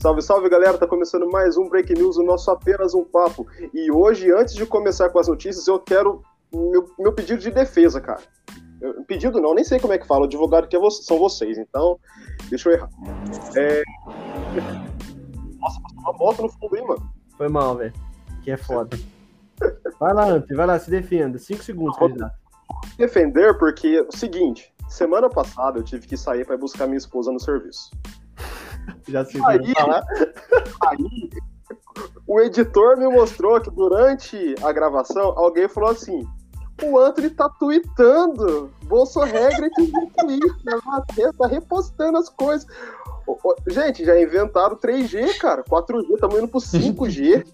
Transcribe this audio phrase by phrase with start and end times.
[0.00, 3.48] Salve, salve galera, tá começando mais um Break News, o nosso apenas um papo.
[3.74, 6.22] E hoje, antes de começar com as notícias, eu quero
[6.52, 8.20] meu, meu pedido de defesa, cara.
[8.80, 11.58] Eu, pedido não, nem sei como é que fala, o advogado que é são vocês,
[11.58, 11.98] então
[12.48, 12.90] deixa eu errar.
[13.56, 13.82] É...
[15.58, 17.12] Nossa, passou uma moto no fundo aí, mano.
[17.36, 17.92] Foi mal, velho.
[18.44, 18.96] Que é foda.
[19.98, 21.38] Vai lá, Anthony, vai lá, se defenda.
[21.38, 22.36] Cinco segundos, candidato.
[22.96, 27.32] Defender porque, é o seguinte, semana passada eu tive que sair para buscar minha esposa
[27.32, 27.90] no serviço.
[29.08, 30.04] Já se Aí, falar.
[30.86, 31.30] aí,
[32.26, 36.26] o editor me mostrou que durante a gravação, alguém falou assim:
[36.82, 38.70] o Anthony tá tweetando.
[38.84, 42.66] Bolso regra de Twitter, Matheus tá repostando as coisas.
[43.66, 45.62] Gente, já inventaram 3G, cara.
[45.64, 47.46] 4G, estamos indo pro 5G.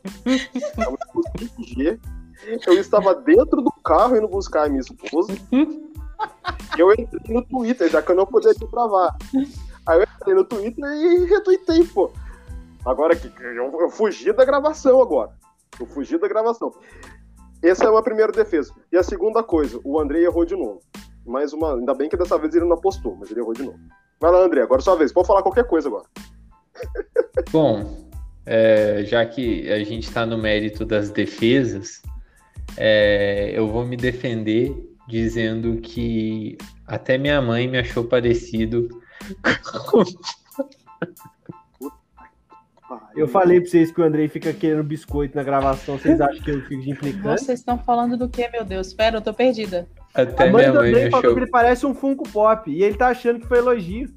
[0.55, 1.99] Estamos indo pro 5G.
[2.67, 5.33] Eu estava dentro do carro indo buscar a minha esposa.
[6.77, 9.17] Eu entrei no Twitter, já que eu não podia te travar.
[9.87, 12.11] Aí eu entrei no Twitter e retuitei, pô.
[12.85, 15.33] Agora que eu, eu fugi da gravação agora.
[15.79, 16.73] Eu fugi da gravação.
[17.63, 18.73] Essa é uma primeira defesa.
[18.93, 20.81] E a segunda coisa, o Andrei errou de novo.
[21.25, 21.77] Mais uma.
[21.77, 23.79] Ainda bem que dessa vez ele não apostou, mas ele errou de novo.
[24.21, 25.13] Vai lá, André, agora é sua vez.
[25.13, 26.05] Pode falar qualquer coisa agora.
[27.51, 28.09] Bom,
[28.45, 32.03] é, já que a gente está no mérito das defesas,
[32.77, 34.75] é, eu vou me defender
[35.09, 38.89] dizendo que até minha mãe me achou parecido
[43.17, 45.99] Eu falei pra vocês que o Andrei fica querendo biscoito na gravação.
[45.99, 47.43] Vocês acham que eu fico de implicante?
[47.43, 48.89] Vocês estão falando do que, meu Deus?
[48.89, 49.89] Espera, eu tô perdida.
[50.13, 51.35] Até A mãe do Andrei falou achou.
[51.35, 52.71] que ele parece um Funko Pop.
[52.71, 54.13] E ele tá achando que foi elogio.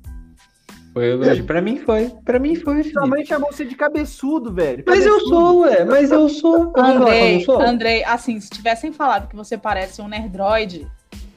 [0.93, 1.45] Foi elogio.
[1.45, 2.11] Pra mim foi.
[2.25, 4.83] Pra mim foi, Sua mãe chamou você de cabeçudo, velho.
[4.85, 5.35] Mas eu Cabeçudo.
[5.35, 5.85] sou, ué.
[5.85, 6.73] Mas eu sou.
[6.75, 7.61] Eu eu Andrei, sou?
[7.61, 10.87] Andrei, assim, se tivessem falado que você parece um nerdroid,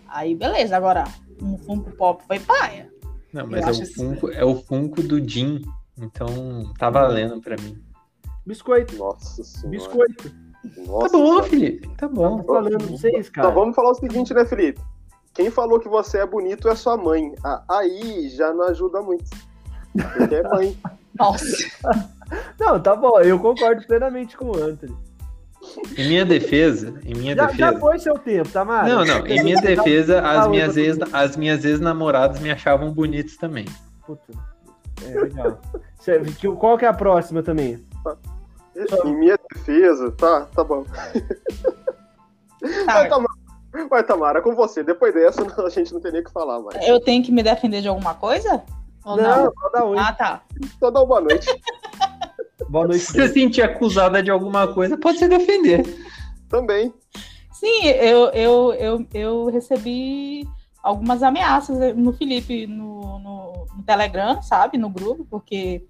[0.08, 0.76] aí beleza.
[0.76, 1.04] Agora,
[1.40, 2.90] um Funko Pop foi paia.
[3.32, 3.86] Não, mas é o, assim.
[3.94, 5.62] funko, é o Funko do Jim.
[5.98, 7.80] Então tá valendo pra mim.
[8.46, 8.96] Biscoito.
[8.96, 9.70] Nossa senhora.
[9.70, 10.32] Biscoito.
[10.86, 11.42] Nossa Tá bom, senhora.
[11.44, 11.88] Felipe.
[11.96, 12.38] Tá bom.
[12.38, 13.48] Tô falando pra vocês, cara.
[13.48, 14.80] Então vamos falar o seguinte, né, Felipe?
[15.34, 17.34] Quem falou que você é bonito é sua mãe.
[17.44, 19.30] Ah, aí já não ajuda muito.
[19.92, 20.76] Porque é mãe.
[21.18, 21.46] Nossa.
[22.58, 23.20] Não, tá bom.
[23.20, 24.96] Eu concordo plenamente com o Anthony.
[25.96, 27.72] Em minha defesa, em minha Já, defesa.
[27.72, 28.88] já foi seu tempo, tá, Mara?
[28.88, 29.26] Não, não.
[29.26, 33.66] Em minha defesa, as minhas, ex, as minhas ex-namoradas me achavam bonitos também.
[34.06, 34.32] Puta.
[35.04, 35.60] É, legal.
[36.58, 37.84] Qual que é a próxima também?
[39.04, 40.84] Em minha defesa, tá, tá bom.
[42.62, 44.82] Vai, Tá, Tamara, vai, Tamara, com você.
[44.82, 46.86] Depois dessa, a gente não tem nem o que falar mais.
[46.86, 48.62] eu tenho que me defender de alguma coisa?
[49.04, 49.44] Ou não?
[49.44, 49.98] Não, só dá oi.
[49.98, 50.42] Ah, tá.
[50.78, 51.46] Só dá uma boa noite.
[52.70, 53.04] Boa noite.
[53.04, 55.82] Se você se sentir acusada de alguma coisa, pode se defender.
[56.48, 56.94] Também.
[57.52, 60.48] Sim, eu, eu, eu, eu recebi
[60.80, 64.78] algumas ameaças no Felipe no, no, no Telegram, sabe?
[64.78, 65.84] No grupo, porque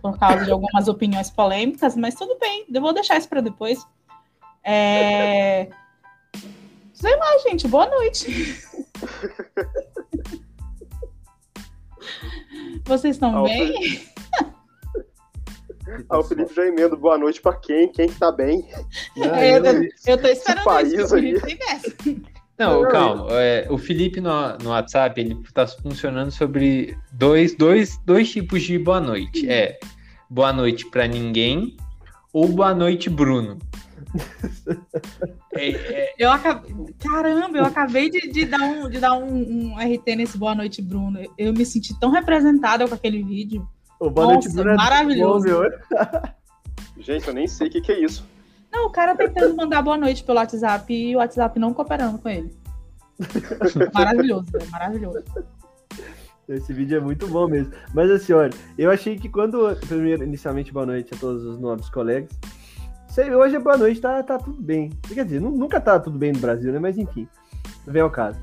[0.00, 3.86] por causa de algumas opiniões polêmicas, mas tudo bem, eu vou deixar isso para depois.
[4.64, 5.68] É...
[6.94, 8.64] Sei lá, gente, boa noite.
[12.86, 14.13] Vocês estão bem?
[16.08, 17.88] Ah, o Felipe já emenda boa noite pra quem?
[17.92, 18.64] Quem que tá bem?
[19.16, 22.22] Não, É, eu, eu- eu tô esperando país isso, que o aí.
[22.58, 23.26] Não, Não, calma.
[23.32, 28.78] é, o Felipe no, no WhatsApp, ele tá funcionando sobre dois, dois, dois tipos de
[28.78, 29.48] boa noite.
[29.50, 29.78] É
[30.30, 31.76] boa noite pra ninguém
[32.32, 33.58] ou boa noite, Bruno.
[35.56, 36.74] É, é, Eu acabei...
[36.98, 40.82] Caramba, eu acabei de, de dar, um, de dar um, um RT nesse Boa Noite,
[40.82, 41.20] Bruno.
[41.38, 43.64] Eu me senti tão representada com aquele vídeo.
[44.04, 44.70] Ô, boa noite, Nossa, Bruno.
[44.70, 45.48] é maravilhoso.
[46.98, 48.26] Gente, eu nem sei o que, que é isso.
[48.70, 52.28] Não, o cara tentando mandar boa noite pelo WhatsApp e o WhatsApp não cooperando com
[52.28, 52.54] ele.
[53.94, 55.22] Maravilhoso, maravilhoso.
[56.48, 57.72] Esse vídeo é muito bom mesmo.
[57.94, 59.74] Mas assim, olha, eu achei que quando.
[59.88, 62.28] Primeiro, inicialmente, boa noite a todos os nobres colegas.
[63.08, 64.90] Sei, hoje é boa noite, tá, tá tudo bem.
[65.08, 66.78] Quer dizer, nu- nunca tá tudo bem no Brasil, né?
[66.80, 67.26] Mas enfim,
[67.86, 68.38] vem ao caso.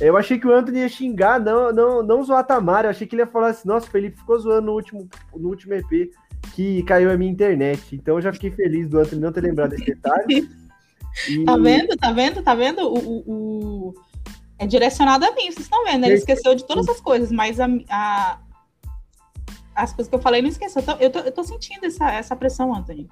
[0.00, 2.86] Eu achei que o Anthony ia xingar, não, não, não zoar a Tamara.
[2.86, 5.48] Eu achei que ele ia falar assim: nossa, o Felipe ficou zoando no último, no
[5.48, 6.10] último EP
[6.54, 7.94] que caiu a minha internet.
[7.94, 10.48] Então eu já fiquei feliz do Anthony não ter lembrado desse detalhe.
[11.28, 11.96] E- Tá vendo?
[11.96, 12.40] Tá vendo?
[12.42, 12.82] Tá vendo?
[12.82, 13.94] O, o-
[14.58, 16.04] É direcionado a mim, vocês estão vendo.
[16.04, 18.38] Ele esqueceu de todas as coisas, mas a, a-
[19.74, 20.80] as coisas que eu falei não esqueceu.
[20.80, 23.08] Eu tô, eu tô, eu tô sentindo essa, essa pressão, Anthony.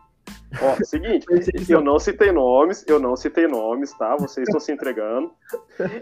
[0.61, 1.27] Ó, seguinte,
[1.69, 4.17] eu não citei nomes, eu não citei nomes, tá?
[4.17, 5.31] Vocês estão se entregando.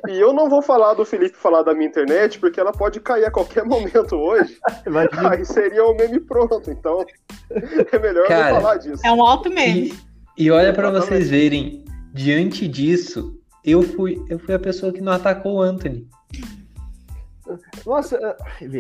[0.08, 3.24] E eu não vou falar do Felipe falar da minha internet, porque ela pode cair
[3.24, 4.56] a qualquer momento hoje.
[4.86, 6.70] Imagina, Aí seria o meme pronto.
[6.70, 7.04] Então,
[7.92, 9.02] é melhor Cara, não falar disso.
[9.04, 9.92] É um alto meme.
[10.36, 15.00] E, e olha pra vocês verem, diante disso, eu fui, eu fui a pessoa que
[15.00, 16.08] não atacou o Anthony.
[17.84, 18.36] Nossa,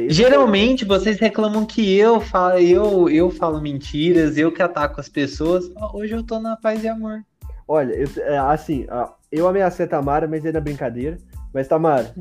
[0.08, 5.70] Geralmente vocês reclamam que eu falo, eu, eu falo mentiras, eu que ataco as pessoas.
[5.92, 7.22] Hoje eu tô na paz e amor.
[7.68, 8.86] Olha, eu, é, assim,
[9.30, 11.18] eu ameacei a Tamara, mas é na brincadeira.
[11.52, 12.14] Mas, Tamara,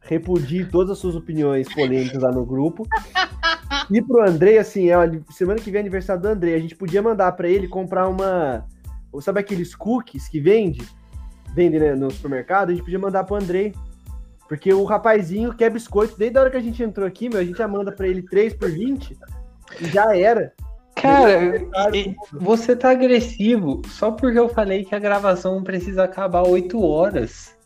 [0.00, 2.86] repudie todas as suas opiniões polêmicas lá no grupo.
[3.90, 4.96] E pro Andrei, assim, é,
[5.30, 6.54] semana que vem é aniversário do Andrei.
[6.54, 8.66] A gente podia mandar pra ele comprar uma.
[9.20, 10.86] Sabe aqueles cookies que vende?
[11.54, 12.70] Vende né, no supermercado?
[12.70, 13.72] A gente podia mandar pro Andrei.
[14.48, 16.16] Porque o rapazinho quer biscoito.
[16.16, 18.22] Desde a hora que a gente entrou aqui, meu, a gente já manda pra ele
[18.22, 19.16] 3 por 20
[19.80, 20.52] e já era.
[20.94, 21.56] Cara,
[21.96, 27.56] e- você tá agressivo só porque eu falei que a gravação precisa acabar 8 horas.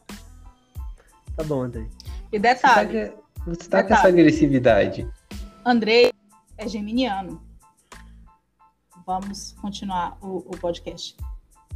[1.36, 1.86] Tá bom, Andrei.
[2.32, 3.12] E Você tá, detalhe,
[3.46, 3.92] você tá com Detalhe.
[3.92, 5.08] essa agressividade.
[5.64, 6.12] Andrei
[6.56, 7.42] é geminiano.
[9.06, 11.16] Vamos continuar o, o podcast.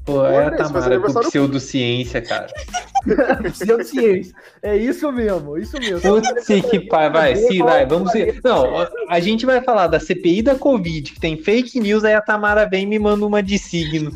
[0.05, 2.49] Pô, é a Tamara com pseudociência, cara.
[3.53, 4.35] Pseudociência.
[4.61, 6.01] É isso mesmo, isso mesmo.
[6.01, 8.41] Putz, que pai, vai, sim, vai, vamos ver.
[8.43, 12.15] Não, a- a gente vai falar da CPI da Covid, que tem fake news, aí
[12.15, 14.11] a Tamara vem e me manda uma de signo.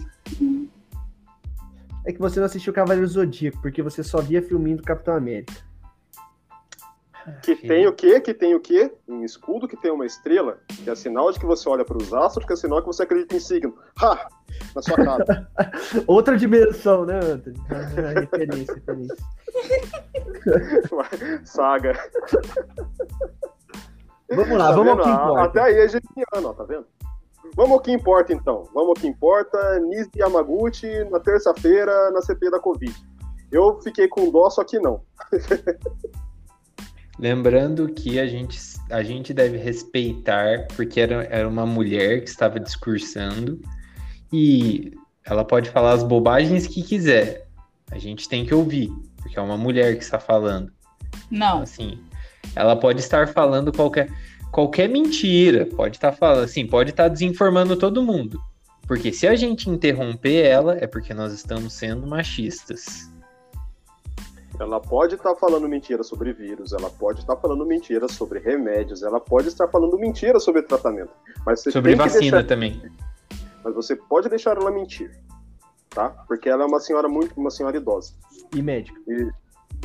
[2.04, 5.52] É que você não assistiu Cavaleiro Zodíaco, porque você só via filminho do Capitão América.
[7.42, 8.20] Que tem o quê?
[8.20, 8.92] Que tem o quê?
[9.08, 12.12] Um escudo que tem uma estrela, que é sinal de que você olha para os
[12.14, 13.74] astros, que é sinal que você acredita em signo.
[14.00, 14.28] Ha!
[14.74, 15.50] Na sua cara.
[16.06, 17.56] Outra dimensão, né, Anthony?
[17.70, 19.16] Ah, referência, referência.
[21.44, 21.92] Saga.
[24.30, 25.02] Vamos lá, Tá vamos ao vendo?
[25.02, 25.42] que A- importa.
[25.42, 26.86] Até aí é geminiano, ó, tá vendo?
[27.54, 28.64] Vamos ao que importa, então.
[28.74, 29.78] Vamos ao que importa.
[29.80, 32.94] Nise Yamaguchi, na terça-feira, na CP da Covid.
[33.52, 35.02] Eu fiquei com dó, só que não.
[37.18, 38.58] Lembrando que a gente,
[38.90, 43.60] a gente deve respeitar, porque era, era uma mulher que estava discursando,
[44.32, 44.92] e
[45.24, 47.46] ela pode falar as bobagens que quiser.
[47.90, 50.70] A gente tem que ouvir, porque é uma mulher que está falando.
[51.30, 51.98] Não, Assim,
[52.54, 54.10] ela pode estar falando qualquer,
[54.52, 58.40] qualquer mentira, pode estar falando, assim, pode estar desinformando todo mundo.
[58.86, 63.10] Porque se a gente interromper ela, é porque nós estamos sendo machistas.
[64.58, 69.20] Ela pode estar falando mentira sobre vírus, ela pode estar falando mentira sobre remédios, ela
[69.20, 71.10] pode estar falando mentira sobre tratamento.
[71.44, 72.82] Mas você Sobre tem que vacina deixar- também.
[73.62, 75.10] mas você pode deixar ela mentir,
[75.90, 76.08] tá?
[76.26, 78.14] Porque ela é uma senhora muito, uma senhora idosa
[78.54, 78.98] E médico.
[79.06, 79.30] e,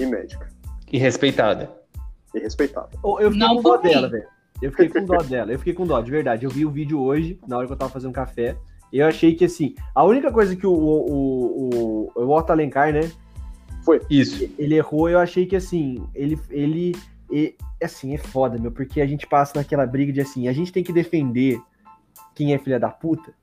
[0.02, 0.48] e médica
[0.92, 1.70] E respeitada.
[2.34, 2.98] e respeitável.
[3.04, 3.90] Oh, Eu fiquei Não com dó mim.
[3.90, 4.28] dela, velho.
[4.62, 5.52] Eu fiquei com dó dela.
[5.52, 6.46] Eu fiquei com dó, de verdade.
[6.46, 8.56] Eu vi o vídeo hoje, na hora que eu tava fazendo café.
[8.94, 12.94] E eu achei que, assim, a única coisa que o, o, o, o Otto Alencar,
[12.94, 13.12] né,
[14.10, 14.50] Isso.
[14.58, 16.96] ele errou, eu achei que, assim, ele, ele,
[17.32, 20.72] e- assim, é foda, meu, porque a gente passa naquela briga de, assim, a gente
[20.72, 21.60] tem que defender
[22.36, 23.34] quem é filha da puta,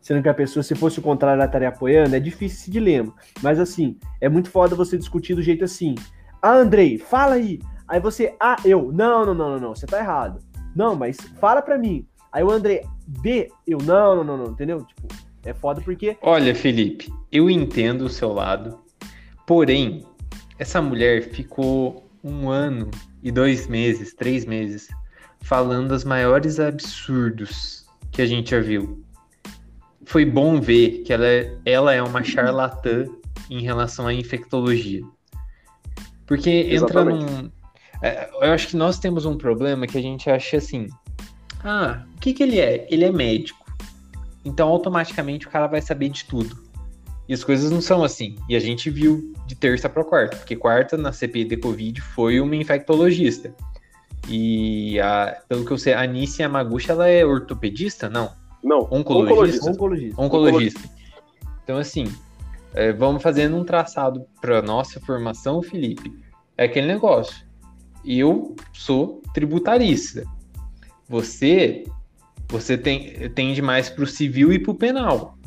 [0.00, 3.12] sendo que a pessoa, se fosse o contrário, ela estaria apoiando, é difícil esse dilema.
[3.42, 5.94] Mas, assim, é muito foda você discutir do jeito assim,
[6.42, 7.60] ah, Andrei, fala aí.
[7.86, 10.40] Aí você, ah, eu, não, não, não, não, não, você tá errado.
[10.74, 12.06] Não, mas fala pra mim.
[12.32, 14.84] Aí o André, B, eu, não, não, não, não, entendeu?
[14.84, 15.08] Tipo,
[15.44, 18.78] é foda porque Olha, Felipe, eu entendo o seu lado,
[19.50, 20.06] porém,
[20.60, 22.88] essa mulher ficou um ano
[23.20, 24.86] e dois meses, três meses,
[25.40, 29.04] falando os maiores absurdos que a gente já viu.
[30.04, 33.06] Foi bom ver que ela é, ela é uma charlatã
[33.50, 35.02] em relação à infectologia.
[36.26, 37.32] Porque entra Exatamente.
[37.32, 37.50] num.
[38.04, 40.86] é, Eu acho que nós temos um problema que a gente acha assim.
[41.64, 42.86] Ah, o que, que ele é?
[42.88, 43.66] Ele é médico.
[44.44, 46.69] Então, automaticamente, o cara vai saber de tudo.
[47.30, 48.34] E as coisas não são assim.
[48.48, 52.40] E a gente viu de terça para quarta, porque quarta, na CPI de Covid, foi
[52.40, 53.54] uma infectologista.
[54.28, 58.10] E, a, pelo que eu sei, a Anice Yamaguchi, ela é ortopedista?
[58.10, 58.32] Não,
[58.64, 59.70] Não, Oncologista?
[59.70, 60.20] oncologista.
[60.20, 60.90] oncologista.
[61.62, 62.12] Então, assim,
[62.74, 66.12] é, vamos fazendo um traçado para nossa formação, Felipe.
[66.58, 67.46] É aquele negócio.
[68.04, 70.24] Eu sou tributarista.
[71.08, 71.84] Você
[72.48, 75.38] você tem, tende mais para o civil e para o penal.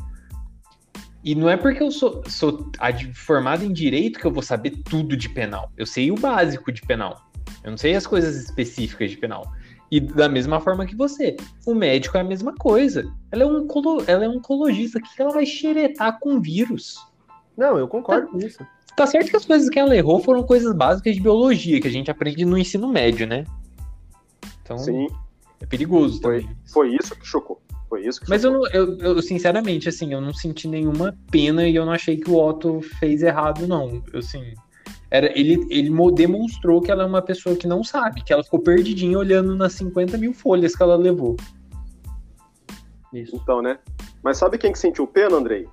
[1.24, 4.70] E não é porque eu sou, sou ad- formado em direito que eu vou saber
[4.84, 5.70] tudo de penal.
[5.76, 7.18] Eu sei o básico de penal.
[7.62, 9.50] Eu não sei as coisas específicas de penal.
[9.90, 11.36] E da mesma forma que você.
[11.66, 13.10] O médico é a mesma coisa.
[13.32, 13.66] Ela é, um
[14.06, 14.98] ela é oncologista.
[14.98, 16.98] O que ela vai xeretar com vírus?
[17.56, 18.58] Não, eu concordo com isso.
[18.96, 21.90] Tá certo que as coisas que ela errou foram coisas básicas de biologia, que a
[21.90, 23.44] gente aprende no ensino médio, né?
[24.62, 25.06] Então, Sim,
[25.60, 26.56] é perigoso Foi- também.
[26.72, 27.60] foi isso que chocou.
[27.94, 31.64] Foi isso que Mas eu, não, eu, eu, sinceramente, assim, eu não senti nenhuma pena
[31.68, 34.02] e eu não achei que o Otto fez errado, não.
[34.12, 34.52] Eu, assim,
[35.12, 38.42] era, ele, ele mo- demonstrou que ela é uma pessoa que não sabe, que ela
[38.42, 41.36] ficou perdidinha olhando nas 50 mil folhas que ela levou.
[43.12, 43.36] Isso.
[43.36, 43.78] Então, né?
[44.24, 45.68] Mas sabe quem que sentiu pena, Andrei?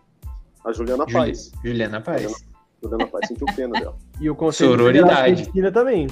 [0.64, 1.52] A Juliana Juli- Paz.
[1.66, 2.46] Juliana Paz.
[2.84, 3.98] Juliana Paz sentiu pena dela.
[4.22, 4.78] E o Conselho.
[4.78, 6.08] Federal de Medicina também.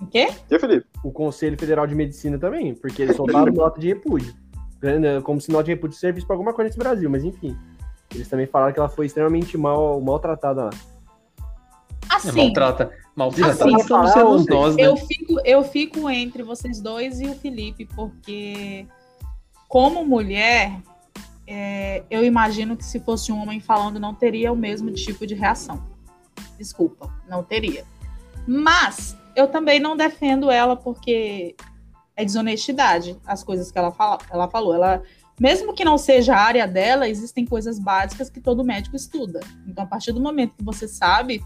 [0.00, 0.28] O quê?
[0.48, 0.86] E Felipe?
[1.02, 4.32] O Conselho Federal de Medicina também, porque eles soltaram nota de repúdio.
[5.22, 7.56] Como se nota de repúdio servisse pra alguma coisa nesse Brasil, mas enfim.
[8.14, 10.70] Eles também falaram que ela foi extremamente mal, maltratada lá.
[10.72, 12.90] É, Assim, maltrata.
[13.14, 13.64] Maltrata.
[13.64, 14.82] Assim, falar somos nós, né?
[14.82, 18.86] eu fico, eu fico entre vocês dois e o Felipe, porque
[19.68, 20.80] como mulher,
[21.46, 25.34] é, eu imagino que se fosse um homem falando, não teria o mesmo tipo de
[25.34, 25.82] reação.
[26.58, 27.84] Desculpa, não teria.
[28.46, 31.54] Mas eu também não defendo ela porque
[32.20, 34.74] é desonestidade as coisas que ela, fala, ela falou.
[34.74, 35.02] Ela,
[35.38, 39.40] mesmo que não seja a área dela, existem coisas básicas que todo médico estuda.
[39.66, 41.42] Então, a partir do momento que você sabe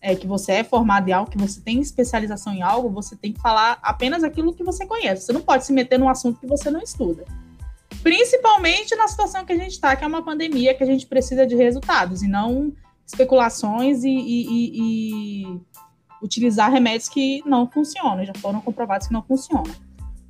[0.00, 3.32] é, que você é formado em algo, que você tem especialização em algo, você tem
[3.32, 5.22] que falar apenas aquilo que você conhece.
[5.22, 7.24] Você não pode se meter num assunto que você não estuda.
[8.02, 11.46] Principalmente na situação que a gente está, que é uma pandemia, que a gente precisa
[11.46, 12.72] de resultados e não
[13.06, 15.60] especulações e, e- e- e
[16.22, 19.72] utilizar remédios que não funcionam, já foram comprovados que não funcionam.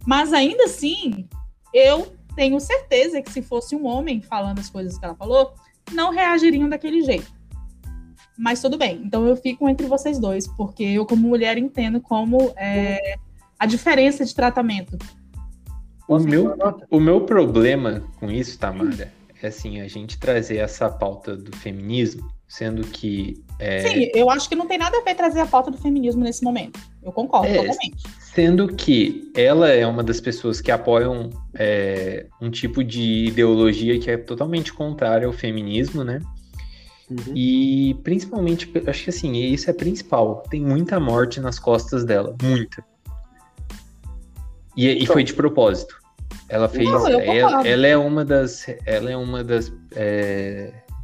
[0.07, 1.29] Mas ainda assim,
[1.75, 5.55] eu tenho certeza que se fosse um homem falando as coisas que ela falou,
[5.93, 7.35] não reagiriam daquele jeito.
[8.39, 9.03] Mas tudo bem.
[9.05, 13.17] Então eu fico entre vocês dois, porque eu, como mulher, entendo como é,
[13.59, 14.99] a diferença de tratamento.
[16.07, 16.57] O meu,
[16.91, 22.31] o meu problema com isso, Tamara, é assim, a gente trazer essa pauta do feminismo,
[22.49, 25.71] sendo que é, Sim, eu acho que não tem nada a ver trazer a pauta
[25.71, 26.79] do feminismo nesse momento.
[27.03, 28.05] Eu concordo É, totalmente.
[28.21, 34.11] Sendo que ela é uma das pessoas que apoiam é, um tipo de ideologia que
[34.11, 36.21] é totalmente contrária ao feminismo, né?
[37.11, 37.35] Uhum.
[37.35, 40.43] E principalmente, acho que assim, isso é principal.
[40.51, 42.85] Tem muita morte nas costas dela, muita.
[44.77, 45.97] E, e foi de propósito.
[46.49, 46.91] Ela fez.
[46.91, 48.67] Não, ela, ela é uma das.
[48.85, 49.73] Ela é uma das.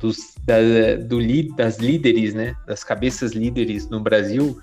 [0.02, 2.54] É, dos, da- do, das líderes, né?
[2.66, 4.58] Das cabeças líderes no Brasil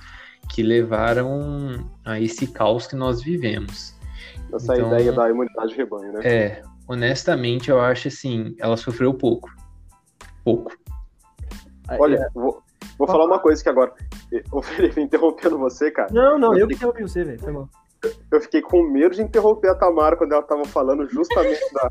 [0.49, 3.93] que levaram a esse caos que nós vivemos.
[4.53, 6.21] Essa Então- ideia da imunidade de rebanho, né?
[6.23, 9.49] É, honestamente, eu acho assim, ela sofreu pouco.
[10.43, 10.71] Pouco.
[11.99, 12.61] Olha, vou,
[12.97, 13.93] vou falar uma coisa que agora.
[14.51, 16.11] Ô, Felipe, interrompendo você, cara.
[16.11, 17.39] Não, não, eu que interrompi você, velho.
[17.39, 17.69] Foi mal.
[18.31, 21.89] Eu fiquei com medo de interromper a Tamara quando ela tava falando justamente da.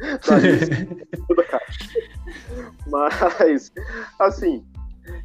[1.50, 1.64] cara.
[2.86, 3.72] Mas,
[4.18, 4.64] assim,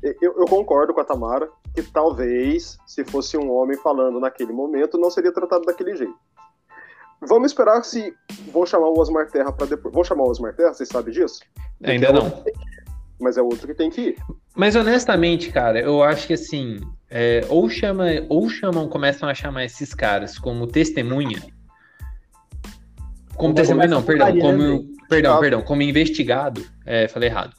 [0.01, 4.97] eu, eu concordo com a Tamara que talvez, se fosse um homem falando naquele momento,
[4.97, 6.15] não seria tratado daquele jeito.
[7.21, 8.13] Vamos esperar se.
[8.51, 9.93] Vou chamar o Osmar Terra para depois.
[9.93, 11.41] Vou chamar o Osmar Terra, vocês sabem disso?
[11.83, 12.43] Ainda Porque é não.
[13.19, 14.17] Mas é outro que tem que ir.
[14.55, 19.65] Mas honestamente, cara, eu acho que assim, é, ou chama, ou chamam, começam a chamar
[19.65, 21.41] esses caras como testemunha.
[23.39, 25.39] Como testemunha, não, perdão, como, né, perdão, Tá.
[25.39, 27.55] perdão, como investigado, é, falei errado.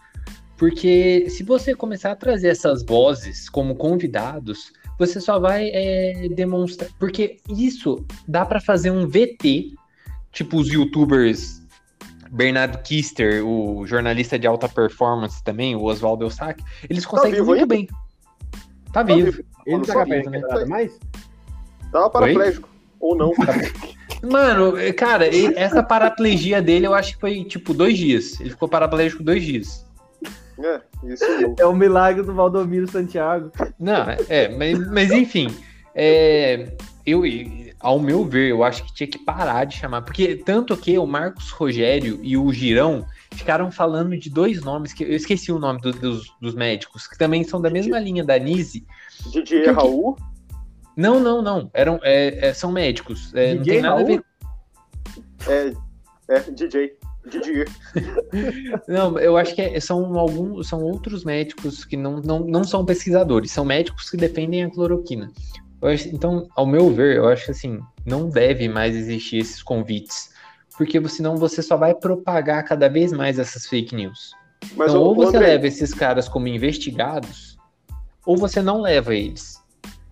[0.59, 6.91] Porque se você começar a trazer essas vozes como convidados, você só vai é, demonstrar.
[6.99, 9.73] Porque isso dá pra fazer um VT,
[10.31, 11.63] tipo os youtubers
[12.31, 17.67] Bernardo Kister, o jornalista de alta performance também, o Oswaldo Eussac, eles conseguem vivo muito
[17.67, 17.89] bem.
[18.93, 19.43] Tá vivo.
[19.65, 20.99] Ele não Só tá que- capaz de nada mais?
[21.91, 22.69] Tava paraplégico.
[23.01, 23.33] Ou não.
[24.23, 28.39] Mano, cara, essa paraplegia dele eu acho que foi tipo dois dias.
[28.41, 29.87] Ele ficou paraplégico dois dias.
[30.59, 31.57] É, isso mesmo.
[31.59, 33.51] É o milagre do Valdomiro Santiago.
[33.79, 35.49] Não, é, mas, mas enfim.
[35.95, 36.73] é,
[37.07, 37.23] eu,
[37.81, 40.03] ao meu ver, eu acho que tinha que parar de chamar.
[40.03, 45.03] Porque tanto que o Marcos Rogério e o Girão ficaram falando de dois nomes, que
[45.03, 48.39] eu esqueci o nome do- dos, dos médicos, que também são da mesma linha da
[48.39, 48.85] Nise.
[49.33, 50.17] Didier Que- que- Raul.
[50.97, 51.71] Não, não, não.
[51.73, 53.33] Eram, é, é, são médicos.
[53.35, 54.07] É, não DJ tem nada a Raul?
[54.07, 54.25] ver.
[55.49, 56.97] É, é DJ.
[57.27, 57.69] Didier.
[58.89, 62.85] Não, eu acho que é- são alguns, são outros médicos que não, não, não são
[62.85, 65.31] pesquisadores, são médicos que defendem a cloroquina.
[65.83, 70.31] Acho- então, ao meu ver, eu acho que assim, não deve mais existir esses convites,
[70.79, 74.33] porque senão você só vai propagar cada vez mais essas fake news.
[74.75, 77.59] Mas então, ou você André, leva esses caras como investigados,
[78.25, 79.60] ou você não leva eles.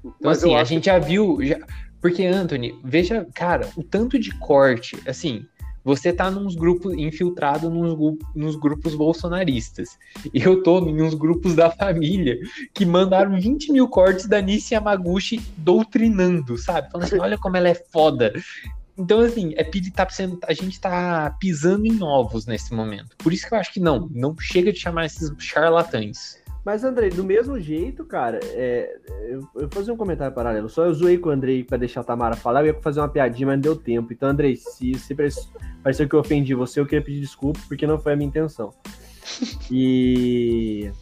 [0.00, 1.38] Então, mas assim, a gente já viu.
[1.42, 1.58] já-
[2.00, 5.44] Porque, Anthony, veja, cara, o tanto de corte, assim,
[5.84, 9.98] você tá nos grupos, infiltrado nos, nos grupos bolsonaristas.
[10.34, 12.38] E eu tô em uns grupos da família
[12.74, 16.90] que mandaram 20 mil cortes da Nishi Yamaguchi doutrinando, sabe?
[16.90, 18.32] Falando assim, olha como ela é foda.
[18.98, 19.64] Então, assim, é,
[19.94, 23.16] tá sendo, a gente tá pisando em ovos nesse momento.
[23.16, 26.36] Por isso que eu acho que não, não chega de chamar esses charlatães.
[26.68, 30.68] Mas, Andrei, do mesmo jeito, cara, é, eu, eu vou fazer um comentário paralelo.
[30.68, 33.08] Só eu zoei com o Andrei pra deixar a Tamara falar, eu ia fazer uma
[33.08, 34.12] piadinha, mas não deu tempo.
[34.12, 35.30] Então, Andrei, se, se pare-
[35.82, 38.70] pareceu que eu ofendi você, eu queria pedir desculpa, porque não foi a minha intenção.
[39.72, 40.92] E.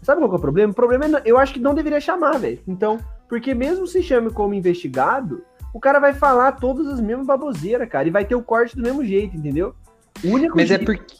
[0.00, 0.70] Sabe qual que é o problema?
[0.70, 2.60] O problema é, eu acho que não deveria chamar, velho.
[2.68, 5.42] Então, Porque mesmo se chame como investigado,
[5.74, 8.82] o cara vai falar todas as mesmas baboseiras, cara, e vai ter o corte do
[8.82, 9.74] mesmo jeito, entendeu?
[10.22, 11.16] O único Mas é jeito- porque.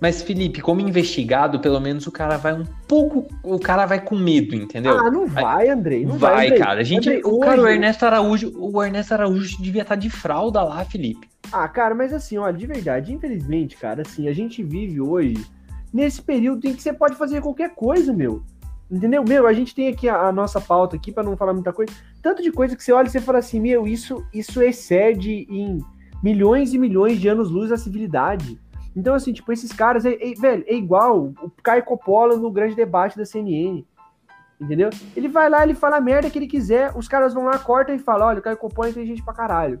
[0.00, 3.26] Mas, Felipe, como investigado, pelo menos o cara vai um pouco.
[3.42, 4.96] O cara vai com medo, entendeu?
[4.96, 6.06] Ah, não vai, Andrei.
[6.06, 6.58] Não vai, vai, Andrei.
[6.60, 6.80] cara.
[6.80, 10.62] A gente, Andrei, o, cara, o Ernesto Araújo, o Ernesto Araújo devia estar de fralda
[10.62, 11.28] lá, Felipe.
[11.52, 15.44] Ah, cara, mas assim, olha, de verdade, infelizmente, cara, assim, a gente vive hoje
[15.92, 18.42] nesse período em que você pode fazer qualquer coisa, meu.
[18.90, 19.24] Entendeu?
[19.26, 21.92] Meu, a gente tem aqui a, a nossa pauta aqui, pra não falar muita coisa.
[22.22, 25.78] Tanto de coisa que você olha e você fala assim, meu, isso, isso excede em
[26.22, 28.58] milhões e milhões de anos-luz a civilidade.
[28.98, 32.74] Então, assim, tipo, esses caras, é, é- velho, é igual o Caio Coppola no grande
[32.74, 33.84] debate da CNN.
[34.60, 34.90] Entendeu?
[35.14, 37.94] Ele vai lá, ele fala a merda que ele quiser, os caras vão lá, cortam
[37.94, 39.78] e falam, olha, o Caio Coppola é inteligente pra caralho.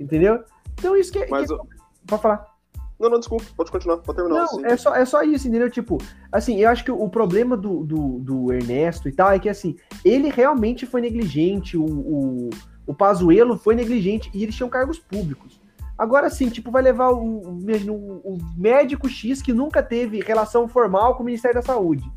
[0.00, 0.42] Entendeu?
[0.78, 1.60] Então isso que, é- Mas, que ó,
[2.06, 2.46] Pode falar.
[2.98, 4.38] não, não, desculpa, pode continuar, pode terminar.
[4.38, 4.64] Não, assim.
[4.64, 5.70] é só, é só isso, entendeu?
[5.70, 5.98] Tipo,
[6.32, 9.76] assim, eu acho que o problema do, do, do Ernesto e tal é que, assim,
[10.02, 12.50] ele realmente foi negligente, o, o,
[12.86, 15.61] o Pazuello foi negligente e eles tinham cargos públicos.
[15.98, 17.58] Agora, assim, tipo, vai levar o, o,
[18.24, 22.10] o- médico X que nunca teve relação formal com o Ministério da Saúde.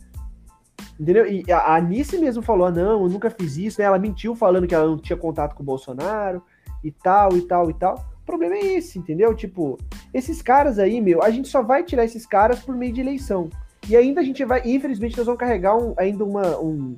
[1.00, 1.28] Entendeu?
[1.28, 3.86] E a a Anice mesmo falou: "Ah, não, eu nunca fiz isso, né?
[3.86, 6.42] Ela mentiu falando que ela não tinha contato com o Bolsonaro
[6.84, 7.96] e tal, e tal, e tal.
[8.22, 9.36] O problema é esse, entendeu?
[9.36, 9.78] Tipo,
[10.14, 13.50] esses caras aí, meu, a gente só vai tirar esses caras por meio de eleição.
[13.88, 16.98] E ainda a gente vai, infelizmente, nós vamos carregar um- ainda uma, um,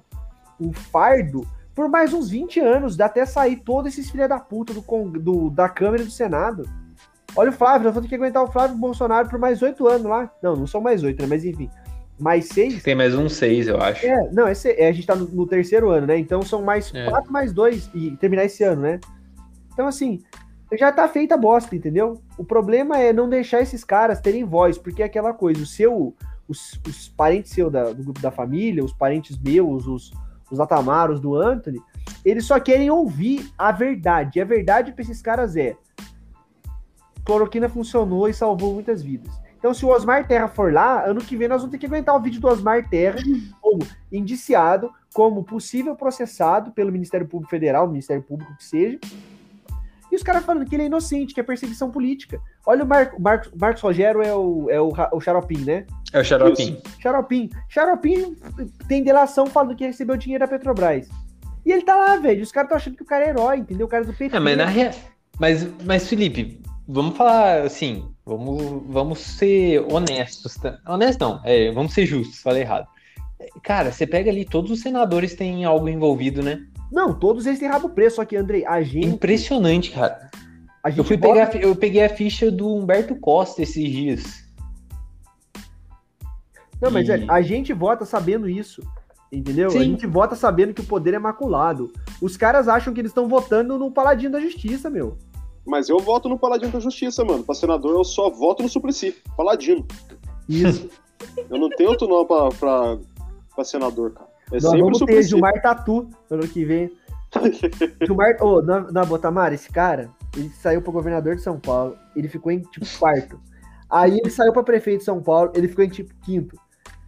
[0.59, 1.45] um fardo
[1.77, 4.81] por mais uns 20 anos, até sair todos esses filha da puta do,
[5.19, 6.67] do- da Câmara e do Senado.
[7.35, 10.07] Olha o Flávio, nós vamos ter que aguentar o Flávio Bolsonaro por mais oito anos
[10.07, 10.27] lá.
[10.41, 11.27] Não, não são mais oito, né?
[11.29, 11.69] Mas enfim,
[12.19, 12.81] mais seis.
[12.81, 14.03] Tem mais um seis, eu acho.
[14.07, 16.17] É, não, esse, é, a gente tá no, no terceiro ano, né?
[16.17, 17.07] Então são mais É.
[17.11, 18.99] quatro mais dois e terminar esse ano, né?
[19.71, 20.19] Então, assim,
[20.73, 22.19] já tá feita a bosta, entendeu?
[22.39, 26.15] O problema é não deixar esses caras terem voz, porque é aquela coisa, o seu,
[26.47, 30.11] os, os parentes seus da- do grupo da família, os parentes meus, os,
[30.51, 31.81] os Atamaros do Anthony,
[32.23, 34.39] eles só querem ouvir a verdade.
[34.39, 35.75] E a verdade pra esses caras é
[37.25, 39.33] cloroquina funcionou e salvou muitas vidas.
[39.59, 42.15] Então, se o Osmar Terra for lá, ano que vem nós vamos ter que aguentar
[42.15, 43.17] o vídeo do Osmar Terra
[43.59, 43.79] como
[44.11, 48.99] indiciado, como possível processado pelo Ministério Público Federal, Ministério Público que seja.
[50.09, 52.39] E os caras falando que ele é inocente, que é perseguição política.
[52.65, 55.85] Olha o Mar Marcos, Marcos Rogério é o, é o, Ra- o Xaropim, né?
[56.13, 56.81] É o Xaropim.
[56.99, 57.49] Xaropim.
[57.69, 58.35] Xaropim
[58.87, 61.07] tem delação falando que recebeu dinheiro da Petrobras.
[61.65, 62.41] E ele tá lá, velho.
[62.41, 63.87] Os caras estão achando que o cara é herói, entendeu?
[63.87, 64.35] O cara é do PT.
[64.35, 64.91] É, mas na rea...
[65.37, 70.55] mas, mas, Felipe, vamos falar assim, vamos, vamos ser honestos.
[70.55, 70.79] tá?
[70.87, 72.87] Honestos não, é, vamos ser justos, falei errado.
[73.61, 76.61] Cara, você pega ali, todos os senadores têm algo envolvido, né?
[76.91, 79.05] Não, todos eles têm rabo preso, só que, Andrei, a gente.
[79.07, 80.31] Impressionante, cara.
[80.81, 84.46] A gente Eu fui bota- pegar, eu peguei a ficha do Humberto Costa esses dias.
[86.81, 88.81] Não, mas E- é, a gente vota sabendo isso.
[89.31, 89.67] Entendeu?
[89.67, 89.79] A Sim.
[89.79, 91.91] gente vota sabendo que o poder é maculado.
[92.21, 95.17] Os caras acham que eles estão votando no paladino da justiça, meu.
[95.65, 97.43] Mas eu voto no Paladino da Justiça, mano.
[97.43, 99.17] Pra senador, eu só voto no Suplicy.
[99.35, 99.85] Paladino.
[100.47, 100.89] Isso.
[101.49, 102.97] Eu não tenho outro nome pra, pra,
[103.53, 104.29] pra senador, cara.
[104.49, 105.23] É Nós sempre o vamos ter.
[105.23, 106.89] Gilmar Tatu ano que vem.
[108.01, 112.29] Gilmar, ô, na, na Botamar, esse cara, ele saiu pra governador de São Paulo, ele
[112.29, 113.37] ficou em tipo quarto.
[113.89, 116.55] Aí ele saiu pra prefeito de São Paulo, ele ficou em tipo quinto.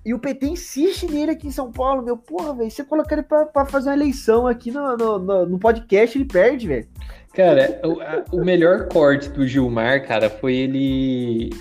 [0.10, 3.22] E o PT insiste nele aqui em São Paulo, meu, porra, velho, você coloca ele
[3.22, 6.88] pra, pra fazer uma eleição aqui no, no, no- no podcast, ele perde, velho.
[7.32, 11.52] Cara, o, a- o melhor corte do Gilmar, cara, foi ele.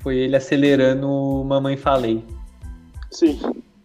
[0.00, 2.24] Foi ele acelerando o Mamãe Falei.
[3.10, 3.38] Sim,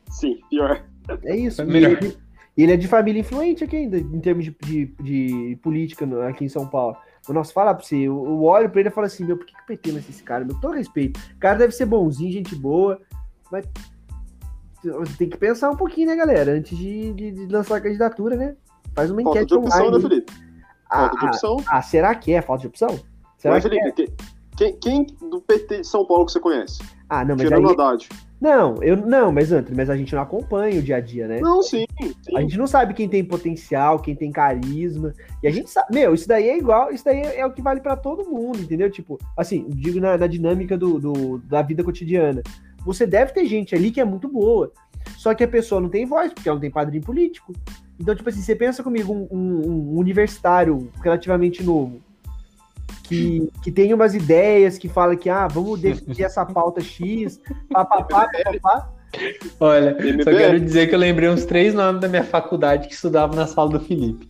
[0.10, 0.82] sim, pior.
[1.26, 1.58] É isso.
[1.58, 1.91] Foi E melhor.
[2.02, 2.17] Ele,
[2.56, 6.50] ele é de família influente aqui ainda, em termos de, de, de política aqui em
[6.50, 6.96] São Paulo.
[7.28, 9.46] Eu Nossa, falar pra você, eu, eu olho pra ele e falo assim, meu, por
[9.46, 10.46] que, que o PT lança esse cara?
[10.46, 11.20] Meu, todo respeito.
[11.36, 13.02] O cara deve ser bonzinho, gente boa,
[13.52, 13.65] mas
[15.18, 16.52] tem que pensar um pouquinho, né, galera?
[16.54, 18.56] Antes de, de- de lançar a candidatura, né?
[18.96, 20.10] Faz uma Falta enquete de opção, né, online.
[20.10, 20.34] Felipe?
[20.90, 21.58] ah, Falta de ah, opção.
[21.68, 23.00] ah, será que é falta de opção?
[23.38, 23.80] Será Mas, que é?
[23.84, 24.13] Felipe,
[24.56, 26.82] quem, quem, quem do PT de São Paulo que você conhece?
[27.10, 27.48] Ah, não, mas aí...
[27.48, 28.10] Tirando Haddad.
[28.40, 31.40] Não, eu, não, mas Antônio, mas a gente não acompanha o dia a dia, né?
[31.40, 32.13] Não, sim, A sim.
[32.42, 35.12] gente não sabe quem tem potencial, quem tem carisma.
[35.42, 37.82] E a gente sabe, meu, isso daí é igual, isso daí é o que vale
[37.82, 38.92] pra todo mundo, entendeu?
[38.92, 42.44] Tipo, assim, digo na, na dinâmica do, do- da vida cotidiana.
[42.88, 44.71] Você deve ter gente ali que é muito boa.
[45.17, 47.54] Só que a pessoa não tem voz, porque ela não tem padrinho político.
[48.00, 52.02] Então, tipo assim, você pensa comigo, um, um- um universitário relativamente novo,
[53.04, 58.30] que, que tem umas ideias, que fala que, ah, vamos definir essa pauta X, papapá,
[58.43, 58.93] papapá.
[59.60, 63.36] Olha, só quero dizer que eu lembrei uns três nomes da minha faculdade que estudava
[63.36, 64.30] na sala do Felipe.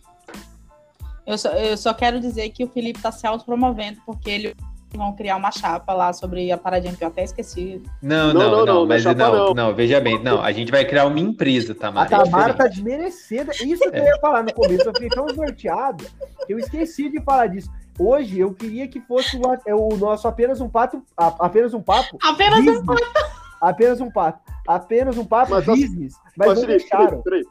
[1.26, 4.56] Eu só, eu só quero dizer que o Felipe tá se autopromovendo, porque ele
[4.96, 7.82] vão criar uma chapa lá sobre a paradinha que eu até esqueci.
[8.00, 10.50] Não, Não, não, não, não, não, mas não é não, não, veja bem, não, a
[10.52, 12.06] gente vai criar uma empresa, A Tamara.
[12.06, 13.08] é Tamara tá diferente.
[13.08, 13.50] desmerecendo.
[13.52, 14.88] Isso que eu ia falar no começo.
[14.88, 16.04] Eu fiquei tão norteado
[16.46, 17.70] que eu esqueci de falar disso.
[17.98, 21.02] Hoje eu queria que fosse o, é o nosso apenas um pato.
[21.16, 22.16] a- Apenas um papo.
[22.22, 23.08] Apenas um business.
[23.60, 24.40] Apenas um papo.
[24.66, 26.14] Apenas um papo Mas, assim, business.
[26.36, 27.22] Mas Mas, não deixaram.
[27.22, 27.44] Felipe, peraí,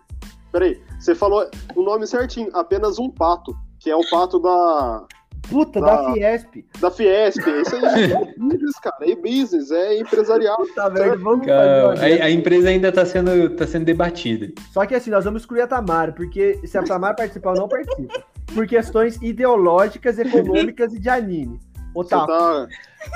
[0.52, 0.82] peraí.
[1.00, 5.04] Você falou o nome certinho, apenas um pato, que é o pato da,
[5.50, 6.66] Puta, da- da Fiesp.
[6.80, 7.48] da Fiesp.
[7.48, 8.96] É isso aí, é business, cara.
[9.02, 10.58] É business, é empresarial.
[10.58, 14.52] Puta merda, vamos fazer Cara, a, a empresa ainda tá sendo, tá sendo debatida.
[14.72, 17.68] Só que assim, nós vamos excluir a Tamara, porque se a Tamara participar, eu não
[17.68, 18.14] participo.
[18.54, 21.60] Por questões ideológicas, econômicas e de anime.
[21.94, 22.68] Você tá,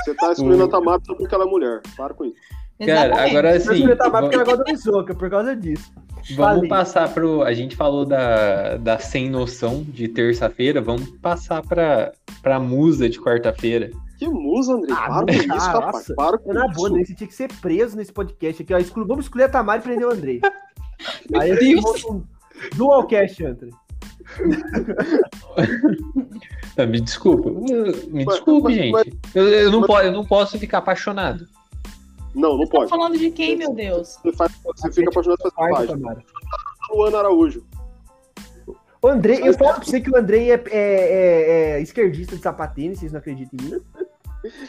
[0.03, 1.81] você tá excluindo a Tamara só porque ela é mulher.
[1.95, 2.35] Para com isso.
[2.79, 3.29] Cara, Exatamente.
[3.29, 5.91] agora Eu assim, excluí a Tamara porque ela vamos, gosta do Misoka, por causa disso.
[6.29, 6.69] Vamos falei.
[6.69, 7.41] passar pro.
[7.43, 13.19] A gente falou da, da sem noção de terça-feira, vamos passar pra, pra musa de
[13.19, 13.89] quarta-feira.
[14.17, 14.93] Que musa, André.
[14.93, 16.07] Ah, Para com não, isso, rapaz.
[16.15, 16.75] Para com Na isso.
[16.75, 18.77] boa, Andrei, você tinha que ser preso nesse podcast aqui, ó.
[18.77, 19.05] Exclu...
[19.07, 20.39] Vamos excluir a Tamara e prender o Andrei.
[21.39, 22.03] Aí a gente Deus.
[22.03, 22.23] monta um
[22.75, 23.69] dualcast, André.
[26.77, 28.91] Ah, Me desculpa, me Mas- desculpe, mas- gente.
[28.91, 31.45] mas- eu, eu, não mas- po- eu não posso ficar apaixonado.
[32.33, 32.89] Não, não pode.
[32.89, 34.17] falando de quem, meu Deus?
[34.23, 36.23] Você, faz, você fica apaixonado por essa página.
[36.91, 37.63] Luana Araújo.
[39.01, 42.41] O Andrei, eu falo pra você que o Andrei é, é- é- é esquerdista de
[42.43, 43.81] sapatênis, vocês não acreditam em mim?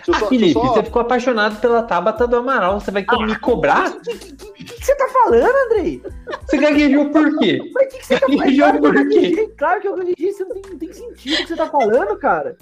[0.06, 2.78] Eu Ah, só, Felipe, só- você ficou apaixonado pela Tabata do Amaral.
[2.80, 3.90] Você vai me cobrar?
[3.90, 6.02] O que, que- que- que você tá falando, Andrei?
[6.46, 7.58] Você gaguejou por quê?
[7.74, 8.38] Mas o que, que você tá falando?
[8.38, 9.54] Gaguejou Claro que eu por quê?
[9.56, 12.18] Claro que eu gaguejei, isso não tem, não tem sentido o que você tá falando,
[12.18, 12.56] cara.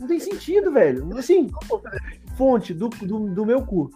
[0.00, 1.16] Não tem sentido, velho.
[1.18, 1.50] Assim,
[2.38, 3.90] fonte do, do, do meu cu.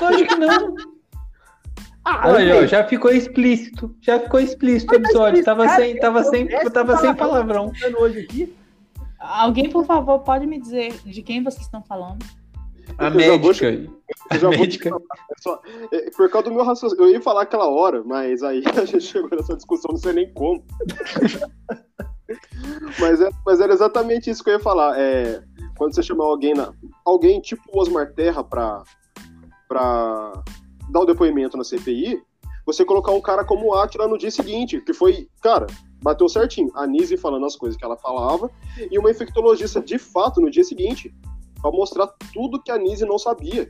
[0.00, 0.74] Lógico que não.
[2.04, 3.94] Ah, Olha, ó, já ficou explícito.
[4.00, 5.44] Já ficou explícito o tá episódio.
[5.44, 7.72] Tava explícito, sem, cara, tava eu- sem, tava sem palavrão.
[7.96, 8.56] hoje aqui.
[9.20, 12.26] Alguém, por favor, pode me dizer de quem vocês estão falando?
[12.98, 13.92] A Eu vou médica.
[14.30, 14.90] A vou médica.
[15.40, 17.04] Só- é, por causa do meu raciocínio.
[17.04, 20.32] Eu ia falar aquela hora, mas aí a gente chegou nessa discussão, não sei nem
[20.34, 20.64] como.
[22.98, 24.98] mas, é, mas era exatamente isso que eu ia falar.
[24.98, 25.40] É,
[25.82, 26.72] quando você chamar alguém, na,
[27.04, 28.84] alguém tipo o Osmar Terra pra,
[29.68, 30.32] pra
[30.92, 32.22] dar o depoimento na CPI,
[32.64, 35.66] você colocar um cara como o Atila no dia seguinte, que foi, cara,
[36.00, 36.70] bateu certinho.
[36.76, 38.48] A Nise falando as coisas que ela falava,
[38.92, 41.12] e uma infectologista de fato no dia seguinte,
[41.60, 43.68] pra mostrar tudo que a Nise não sabia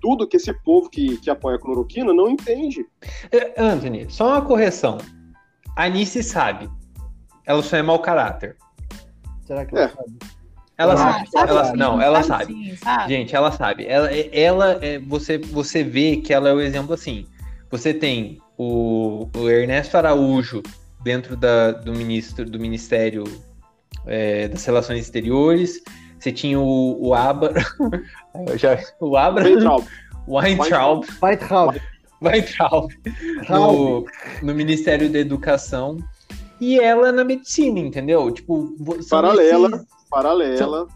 [0.00, 2.86] tudo que esse povo que, que apoia a cloroquina não entende.
[3.32, 4.98] É, Anthony, só uma correção.
[5.74, 6.70] A Anice sabe.
[7.44, 8.56] Ela só é mau caráter.
[9.44, 9.80] Será que É.
[9.80, 10.37] ela sabe?
[10.78, 11.30] Ela Ah, sabe.
[11.30, 12.52] sabe Ela, sim, não, ela sabe.
[12.52, 13.12] sim, sabe?
[13.12, 13.84] Gente, ela sabe.
[13.86, 17.26] Ela, ela é, você, você vê que ela é o exemplo assim.
[17.70, 20.62] Você tem o, o Ernesto Araújo
[21.02, 23.24] dentro da, do ministro do Ministério
[24.06, 25.82] é, das Relações Exteriores.
[26.18, 27.54] Você tinha o, o Abra,
[28.56, 29.84] já, o Abra Weintraub.
[30.28, 31.44] Weintraub, White
[32.20, 32.92] Weintraub
[33.48, 34.04] no,
[34.42, 35.96] no Ministério da Educação
[36.60, 38.30] e ela na medicina, entendeu?
[38.32, 38.74] Tipo,
[39.08, 39.68] Paralela.
[39.76, 40.86] esses- Paralela.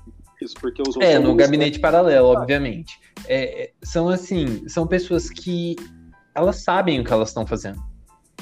[0.40, 1.05] Isso, porque os outros.
[1.05, 3.01] É, no gabinete paralelo, obviamente.
[3.27, 5.77] É, é, são assim, são pessoas que
[6.35, 7.81] elas sabem o que elas estão fazendo.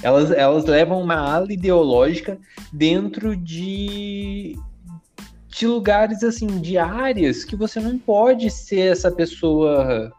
[0.03, 2.39] Elas, elas levam uma ala ideológica
[2.73, 4.57] dentro de,
[5.49, 10.11] de lugares assim, de áreas que você não pode ser essa pessoa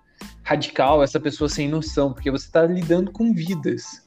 [0.44, 4.06] radical, essa pessoa sem noção, porque você está lidando com vidas.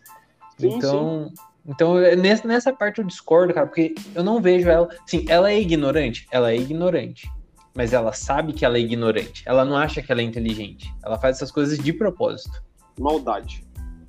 [0.59, 1.33] Sim, então,
[1.67, 4.89] então é nessa, nessa parte eu discordo, cara, porque eu não vejo ela.
[5.07, 6.27] Sim, ela é ignorante?
[6.31, 7.31] Ela é ignorante.
[7.75, 9.43] Mas ela sabe que ela é ignorante.
[9.47, 10.95] Ela não acha que ela é inteligente.
[11.03, 12.63] Ela faz essas coisas de propósito.
[12.99, 13.65] Maldade.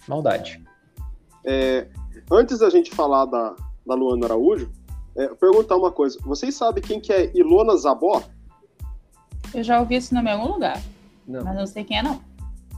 [0.07, 0.61] Maldade.
[2.31, 4.71] Antes da gente falar da, da Luana Araújo,
[5.15, 6.19] é, perguntar uma coisa.
[6.23, 8.21] Vocês sabem quem que é Ilona Zabó?
[9.53, 10.81] Eu já ouvi esse nome em algum lugar,
[11.27, 11.43] Não.
[11.43, 12.19] mas não sei quem é, não.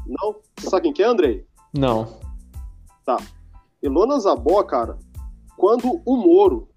[0.05, 0.35] Não?
[0.57, 1.45] Você sabe quem que é, Andrei?
[1.73, 2.19] Não.
[3.81, 4.97] Ilona Zabó, cara,
[5.57, 6.69] quando o Moro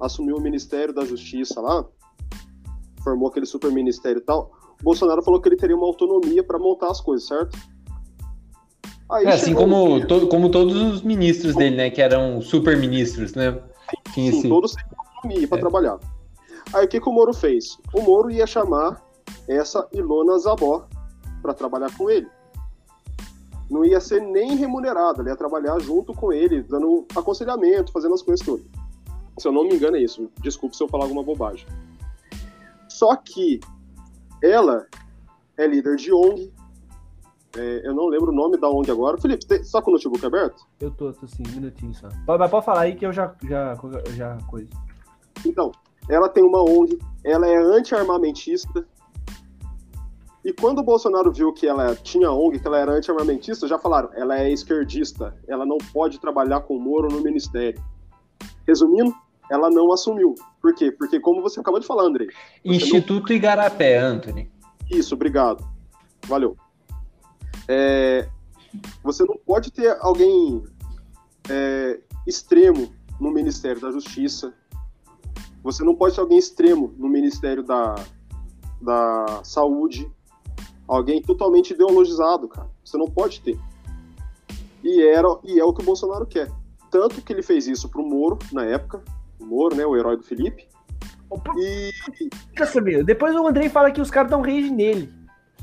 [0.00, 1.84] assumiu o Ministério da Justiça lá,
[3.02, 6.58] formou aquele super ministério e tal, o Bolsonaro falou que ele teria uma autonomia para
[6.58, 7.58] montar as coisas, certo?
[9.10, 11.90] Aí É, assim um como, dia- to- como todos os ministros dele, né?
[11.90, 13.52] Que eram super ministros, né?
[14.12, 15.60] Tinha Sim, esse- todos sem autonomia para É.
[15.60, 15.98] trabalhar.
[16.74, 17.78] Aí o que, que o Moro fez?
[17.94, 19.02] O Moro ia chamar
[19.48, 20.86] essa Ilona Zabó
[21.40, 22.28] para trabalhar com ele.
[23.70, 28.22] Não ia ser nem remunerado, ela ia trabalhar junto com ele, dando aconselhamento, fazendo as
[28.22, 28.66] coisas todas.
[29.38, 30.30] Se eu não me engano, é isso.
[30.40, 31.66] Desculpe se eu falar alguma bobagem.
[32.88, 33.60] Só que
[34.42, 34.86] ela
[35.56, 36.52] é líder de ONG.
[37.56, 39.18] É, eu não lembro o nome da ONG agora.
[39.18, 40.66] Felipe, tem, só com o notebook aberto?
[40.80, 42.08] Eu tô, tô sim, um minutinho só.
[42.26, 43.76] Mas pode falar aí que eu já, já,
[44.14, 44.70] já coisa.
[45.46, 45.72] Então,
[46.08, 48.86] ela tem uma ONG, ela é anti-armamentista.
[50.44, 54.10] E quando o Bolsonaro viu que ela tinha ONG, que ela era anti-armamentista, já falaram,
[54.14, 57.82] ela é esquerdista, ela não pode trabalhar com o Moro no ministério.
[58.66, 59.12] Resumindo,
[59.50, 60.34] ela não assumiu.
[60.60, 60.92] Por quê?
[60.92, 62.28] Porque, como você acabou de falar, Andrei.
[62.64, 63.36] Instituto não...
[63.36, 64.50] Igarapé, Anthony.
[64.90, 65.66] Isso, obrigado.
[66.26, 66.56] Valeu.
[67.66, 68.28] É,
[69.02, 70.62] você não pode ter alguém
[71.50, 74.54] é, extremo no Ministério da Justiça.
[75.62, 77.94] Você não pode ter alguém extremo no Ministério da,
[78.80, 80.10] da Saúde.
[80.88, 82.68] Alguém totalmente ideologizado, cara.
[82.82, 83.58] Você não pode ter.
[84.82, 86.50] E, era, e é o que o Bolsonaro quer.
[86.90, 89.02] Tanto que ele fez isso pro Moro, na época.
[89.38, 89.84] O Moro, né?
[89.84, 90.66] O herói do Felipe.
[91.58, 91.90] E.
[92.48, 93.04] Fica sabendo.
[93.04, 95.12] Depois o Andrei fala que os caras dão rage nele.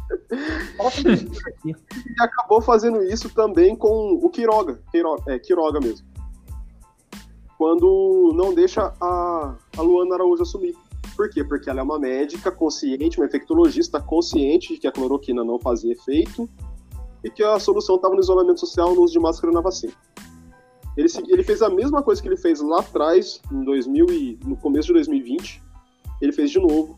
[1.65, 1.73] e
[2.19, 4.79] acabou fazendo isso também com o Quiroga.
[4.91, 6.05] Quiroga, é, Quiroga mesmo.
[7.57, 10.75] Quando não deixa a, a Luana Araújo assumir.
[11.15, 11.43] Por quê?
[11.43, 15.93] Porque ela é uma médica consciente, uma infectologista consciente de que a cloroquina não fazia
[15.93, 16.49] efeito
[17.23, 19.93] e que a solução estava no isolamento social no uso de máscara na vacina.
[20.97, 24.55] Ele, ele fez a mesma coisa que ele fez lá atrás, em 2000 e, no
[24.55, 25.61] começo de 2020.
[26.21, 26.97] Ele fez de novo.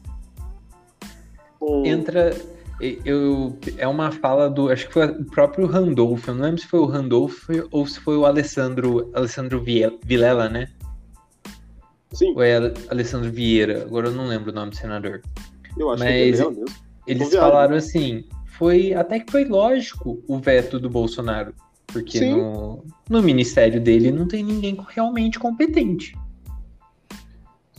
[1.60, 1.86] Com...
[1.86, 2.36] Entra.
[2.80, 4.70] Eu, é uma fala do.
[4.70, 6.30] Acho que foi o próprio Randolfo.
[6.30, 9.64] Eu não lembro se foi o Randolfo ou se foi o Alessandro, Alessandro
[10.04, 10.70] Vilela, né?
[12.12, 12.34] Sim.
[12.36, 13.84] Ou é Alessandro Vieira?
[13.84, 15.22] Agora eu não lembro o nome do senador.
[15.78, 16.66] Eu acho Mas que é mesmo.
[17.06, 21.54] Eles falaram assim: foi até que foi lógico o veto do Bolsonaro.
[21.88, 26.18] Porque no, no ministério dele não tem ninguém realmente competente.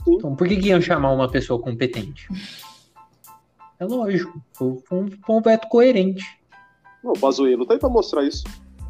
[0.03, 0.15] Sim.
[0.15, 2.27] Então, por que, que iam chamar uma pessoa competente?
[3.79, 6.25] É lógico, foi, foi, um, foi um veto coerente.
[7.03, 8.43] Não, o Pazuello tá aí pra mostrar isso.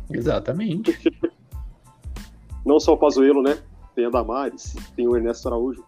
[0.10, 0.98] Exatamente.
[2.66, 3.58] não só o Pazuello, né?
[3.96, 5.84] Tem a Damares, tem o Ernesto Araújo.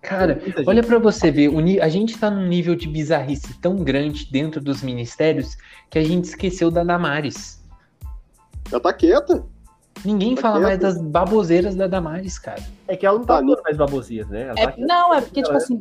[0.00, 4.60] Cara, olha para você ver, a gente tá num nível de bizarrice tão grande dentro
[4.60, 5.56] dos ministérios
[5.88, 7.62] que a gente esqueceu da Damares.
[8.70, 9.44] Ela tá quieta.
[10.04, 10.68] Ninguém tá fala quieta.
[10.68, 12.62] mais das baboseiras da Damares, cara.
[12.86, 14.52] É que ela não tá, tá mais baboseiras, né?
[14.56, 15.56] É, tá não, é porque, tipo é.
[15.56, 15.80] assim,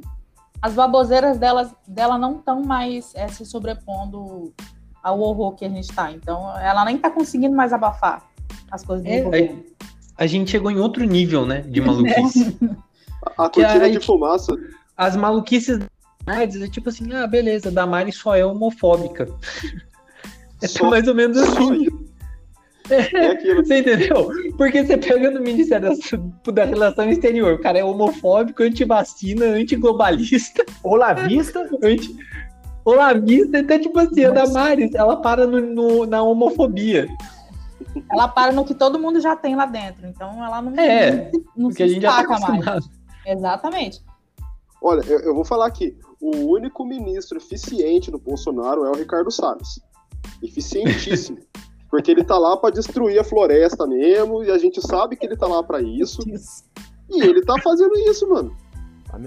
[0.61, 4.53] as baboseiras delas, dela não estão mais é, se sobrepondo
[5.03, 6.09] ao horror que a gente tá.
[6.11, 8.23] Então, ela nem tá conseguindo mais abafar
[8.71, 9.63] as coisas do é, governo.
[10.17, 12.57] A, gente chegou em outro nível, né, de maluquice.
[13.37, 14.55] a, a cortina de fumaça.
[14.95, 15.79] As maluquices
[16.27, 19.27] é tipo assim, ah, beleza, Damares só é homofóbica.
[20.61, 21.87] É só, mais ou menos assim.
[22.89, 23.65] É aquilo.
[23.65, 24.29] Você entendeu?
[24.57, 30.65] Porque você pega no Ministério da, da Relação Exterior, o cara é homofóbico, antivacina, antiglobalista.
[30.83, 31.69] Olavista?
[31.81, 32.15] Anti...
[32.85, 34.41] Olavista, então, tipo assim, Nossa.
[34.41, 37.07] a Damares, ela para no, no, na homofobia.
[38.11, 40.07] Ela para no que todo mundo já tem lá dentro.
[40.07, 42.89] Então ela não, é, não, não se a gente já tá mais.
[43.25, 44.01] Exatamente.
[44.81, 45.97] Olha, eu, eu, vou falar aqui.
[46.19, 49.79] O único ministro eficiente do Bolsonaro é o Ricardo Salles.
[50.41, 51.39] Eficientíssimo.
[51.89, 55.37] Porque ele tá lá para destruir a floresta mesmo, e a gente sabe que ele
[55.37, 56.27] tá lá para isso.
[56.27, 56.63] isso.
[57.07, 58.55] E ele tá fazendo isso, mano.
[59.07, 59.19] Tá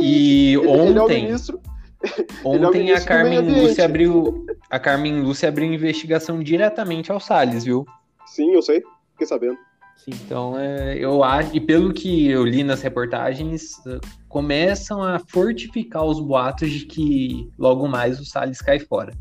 [0.00, 1.60] e ele, ontem, ele é o ministro.
[2.44, 4.46] Ontem é o a Carmen Lúcia abriu.
[4.70, 7.86] A Carmen Lúcia abriu investigação diretamente ao Salles, viu?
[8.34, 8.82] Sim, eu sei.
[9.12, 9.56] Fiquei sabendo.
[9.96, 13.76] Sim, então é, eu acho, e pelo que eu li nas reportagens,
[14.28, 19.12] começam a fortificar os boatos de que logo mais o Salles cai fora.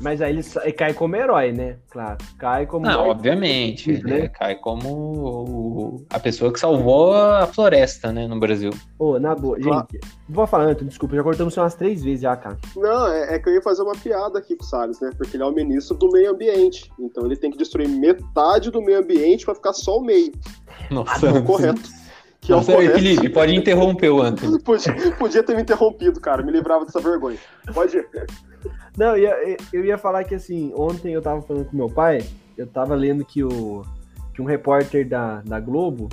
[0.00, 1.76] Mas aí ele cai como herói, né?
[1.90, 2.18] Claro.
[2.38, 2.86] Cai como.
[2.86, 4.02] Não, obviamente.
[4.02, 4.28] Né?
[4.28, 8.70] Cai como a pessoa que salvou a floresta, né, no Brasil.
[8.98, 9.60] Ô, oh, na boa.
[9.60, 12.56] Gente, vou falar, Antônio, desculpa, já cortamos umas três vezes já, cara.
[12.76, 15.10] Não, é, é, que eu ia fazer uma piada aqui com o Salles, né?
[15.16, 16.90] Porque ele é o ministro do meio ambiente.
[16.98, 20.32] Então ele tem que destruir metade do meio ambiente para ficar só o meio.
[20.90, 21.26] Nossa.
[21.26, 21.98] É o correto.
[22.40, 22.98] Que Nossa, é o correto.
[22.98, 24.60] Felipe, pode interromper o Antônio.
[24.62, 26.42] podia, podia ter me interrompido, cara.
[26.42, 27.38] Me livrava dessa vergonha.
[27.74, 28.08] Pode ir.
[28.98, 32.18] Não, eu ia, eu ia falar que assim, ontem eu tava falando com meu pai,
[32.56, 33.84] eu tava lendo que, o,
[34.34, 36.08] que um repórter da, da Globo,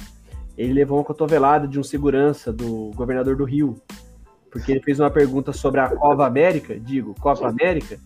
[0.56, 3.82] ele levou uma cotovelada de um segurança do governador do Rio,
[4.52, 7.98] porque ele fez uma pergunta sobre a Copa América, digo, Copa América,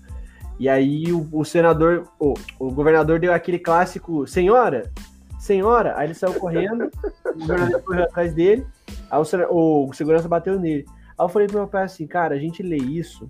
[0.57, 4.89] e aí o, o senador, o, o governador deu aquele clássico, senhora,
[5.37, 6.89] senhora, aí ele saiu correndo,
[7.35, 8.65] o governador correu atrás dele,
[9.11, 10.85] aí o, o segurança bateu nele.
[11.17, 13.27] Aí eu falei pro meu pai assim, cara, a gente lê isso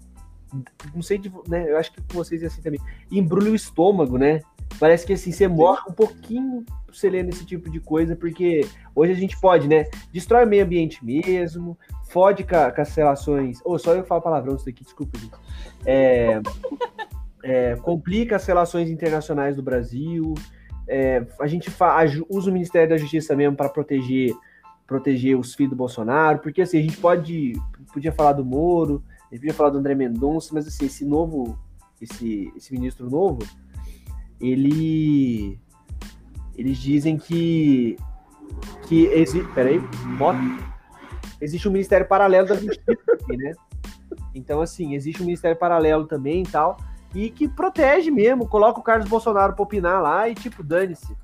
[0.94, 2.80] não sei de, né, eu acho que com vocês é assim também,
[3.12, 4.42] embrulha o estômago, né?
[4.80, 9.12] Parece que assim, você morre um pouquinho você lendo esse tipo de coisa, porque hoje
[9.12, 9.86] a gente pode, né?
[10.12, 11.78] Destrói o meio ambiente mesmo,
[12.10, 13.60] fode com, com as relações.
[13.64, 15.34] Ou oh, só eu falo palavrão isso aqui, desculpa, gente.
[15.86, 16.42] É,
[17.44, 20.34] é, complica as relações internacionais do Brasil.
[20.88, 24.36] É, a gente fa, usa o Ministério da Justiça mesmo para proteger
[24.88, 27.54] proteger os filhos do Bolsonaro, porque assim, a gente pode
[27.94, 31.58] podia falar do Moro, a gente podia falar do André Mendonça, mas assim, esse novo,
[32.02, 33.40] esse, esse ministro novo,
[34.40, 35.60] ele
[36.58, 37.96] eles dizem que
[38.88, 39.80] que existe, peraí,
[41.40, 43.54] existe um ministério paralelo da justiça aqui, né?
[44.34, 46.78] Então assim, existe um ministério paralelo também e tal,
[47.14, 51.16] e que protege mesmo, coloca o Carlos Bolsonaro pra opinar lá e tipo, dane-se.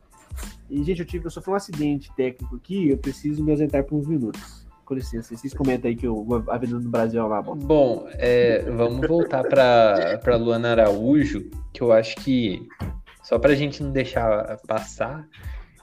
[0.70, 3.96] E, gente, eu, tive, eu sofri um acidente técnico aqui, eu preciso me ausentar por
[3.96, 4.65] uns minutos.
[4.86, 7.66] Com licença, vocês comentam aí que o, a Avenida do Brasil é uma bosta.
[7.66, 12.68] Bom, é, vamos voltar para Luana Araújo, que eu acho que,
[13.24, 15.28] só para a gente não deixar passar,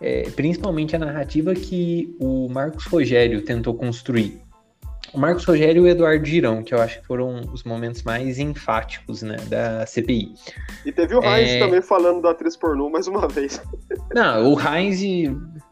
[0.01, 4.41] é, principalmente a narrativa que o Marcos Rogério tentou construir
[5.15, 9.23] Marcos Rogério e o Eduardo Girão, que eu acho que foram os momentos mais enfáticos,
[9.23, 10.35] né, da CPI.
[10.87, 11.59] E teve o Heinz é...
[11.59, 13.63] também falando da atriz pornô mais uma vez.
[14.15, 15.01] Não, o Heinz,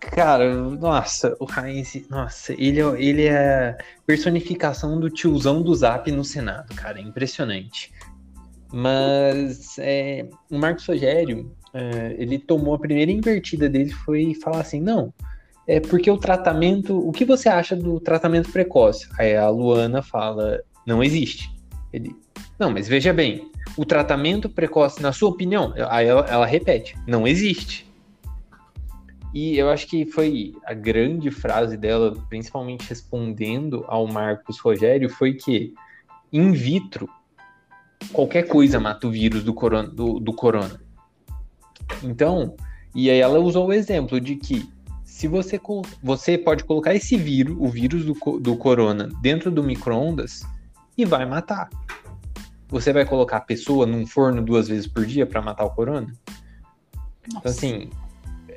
[0.00, 3.76] cara, nossa, o Heinz, nossa, ele, é, ele é a
[4.06, 7.92] personificação do tiozão do Zap no Senado, cara, é impressionante.
[8.72, 14.80] Mas é, o Marcos Rogério, é, ele tomou a primeira invertida dele, foi falar assim,
[14.80, 15.12] não,
[15.66, 16.98] é porque o tratamento.
[16.98, 19.08] O que você acha do tratamento precoce?
[19.18, 21.50] Aí a Luana fala: não existe.
[21.92, 22.14] Ele,
[22.58, 27.26] não, mas veja bem, o tratamento precoce, na sua opinião, aí ela, ela repete: não
[27.26, 27.88] existe.
[29.32, 35.34] E eu acho que foi a grande frase dela, principalmente respondendo ao Marcos Rogério, foi
[35.34, 35.72] que
[36.32, 37.08] in vitro
[38.12, 39.88] qualquer coisa mata o vírus do corona.
[39.88, 40.80] Do, do corona.
[42.02, 42.56] Então,
[42.94, 44.68] e aí ela usou o exemplo de que
[45.20, 45.60] se você,
[46.02, 50.46] você pode colocar esse vírus, o vírus do, do corona, dentro do micro-ondas
[50.96, 51.68] e vai matar.
[52.68, 56.06] Você vai colocar a pessoa num forno duas vezes por dia para matar o corona?
[57.26, 57.38] Então, Nossa.
[57.38, 57.90] Então, assim,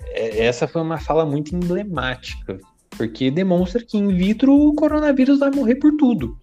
[0.05, 2.57] é, essa foi uma fala muito emblemática,
[2.91, 6.39] porque demonstra que in vitro o coronavírus vai morrer por tudo.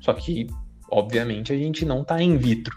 [0.00, 0.48] Só que,
[0.90, 2.74] obviamente, a gente não está in vitro.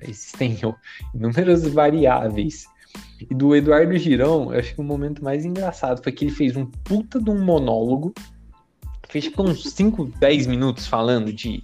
[0.00, 0.56] Existem
[1.12, 2.68] inúmeras variáveis
[3.30, 6.56] e do Eduardo Girão, eu acho que o momento mais engraçado foi que ele fez
[6.56, 8.12] um puta de um monólogo,
[9.08, 11.62] fez tipo uns 5, 10 minutos falando de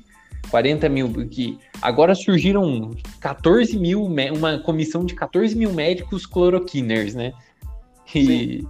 [0.51, 2.91] 40 mil, que agora surgiram
[3.21, 7.33] 14 mil, uma comissão de 14 mil médicos cloroquiners, né?
[8.15, 8.67] E,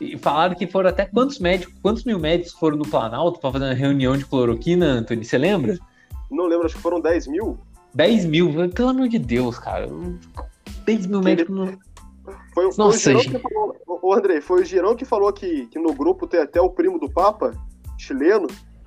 [0.00, 3.64] e, falaram que foram até quantos médicos, quantos mil médicos foram no Planalto para fazer
[3.66, 5.24] uma reunião de cloroquina, Antônio?
[5.24, 5.78] Você lembra?
[6.30, 7.58] Não lembro, acho que foram 10 mil.
[7.94, 9.88] 10 mil, pelo amor de Deus, cara.
[10.84, 11.78] 10 mil médicos no
[12.54, 15.66] foi, foi Nossa, o Girão que falou, ô Andrei, foi o Girão que falou que,
[15.66, 17.52] que no grupo tem até o primo do Papa,
[17.98, 18.46] chileno.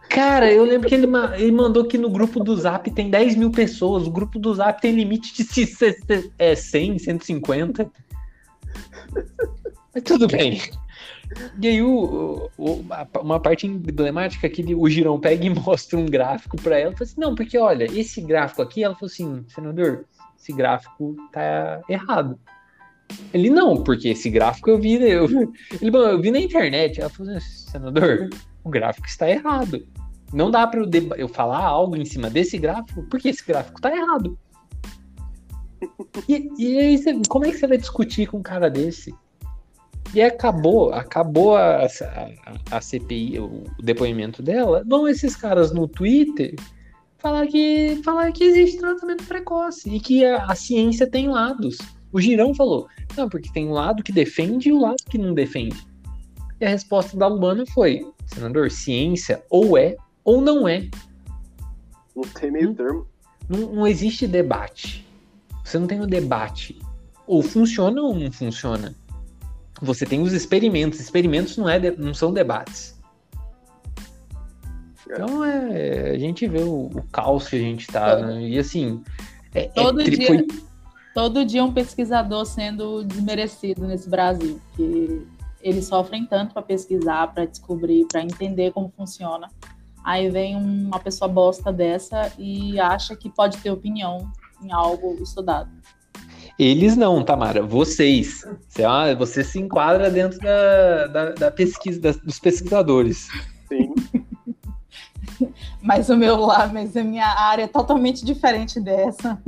[0.10, 3.52] Cara, eu lembro que ele, ele mandou que no grupo do Zap tem 10 mil
[3.52, 4.08] pessoas.
[4.08, 5.68] O grupo do Zap tem limite de
[6.40, 7.92] é, 100, 150.
[9.94, 10.62] Mas tudo bem.
[11.62, 12.86] E aí, o, o,
[13.22, 16.94] uma parte emblemática que ele, o Girão pega e mostra um gráfico para ela.
[16.94, 20.06] Fala assim, não, porque olha, esse gráfico aqui, ela falou assim, senador,
[20.40, 22.40] esse gráfico tá errado.
[23.34, 25.28] Ele não, porque esse gráfico eu vi, eu,
[25.82, 27.00] ele, eu vi na internet.
[27.00, 28.30] Ela falou assim, senador,
[28.63, 29.86] o gráfico está errado.
[30.34, 33.96] Não dá para eu, eu, falar algo em cima desse gráfico, porque esse gráfico está
[33.96, 34.38] errado.
[36.28, 39.13] E, e aí, você, como é que você vai discutir com um cara desse?
[40.13, 44.84] E acabou, acabou a, a, a CPI, o, o depoimento dela.
[44.86, 46.56] Vão esses caras no Twitter
[47.17, 51.78] falar que, falar que existe tratamento precoce e que a, a ciência tem lados.
[52.18, 55.36] O Girão falou: não, porque tem um lado que defende e o lado que não
[55.36, 55.88] defende.
[56.60, 60.90] E a resposta da Luana foi: senador, ciência ou é ou não é.
[62.16, 63.06] Não tem meio termo.
[63.48, 65.08] Não, não existe debate.
[65.64, 66.80] Você não tem o um debate.
[67.28, 68.96] Ou funciona ou não funciona.
[69.80, 71.00] Você tem os experimentos.
[71.00, 73.00] Experimentos não, é de, não são debates.
[75.08, 75.14] É.
[75.14, 78.42] Então é, a gente vê o, o caos que a gente tá, né?
[78.42, 79.04] E assim.
[79.54, 80.26] É, é Todo é, dia.
[80.26, 80.48] Foi,
[81.18, 85.26] todo dia um pesquisador sendo desmerecido nesse Brasil, que
[85.64, 89.50] eles sofrem tanto para pesquisar, para descobrir, para entender como funciona.
[90.04, 95.72] Aí vem uma pessoa bosta dessa e acha que pode ter opinião em algo estudado.
[96.60, 98.46] Eles não, Tamara, vocês.
[98.70, 103.28] Você, ah, você se enquadra dentro da, da, da pesquisa da, dos pesquisadores.
[103.68, 103.92] Sim.
[105.82, 109.42] mas o meu lá, mas a minha área é totalmente diferente dessa.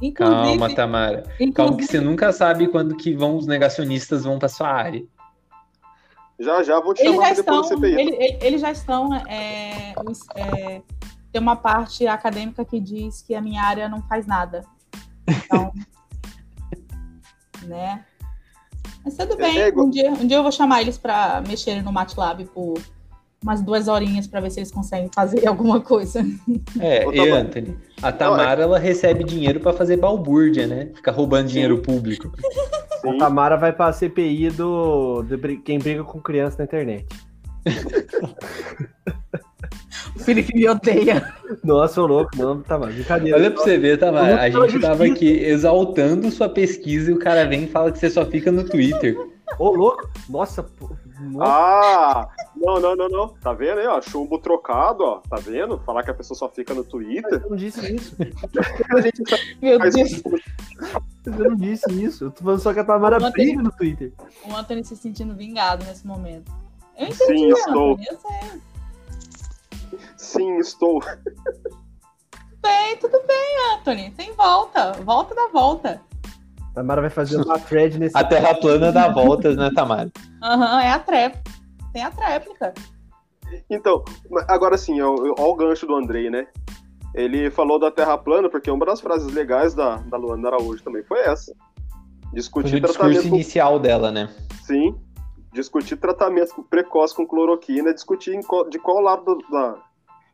[0.00, 1.18] Inclusive, Calma, Tamara.
[1.34, 1.52] Inclusive...
[1.52, 5.04] Calma que você nunca sabe quando que vão os negacionistas vão para sua área.
[6.38, 7.92] Já, já vou te eles chamar já estão, CPI.
[7.92, 9.14] Ele, eles já estão.
[9.14, 9.94] É,
[10.34, 10.82] é,
[11.32, 14.64] tem uma parte acadêmica que diz que a minha área não faz nada.
[15.26, 15.72] Então.
[17.64, 18.04] né?
[19.02, 19.58] Mas tudo bem.
[19.58, 22.78] É, é um, dia, um dia eu vou chamar eles para mexerem no MATLAB por
[23.42, 26.24] umas duas horinhas para ver se eles conseguem fazer alguma coisa.
[26.80, 27.30] É, e.
[27.30, 30.90] Anthony, a Tamara ela recebe dinheiro pra fazer balbúrdia, né?
[30.94, 32.32] Ficar roubando dinheiro público.
[33.04, 33.18] A Sim.
[33.18, 37.06] Tamara vai pra CPI do, do quem briga com criança na internet.
[40.14, 41.32] O Felipe me odeia.
[41.62, 43.36] Nossa, ô louco, não, Tamara, brincadeira.
[43.36, 44.42] Olha pra você ver, Tamara.
[44.42, 47.98] A Luta gente tava aqui exaltando sua pesquisa e o cara vem e fala que
[47.98, 49.16] você só fica no Twitter.
[49.58, 50.90] Ô, louco, nossa, pô,
[51.20, 51.50] nossa.
[51.50, 53.28] Ah, não, não, não, não.
[53.28, 54.00] Tá vendo aí, ó?
[54.02, 55.16] Chumbo trocado, ó.
[55.20, 55.78] Tá vendo?
[55.80, 57.40] Falar que a pessoa só fica no Twitter.
[57.42, 58.16] eu não disse isso.
[58.94, 60.22] A gente tá Meu Deus.
[61.24, 62.24] Eu não disse isso.
[62.24, 64.12] Eu tô falando só que a Tamara Ontem- briga no Twitter.
[64.44, 66.52] O Anthony se sentindo vingado nesse momento.
[66.98, 67.92] Eu Sim, entendi, estou.
[67.92, 68.06] Anthony.
[68.10, 68.62] Eu sei.
[70.16, 71.00] Sim, estou.
[72.62, 74.10] Bem, tudo bem, Anthony.
[74.10, 74.92] Tem volta.
[75.04, 76.00] Volta da volta.
[76.76, 78.16] Tamara vai fazer uma thread nesse.
[78.16, 80.12] A Terra plana dá voltas, né, Tamara?
[80.42, 81.50] Aham, é a tréplica.
[81.92, 82.74] Tem a tréplica.
[83.70, 84.04] Então,
[84.46, 86.46] agora sim, ó, ó o gancho do Andrei, né?
[87.14, 91.02] Ele falou da Terra plana, porque uma das frases legais da, da Luana Araújo também
[91.04, 91.54] foi essa.
[92.22, 93.26] Foi Discutir no discurso tratamento.
[93.34, 94.28] inicial dela, né?
[94.64, 94.94] Sim.
[95.54, 99.76] Discutir tratamento precoce com cloroquina, discutir em qual- de qual lado do- da.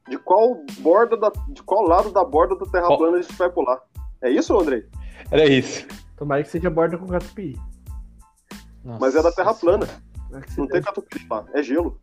[0.08, 1.30] De qual borda da.
[1.50, 3.78] De qual lado da borda da Terra Qual- plana a gente vai pular.
[4.20, 4.84] É isso, Andrei?
[5.30, 5.86] Era isso.
[6.16, 7.58] Tomara que seja borda com catupiry.
[8.84, 9.86] Mas é da Terra plana.
[10.56, 12.00] Não tem catupiry lá, é gelo.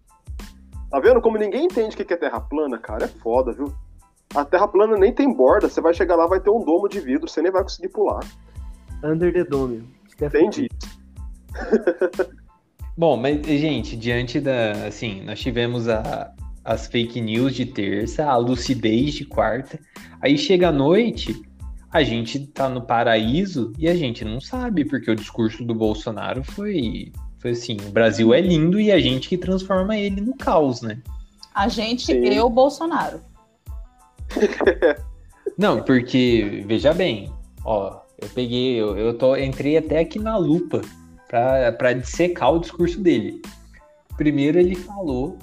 [0.90, 3.06] Tá vendo como ninguém entende o que que é terra plana, cara?
[3.06, 3.72] É foda, viu?
[4.36, 7.00] A terra plana nem tem borda, você vai chegar lá, vai ter um domo de
[7.00, 8.22] vidro, você nem vai conseguir pular.
[9.04, 9.88] Under the Dome.
[10.10, 10.70] Stephen Entendi.
[12.98, 14.88] Bom, mas, gente, diante da.
[14.88, 16.34] Assim, nós tivemos a-
[16.66, 19.80] as fake news de terça, a lucidez de quarta.
[20.22, 21.42] Aí chega a noite,
[21.92, 26.44] a gente tá no paraíso e a gente não sabe, porque o discurso do Bolsonaro
[26.44, 27.12] foi.
[27.40, 31.02] Foi assim: o Brasil é lindo e a gente que transforma ele no caos, né?
[31.54, 32.26] A gente, Sim.
[32.26, 33.22] eu, Bolsonaro.
[35.58, 37.34] Não, porque, veja bem,
[37.66, 40.82] ó, eu peguei, eu, eu tô, entrei até aqui na lupa
[41.28, 43.42] pra, pra dissecar o discurso dele.
[44.16, 45.38] Primeiro ele falou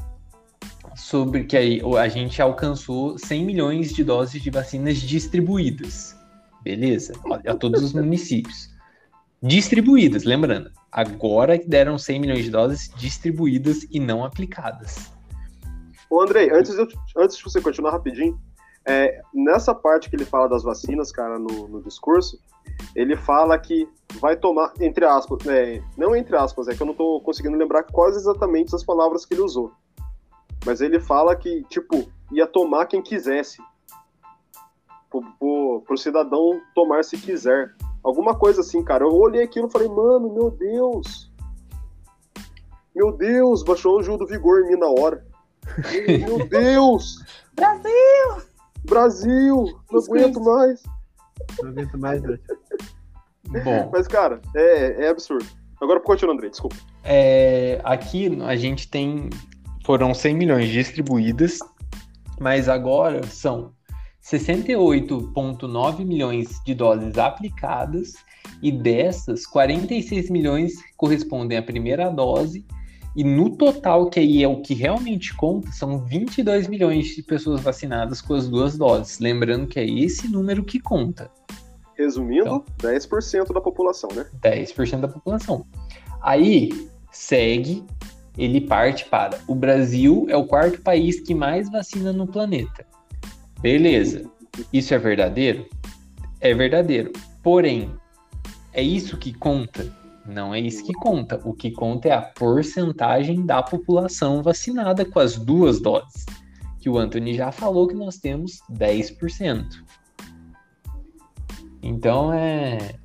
[0.95, 6.16] sobre que o- a gente alcançou 100 milhões de doses de vacinas distribuídas.
[6.67, 7.13] Beleza,
[7.47, 8.75] a, todos os municípios.
[9.41, 15.13] Distribuídas, lembrando, agora deram 100 milhões de doses distribuídas e não aplicadas.
[16.11, 16.75] Ô, Andrei, antes
[17.17, 18.37] antes de você continuar rapidinho,
[18.85, 22.37] é, nessa parte que ele fala das vacinas, cara, no, no discurso,
[22.97, 23.89] ele fala que
[24.19, 27.85] vai tomar, entre aspas, é, não entre aspas, é que eu não tô conseguindo lembrar
[27.85, 29.71] quais exatamente as palavras que ele usou.
[30.65, 33.63] Mas ele fala que, tipo, ia tomar quem quisesse.
[35.11, 37.75] Pro, pro, pro cidadão tomar se quiser.
[38.03, 39.05] Alguma coisa assim, cara.
[39.05, 41.31] Eu olhei aquilo e falei, mano, meu Deus.
[42.95, 45.23] Meu Deus, baixou o Gil do Vigor em mim na hora.
[46.27, 47.23] Meu Deus!
[47.55, 48.47] Brasil!
[48.85, 49.81] Brasil!
[49.91, 50.83] Não aguento mais.
[51.61, 52.23] Não aguento mais.
[52.23, 55.47] Bom, Mas, cara, é, é absurdo.
[55.81, 56.77] Agora continua, André, desculpa.
[57.05, 59.29] É, aqui a gente tem.
[59.85, 61.59] Foram 100 milhões distribuídas,
[62.41, 63.73] mas agora são
[64.31, 68.15] 68,9 milhões de doses aplicadas,
[68.61, 72.67] e dessas, 46 milhões correspondem à primeira dose,
[73.15, 77.61] e no total, que aí é o que realmente conta, são 22 milhões de pessoas
[77.61, 79.21] vacinadas com as duas doses.
[79.21, 81.31] Lembrando que é esse número que conta.
[81.97, 84.27] Resumindo, 10% da população, né?
[84.43, 85.65] 10% da população.
[86.21, 87.85] Aí segue,
[88.37, 92.85] ele parte para o Brasil é o quarto país que mais vacina no planeta.
[93.61, 94.31] Beleza.
[94.73, 95.67] Isso é verdadeiro?
[96.41, 97.13] É verdadeiro.
[97.43, 97.95] Porém,
[98.73, 99.91] é isso que conta?
[100.27, 101.41] Não é isso que conta.
[101.45, 106.27] O que conta é a porcentagem da população vacinada com as duas doses.
[106.81, 109.65] Que o Anthony já falou que nós temos 10%.
[111.83, 112.97] Então é.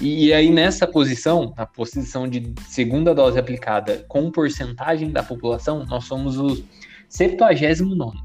[0.00, 6.04] E aí, nessa posição, na posição de segunda dose aplicada com porcentagem da população, nós
[6.04, 6.62] somos o
[7.08, 8.18] 79.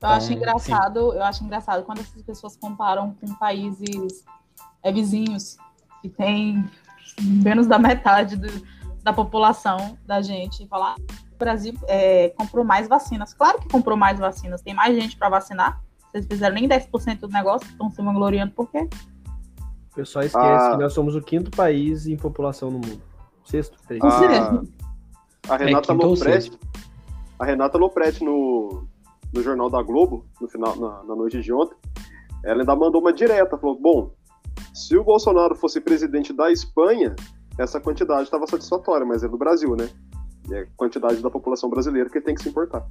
[0.00, 4.24] Eu acho Então, engraçado, eu acho engraçado quando essas pessoas comparam com países
[4.82, 5.56] é, vizinhos
[6.00, 6.64] que tem
[7.20, 8.62] menos da metade do-
[9.02, 11.02] da população da gente e falar "Ah,
[11.34, 13.34] o Brasil é, comprou mais vacinas.
[13.34, 15.80] Claro que comprou mais vacinas, tem mais gente para vacinar.
[16.10, 18.88] Vocês fizeram nem 10% do negócio, estão se vangloriando por quê?
[19.90, 20.70] O pessoal esquece Ah.
[20.70, 23.02] que nós somos o quinto país em população no mundo.
[23.44, 24.00] Sexto, três.
[24.04, 24.62] Ah,
[25.48, 26.58] a Renata quinto ou Lopretti,
[27.38, 28.86] a Renata Lopretti no,
[29.32, 31.76] no Jornal da Globo, no final, na, na noite de ontem,
[32.44, 34.12] ela ainda mandou uma direta, falou, bom,
[34.72, 37.14] se o Bolsonaro fosse presidente da Espanha,
[37.58, 39.88] essa quantidade estava satisfatória, mas é do Brasil, né?
[40.52, 42.86] é a quantidade da população brasileira que tem que se importar.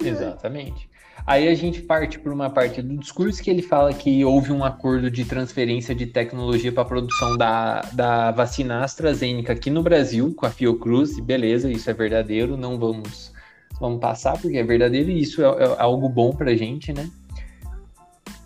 [0.00, 0.88] Exatamente.
[1.26, 4.64] Aí a gente parte por uma parte do discurso que ele fala que houve um
[4.64, 10.32] acordo de transferência de tecnologia para a produção da, da vacina AstraZeneca aqui no Brasil,
[10.34, 13.32] com a Fiocruz, e beleza, isso é verdadeiro, não vamos,
[13.80, 17.08] vamos passar, porque é verdadeiro e isso é, é algo bom para a gente, né?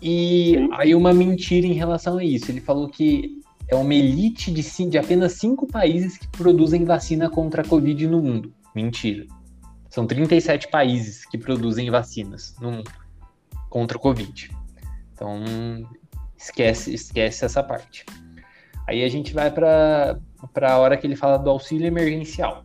[0.01, 0.69] E Sim.
[0.73, 2.51] aí uma mentira em relação a isso.
[2.51, 7.61] Ele falou que é uma elite de, de apenas cinco países que produzem vacina contra
[7.61, 8.53] a Covid no mundo.
[8.75, 9.25] Mentira.
[9.89, 12.91] São 37 países que produzem vacinas no mundo
[13.69, 14.51] contra o Covid.
[15.13, 15.43] Então,
[16.37, 18.05] esquece, esquece essa parte.
[18.87, 20.19] Aí a gente vai para
[20.61, 22.61] a hora que ele fala do auxílio emergencial.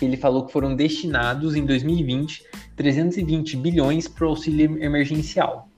[0.00, 2.44] Ele falou que foram destinados em 2020
[2.76, 5.68] 320 bilhões para o auxílio emergencial.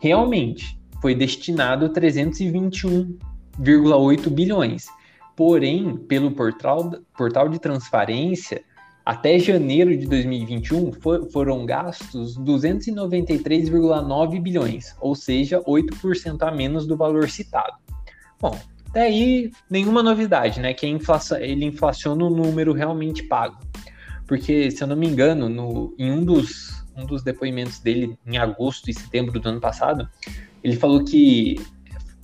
[0.00, 4.86] Realmente, foi destinado 321,8 bilhões.
[5.36, 8.64] Porém, pelo portal, portal de transparência,
[9.04, 16.96] até janeiro de 2021 for, foram gastos 293,9 bilhões, ou seja, 8% a menos do
[16.96, 17.74] valor citado.
[18.40, 18.58] Bom,
[18.90, 20.74] até aí nenhuma novidade, né?
[20.74, 23.58] Que a inflação, ele inflaciona o número realmente pago.
[24.26, 28.36] Porque, se eu não me engano, no, em um dos, um dos depoimentos dele, em
[28.36, 30.08] agosto e setembro do ano passado,
[30.62, 31.56] ele falou que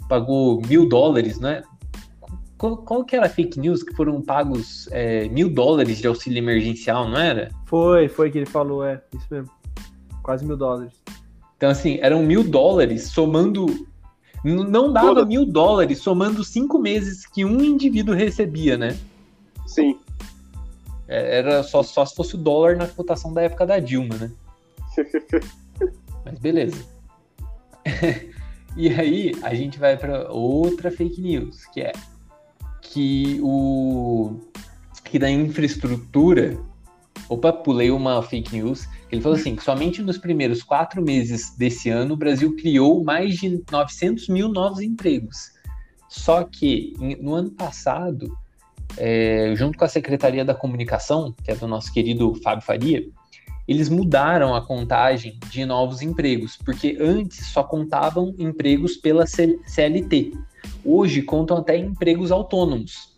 [0.08, 1.62] pagou mil dólares, né?
[2.58, 6.38] Qual, qual, que era a fake news que foram pagos é, mil dólares de auxílio
[6.38, 7.50] emergencial, não era?
[7.66, 9.50] Foi, foi que ele falou, é, isso mesmo.
[10.22, 10.92] Quase mil dólares.
[11.56, 13.66] Então, assim, eram mil dólares somando.
[14.44, 15.26] Não dava Toda...
[15.26, 18.96] mil dólares somando cinco meses que um indivíduo recebia, né?
[19.66, 19.98] Sim.
[21.08, 24.30] É, era só, só se fosse o dólar na cotação da época da Dilma, né?
[26.24, 26.84] Mas beleza.
[28.76, 31.92] e aí, a gente vai para outra fake news, que é
[32.80, 34.38] que o
[35.04, 36.58] que da infraestrutura.
[37.28, 38.86] Opa, pulei uma fake news.
[39.14, 43.62] Ele falou assim: somente nos primeiros quatro meses desse ano o Brasil criou mais de
[43.70, 45.52] 900 mil novos empregos.
[46.08, 48.36] Só que no ano passado,
[48.96, 53.04] é, junto com a Secretaria da Comunicação, que é do nosso querido Fábio Faria,
[53.66, 60.32] eles mudaram a contagem de novos empregos, porque antes só contavam empregos pela CLT
[60.84, 63.13] hoje contam até empregos autônomos.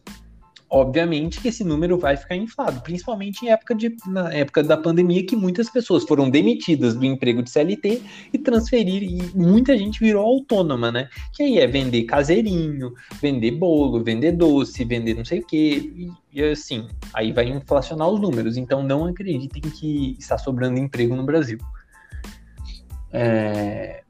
[0.76, 5.24] Obviamente que esse número vai ficar inflado, principalmente em época de, na época da pandemia,
[5.24, 10.22] que muitas pessoas foram demitidas do emprego de CLT e transferir, e muita gente virou
[10.22, 11.08] autônoma, né?
[11.32, 16.10] Que aí é vender caseirinho, vender bolo, vender doce, vender não sei o quê, e,
[16.30, 18.58] e assim, aí vai inflacionar os números.
[18.58, 21.56] Então não acreditem que está sobrando emprego no Brasil.
[23.10, 24.02] É,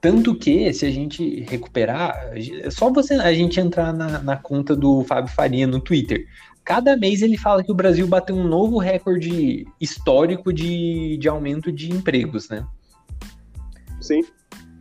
[0.00, 4.76] tanto que, se a gente recuperar, é só você a gente entrar na, na conta
[4.76, 6.26] do Fábio Faria no Twitter.
[6.64, 11.72] Cada mês ele fala que o Brasil bateu um novo recorde histórico de, de aumento
[11.72, 12.64] de empregos, né?
[14.00, 14.20] Sim.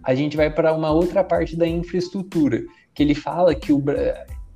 [0.03, 2.63] A gente vai para uma outra parte da infraestrutura,
[2.93, 3.84] que ele fala que o,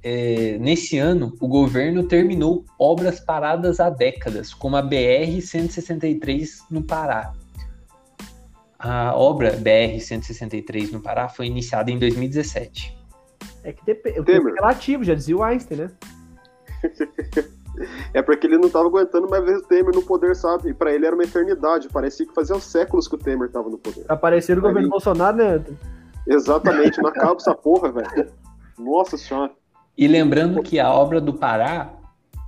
[0.03, 7.33] é, nesse ano o governo terminou obras paradas há décadas, como a BR-163 no Pará.
[8.83, 12.97] A obra BR-163 no Pará foi iniciada em 2017.
[13.63, 14.31] É que depende.
[14.31, 15.91] É relativo, já dizia o Einstein, né?
[18.11, 20.69] é porque ele não estava aguentando mais ver o Temer no poder, sabe?
[20.69, 21.89] E pra ele era uma eternidade.
[21.89, 24.03] Parecia que fazia séculos que o Temer estava no poder.
[24.09, 25.63] Apareceu no governo Bolsonaro, né?
[26.27, 28.31] Exatamente, não acaba essa porra, velho.
[28.79, 29.51] Nossa senhora.
[29.95, 31.93] E lembrando que a obra do Pará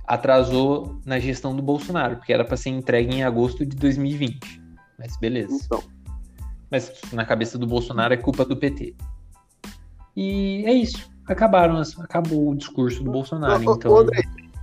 [0.04, 4.60] atrasou na gestão do Bolsonaro, porque era para ser entregue em agosto de 2020.
[4.98, 5.54] Mas beleza.
[5.64, 5.93] Então.
[6.74, 8.96] Mas na cabeça do Bolsonaro é culpa do PT.
[10.16, 11.08] E é isso.
[11.24, 13.62] Acabaram, acabou o discurso do Bolsonaro.
[13.62, 13.96] Não, então...
[13.96, 14.22] André,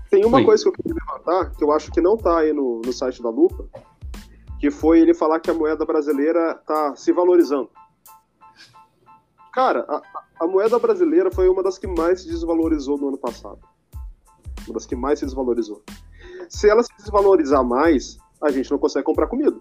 [0.10, 2.82] tem uma coisa que eu queria levantar, que eu acho que não tá aí no,
[2.86, 3.66] no site da Lupa,
[4.60, 7.70] que foi ele falar que a moeda brasileira tá se valorizando.
[9.54, 10.02] Cara, a,
[10.42, 13.60] a moeda brasileira foi uma das que mais se desvalorizou no ano passado.
[14.68, 15.82] Uma das que mais se desvalorizou.
[16.50, 19.58] Se ela se desvalorizar mais, a gente não consegue comprar comida.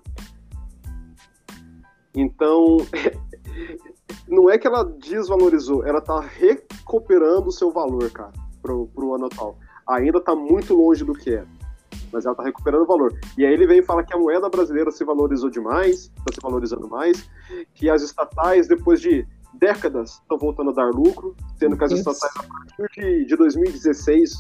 [2.15, 2.79] Então,
[4.29, 8.33] não é que ela desvalorizou, ela tá recuperando o seu valor, cara,
[8.63, 9.59] pro, pro ano atual.
[9.89, 11.45] Ainda tá muito longe do que é,
[12.13, 13.13] mas ela tá recuperando o valor.
[13.37, 16.41] E aí ele vem e fala que a moeda brasileira se valorizou demais, tá se
[16.43, 17.29] valorizando mais,
[17.75, 22.09] que as estatais, depois de décadas, estão voltando a dar lucro, sendo que as Isso.
[22.09, 24.35] estatais, a partir de, de 2016,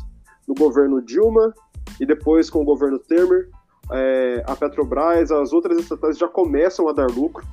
[0.46, 1.52] no governo Dilma,
[1.98, 3.48] e depois com o governo Temer,
[3.92, 7.44] é, a Petrobras, as outras estatais já começam a dar lucro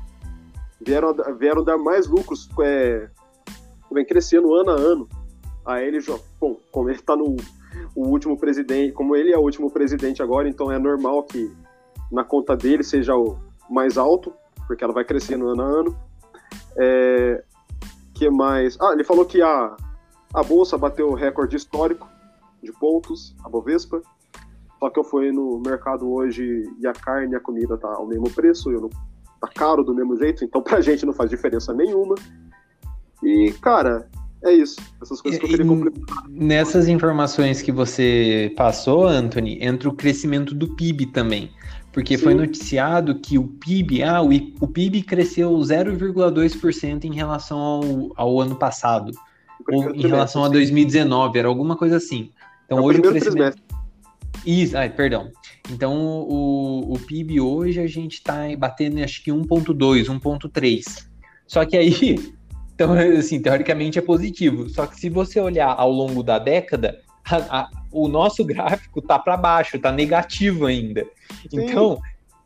[0.81, 3.09] vieram, vieram dar mais lucros, é,
[3.91, 5.09] vem crescendo ano a ano.
[5.65, 5.99] Aí ele,
[6.39, 7.35] bom, como ele está no
[7.95, 11.51] o último presidente, como ele é o último presidente agora, então é normal que
[12.11, 13.37] na conta dele seja o
[13.69, 14.33] mais alto,
[14.65, 15.97] porque ela vai crescendo ano a ano.
[16.77, 17.43] É,
[18.13, 18.77] que mais?
[18.79, 19.75] Ah, ele falou que a,
[20.33, 22.07] a bolsa bateu o recorde histórico
[22.61, 24.01] de pontos, a Bovespa.
[24.79, 28.05] Só que eu fui no mercado hoje e a carne e a comida tá ao
[28.05, 28.89] mesmo preço, eu não,
[29.39, 32.15] tá caro do mesmo jeito, então pra gente não faz diferença nenhuma.
[33.23, 34.07] E, cara,
[34.43, 34.79] é isso.
[35.01, 36.23] Essas coisas que eu queria complementar.
[36.29, 41.51] Nessas informações que você passou, Anthony, entra o crescimento do PIB também.
[41.91, 42.25] Porque Sim.
[42.25, 44.29] foi noticiado que o PIB, ah, o,
[44.61, 47.83] o PIB cresceu 0,2% em relação ao,
[48.15, 49.11] ao ano passado.
[49.71, 52.29] Ou em relação a trimestre, 2019, era alguma coisa assim.
[52.65, 53.57] Então É hoje o crescimento.
[54.47, 55.29] Isso, ai, perdão.
[55.69, 61.05] Então o, o PIB hoje a gente está batendo acho que 1,2, 1,3.
[61.45, 62.15] Só que aí,
[62.73, 64.69] então, assim, teoricamente é positivo.
[64.69, 69.19] Só que se você olhar ao longo da década, a- a- o nosso gráfico tá
[69.19, 71.05] para baixo, tá negativo ainda.
[71.49, 71.65] Sim.
[71.65, 71.99] Então,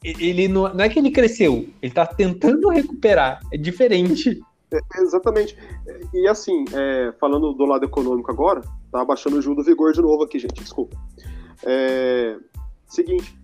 [0.04, 3.40] ele não, não é que ele cresceu, ele tá tentando recuperar.
[3.54, 4.42] É diferente.
[4.98, 5.56] Exatamente.
[6.14, 10.02] E assim, é, falando do lado econômico agora, tá baixando o juro do vigor de
[10.02, 10.98] novo aqui, gente, desculpa.
[11.64, 12.38] É,
[12.88, 13.38] seguinte,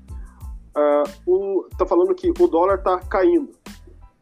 [1.26, 3.52] o, tá falando que o dólar tá caindo,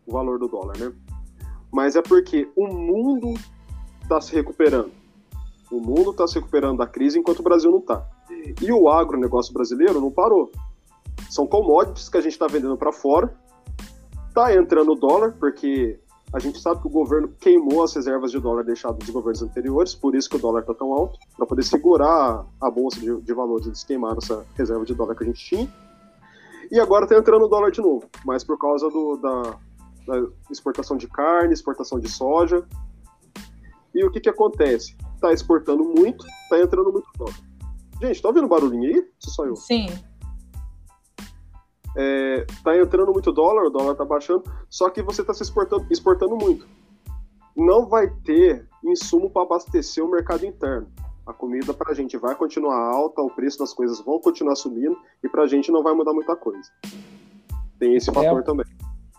[0.05, 0.93] o valor do dólar, né?
[1.71, 3.33] Mas é porque o mundo
[4.07, 4.91] tá se recuperando.
[5.71, 8.07] O mundo tá se recuperando da crise enquanto o Brasil não tá.
[8.61, 10.51] E o agronegócio brasileiro não parou.
[11.29, 13.35] São commodities que a gente está vendendo para fora.
[14.33, 15.99] Tá entrando o dólar, porque
[16.33, 19.95] a gente sabe que o governo queimou as reservas de dólar deixadas dos governos anteriores,
[19.95, 23.33] por isso que o dólar está tão alto, para poder segurar a bolsa de, de
[23.33, 23.67] valores.
[23.67, 25.73] Eles queimaram essa reserva de dólar que a gente tinha.
[26.71, 29.57] E agora está entrando o dólar de novo, mas por causa do, da,
[30.07, 32.65] da exportação de carne, exportação de soja.
[33.93, 34.95] E o que, que acontece?
[35.13, 37.35] Está exportando muito, está entrando muito dólar.
[38.01, 39.07] Gente, tá ouvindo barulhinho aí?
[39.19, 39.55] Isso só eu.
[39.55, 39.87] Sim.
[41.95, 45.85] É, tá entrando muito dólar, o dólar tá baixando, só que você tá se exportando,
[45.89, 46.67] exportando muito.
[47.55, 50.87] Não vai ter insumo para abastecer o mercado interno.
[51.25, 55.29] A comida pra gente vai continuar alta, o preço das coisas vão continuar subindo e
[55.29, 56.69] pra gente não vai mudar muita coisa.
[57.79, 58.65] Tem esse fator também.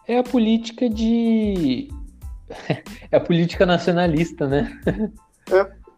[0.06, 1.88] É a política de.
[3.10, 4.80] É a política nacionalista, né?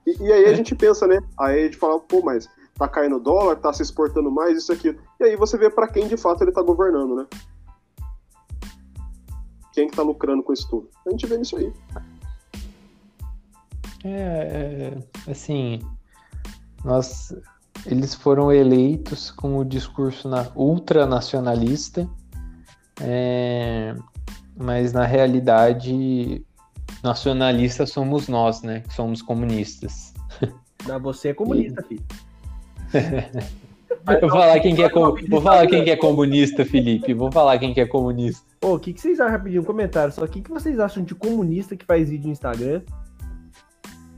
[0.06, 1.20] E, e aí a gente pensa, né?
[1.38, 2.48] Aí a gente fala, pô, mas
[2.78, 4.96] tá caindo o dólar, tá se exportando mais, isso aqui.
[5.20, 7.26] E aí você vê pra quem de fato ele tá governando, né?
[9.72, 10.88] Quem que tá lucrando com isso tudo?
[11.06, 11.72] A gente vê nisso aí.
[14.04, 14.94] É,
[15.26, 15.80] é, assim,
[16.84, 17.34] nós,
[17.84, 22.08] eles foram eleitos com o discurso na, ultranacionalista,
[23.00, 23.94] é,
[24.56, 26.44] mas na realidade
[27.02, 28.80] nacionalistas somos nós, né?
[28.80, 30.14] Que somos comunistas.
[30.86, 32.04] Não, você é comunista, filho.
[34.08, 37.12] Eu vou falar quem que é, com- vou falar quem que é comunista, Felipe.
[37.12, 38.46] Vou falar quem que é comunista.
[38.64, 40.24] Ô, o que, que vocês acham, rapidinho, um comentário só.
[40.24, 42.82] O que, que vocês acham de comunista que faz vídeo no Instagram?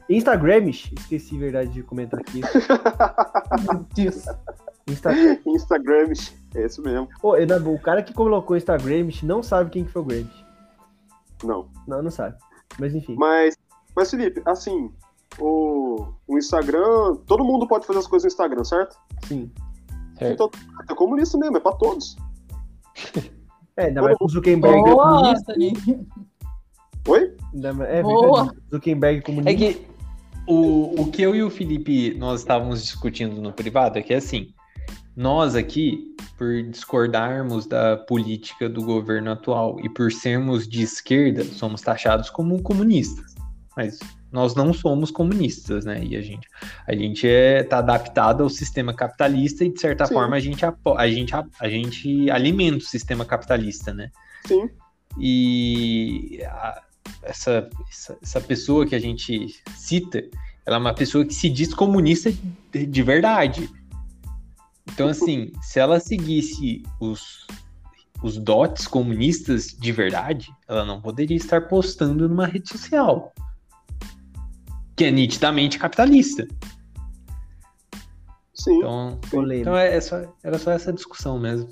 [0.09, 2.41] Instagramish, esqueci a verdade de comentar aqui.
[3.71, 4.25] Meu Deus.
[4.89, 5.13] Insta...
[5.47, 6.13] Instagram,
[6.55, 7.09] é isso mesmo.
[7.23, 10.45] Ô, eu- não, o cara que colocou Instagramish não sabe quem que foi o Gramish.
[11.45, 11.69] Não.
[11.87, 12.37] Não, não sabe.
[12.79, 13.15] Mas enfim.
[13.17, 13.57] Mas,
[13.95, 14.91] mas Felipe, assim,
[15.39, 18.97] o, o Instagram, todo mundo pode fazer as coisas no Instagram, certo?
[19.27, 19.51] Sim.
[20.19, 20.33] Certo.
[20.33, 20.51] Então,
[20.89, 22.17] é comunista mesmo, é pra todos.
[23.77, 25.53] É, ainda mais com o Zuckerberg é Boa, comunista.
[25.53, 26.07] Anthony.
[27.09, 27.37] Oi?
[27.55, 28.43] Ainda mais- É Boa.
[28.45, 28.61] verdade.
[28.71, 29.51] Zuckerberg comunista.
[29.51, 29.87] É que
[30.47, 34.53] o, o que eu e o Felipe nós estávamos discutindo no privado é que assim,
[35.17, 41.81] nós aqui, por discordarmos da política do governo atual e por sermos de esquerda, somos
[41.81, 43.35] taxados como comunistas.
[43.77, 43.99] Mas
[44.33, 46.03] nós não somos comunistas, né?
[46.05, 46.49] E a gente,
[46.87, 50.15] a gente é, tá adaptado ao sistema capitalista e de certa Sim.
[50.15, 54.11] forma a gente, a, gente, a, a gente alimenta o sistema capitalista, né?
[54.47, 54.69] Sim.
[55.19, 56.83] E a-
[57.23, 60.23] essa, essa, essa pessoa que a gente cita,
[60.65, 62.33] ela é uma pessoa que se diz comunista
[62.73, 63.69] de, de verdade.
[64.93, 67.47] Então, assim, se ela seguisse os,
[68.23, 73.33] os dots comunistas de verdade, ela não poderia estar postando numa rede social.
[75.01, 76.47] Que é nitidamente capitalista.
[78.53, 78.77] Sim.
[78.81, 79.61] Então, Polêmica.
[79.71, 81.71] então é, é só, era só essa discussão mesmo.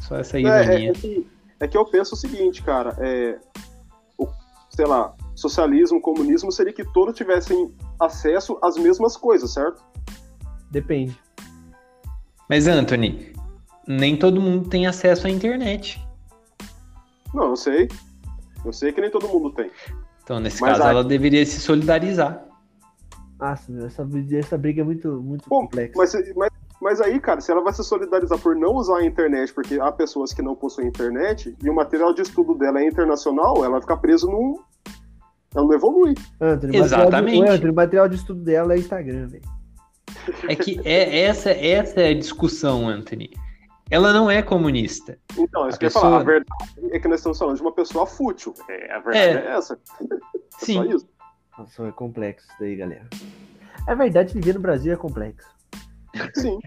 [0.00, 0.90] Só essa É, é, ironia.
[0.90, 1.26] é que,
[1.60, 3.38] é que eu penso o seguinte, cara, é,
[4.16, 4.26] o,
[4.70, 7.70] sei lá, socialismo, comunismo seria que todos tivessem
[8.00, 9.82] acesso às mesmas coisas, certo?
[10.70, 11.20] Depende.
[12.48, 13.34] Mas, Anthony,
[13.86, 16.02] nem todo mundo tem acesso à internet.
[17.34, 17.88] Não, eu sei.
[18.64, 19.70] Eu sei que nem todo mundo tem.
[20.22, 22.46] Então, nesse Mas caso, a- ela deveria se solidarizar.
[23.40, 25.92] Nossa, meu, essa, essa briga é muito, muito Pô, complexa.
[25.96, 29.52] Mas, mas, mas aí, cara, se ela vai se solidarizar por não usar a internet,
[29.54, 33.56] porque há pessoas que não possuem internet, e o material de estudo dela é internacional,
[33.58, 34.58] ela vai ficar presa num.
[35.54, 36.14] Ela não evolui.
[36.40, 37.36] Anthony, Exatamente.
[37.36, 39.42] O material, de, Anthony, o material de estudo dela é Instagram, velho.
[40.48, 43.30] É que é, essa, essa é a discussão, Anthony.
[43.90, 45.18] Ela não é comunista.
[45.36, 46.20] Então, isso A que eu ia pessoa- falar.
[46.20, 46.54] A verdade
[46.92, 48.54] é que nós estamos falando de uma pessoa fútil.
[48.68, 49.56] É, a verdade é, É.
[49.56, 49.80] essa.
[50.62, 50.94] É só Sim.
[50.94, 51.08] isso.
[51.60, 53.06] Nossa, é complexo isso daí, galera.
[53.86, 55.46] É verdade, viver no Brasil é complexo.
[56.34, 56.58] Sim.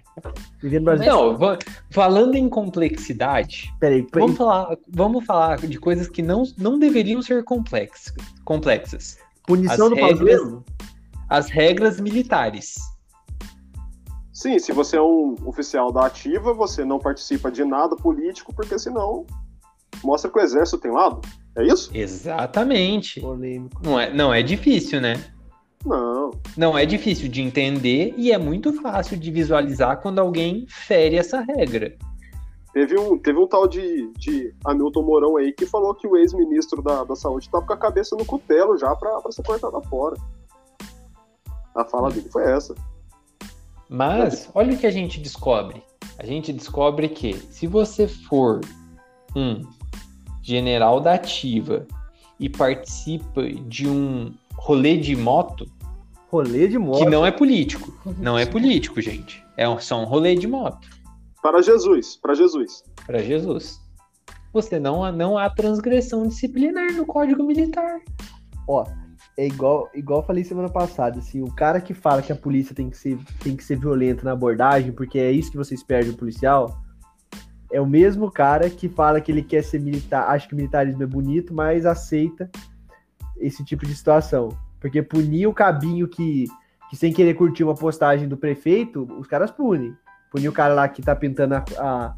[0.62, 1.06] Viver no Brasil.
[1.08, 1.58] Não, va-
[1.89, 4.26] falando em complexidade, Peraí, peraí.
[4.26, 8.14] vamos falar, vamos falar de coisas que não, não deveriam ser complexas.
[8.46, 9.18] complexas.
[9.48, 10.64] Punição as do regras-?
[11.28, 12.76] As regras militares.
[14.32, 18.78] Sim, se você é um oficial da ativa, você não participa de nada político, porque
[18.78, 19.26] senão
[20.04, 21.22] mostra que o exército tem lado.
[21.56, 21.91] É isso?
[21.93, 23.22] Exatamente.
[23.22, 23.82] Polêmico.
[23.84, 25.24] Não é, não é difícil, né?
[25.86, 26.32] Não.
[26.58, 31.41] Não é difícil de entender e é muito fácil de visualizar quando alguém fere essa
[31.41, 31.95] regra.
[32.74, 36.82] Teve um, teve um tal de, de Hamilton Mourão aí que falou que o ex-ministro
[36.82, 40.16] da, da saúde tava com a cabeça no cutelo já pra, pra ser cortada fora.
[41.76, 42.74] A fala dele foi essa.
[43.88, 45.84] Mas olha o que a gente descobre.
[46.18, 48.62] A gente descobre que se você for
[49.36, 49.62] um
[50.44, 51.88] general da ativa
[52.39, 55.66] e participa de um rolê de moto,
[56.30, 57.00] Rolê de moto.
[57.04, 57.94] que não é político.
[58.20, 59.44] Não é político, gente.
[59.56, 60.88] É um- só um rolê de moto
[61.41, 62.84] Para Jesus, para Jesus.
[63.06, 63.80] para Jesus.
[64.52, 68.00] Você não, não há transgressão disciplinar no Código Militar.
[68.68, 68.86] Ó,
[69.38, 72.76] é igual, igual eu falei semana passada, assim, o cara que fala que a polícia
[72.76, 76.12] tem que ser, tem que ser violenta na abordagem, porque é isso que vocês perdem
[76.12, 76.83] do policial,
[77.74, 81.01] é o mesmo cara que fala que ele quer ser militar, acha que o militarismo
[81.01, 82.47] é bonito, mas aceita
[83.38, 84.49] esse tipo de situação.
[84.80, 86.45] Porque punir o cabinho que,
[86.88, 89.97] que sem querer curtir uma postagem do prefeito, os caras punem.
[90.32, 92.15] Punir o cara lá que tá pintando a, a,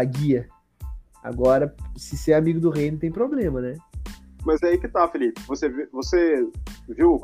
[0.00, 0.48] a guia.
[1.22, 3.76] Agora, se ser amigo do rei, não tem problema, né?
[4.44, 5.40] Mas é aí que tá, Felipe.
[5.42, 6.48] Você, você
[6.88, 7.16] viu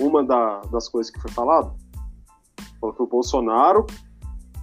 [0.00, 1.72] uma da- das coisas que foi falado?
[2.80, 3.86] Falou que o Bolsonaro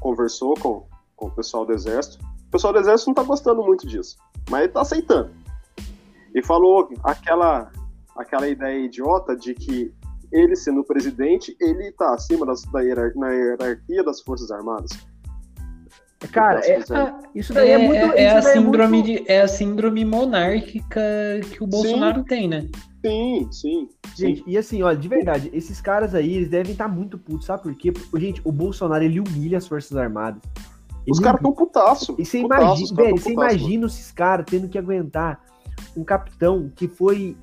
[0.02, 0.88] conversou com,
[1.18, 2.24] com o pessoal do Exército.
[2.48, 4.16] O pessoal do Exército não tá gostando muito disso,
[4.50, 5.32] mas ele tá aceitando.
[6.34, 7.70] E falou aquela,
[8.16, 9.92] aquela ideia idiota de que
[10.32, 14.92] ele sendo presidente, ele tá acima das, da hierar- na hierarquia das Forças Armadas.
[16.32, 17.96] Cara, é, Ah, isso daí é, muito.
[17.96, 21.00] é, isso a daí é síndrome muito- de, é a síndrome monárquica
[21.52, 22.68] que o Bolsonaro tem, né?
[23.06, 23.90] Sim, sim.
[24.16, 24.16] sim.
[24.16, 27.64] Gente, e assim, olha, de verdade, esses caras aí, eles devem estar muito putos, sabe
[27.64, 27.92] por quê?
[27.92, 30.42] Porque, gente, o Bolsonaro, ele humilha as Forças Armadas.
[31.12, 32.16] Os caras tão putaço.
[32.18, 35.40] E você putaço, imagina, velho, você imagina esses caras tendo que aguentar
[35.96, 37.38] um capitão que foi,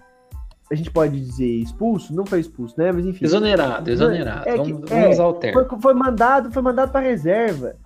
[0.71, 2.15] a gente pode dizer, expulso?
[2.15, 2.93] Não foi expulso, né?
[2.93, 3.25] Mas enfim.
[3.25, 4.49] Exonerado, exonerado.
[4.49, 5.67] É que- vamos, é, vamos ao termo.
[5.69, 7.77] Foi, foi mandado, foi mandado para reserva.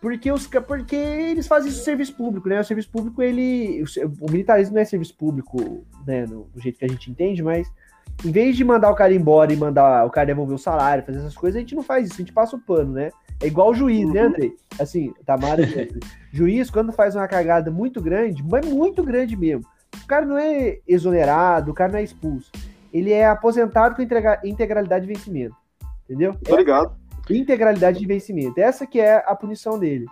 [0.00, 2.60] Porque, os, porque eles fazem isso no serviço público, né?
[2.60, 3.84] O serviço público, ele.
[3.84, 6.26] O, o militarismo não é serviço público, né?
[6.26, 7.70] No, do jeito que a gente entende, mas
[8.24, 11.18] em vez de mandar o cara embora e mandar o cara devolver o salário, fazer
[11.18, 13.10] essas coisas, a gente não faz isso, a gente passa o pano, né?
[13.42, 14.28] É igual o juiz, né, Uhum.
[14.28, 14.56] Andrei?
[14.80, 15.62] Assim, Tamara.
[16.32, 19.64] juiz, quando faz uma cagada muito grande, mas muito grande mesmo,
[20.02, 22.50] o cara não é exonerado, o cara não é expulso.
[22.92, 25.56] Ele é aposentado com integra- integralidade de vencimento.
[26.04, 26.34] Entendeu?
[26.44, 26.94] Tô ligado.
[27.30, 28.60] integralidade de vencimento.
[28.60, 30.04] Essa que é a punição dele.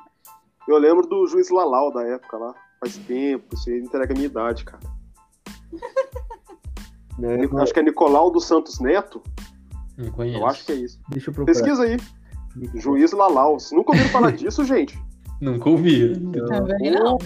[0.67, 2.55] Eu lembro do juiz Lalau da época lá.
[2.81, 4.81] Faz tempo, isso aí entrega a minha idade, cara.
[7.21, 7.49] Né?
[7.61, 9.23] Acho que é Nicolau dos Santos Neto.
[9.97, 10.39] Não conheço.
[10.39, 10.99] Eu acho que é isso.
[11.09, 11.55] Deixa eu procurar.
[11.55, 11.97] Pesquisa aí.
[12.75, 13.59] Juiz Lalau.
[13.59, 14.99] Vocês nunca ouviram falar disso, gente?
[15.41, 16.19] Nunca ouvi.
[16.49, 17.19] Também não.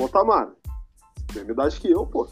[0.00, 0.52] Ô, Tamara.
[1.32, 2.28] Tem a mesma idade que eu, pô.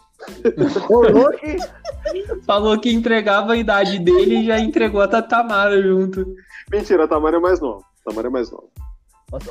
[2.47, 6.27] Falou que entregava a idade dele e já entregou a Tatamara junto.
[6.71, 7.85] Mentira, a Tamara é mais nova.
[8.01, 8.69] A Tamara é mais nova.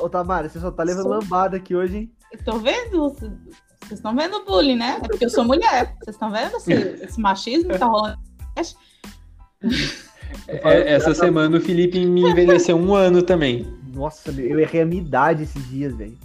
[0.00, 2.12] Ô, Tamara, você só tá levando lambada aqui hoje, hein?
[2.32, 3.14] Eu tô vendo.
[3.86, 4.98] Vocês estão vendo o bullying, né?
[5.02, 5.94] É porque eu sou mulher.
[6.02, 8.18] Vocês estão vendo esse, esse machismo que tá rolando?
[10.48, 13.66] É, essa semana o Felipe me envelheceu um ano também.
[13.94, 16.18] Nossa, eu errei a minha idade esses dias, velho.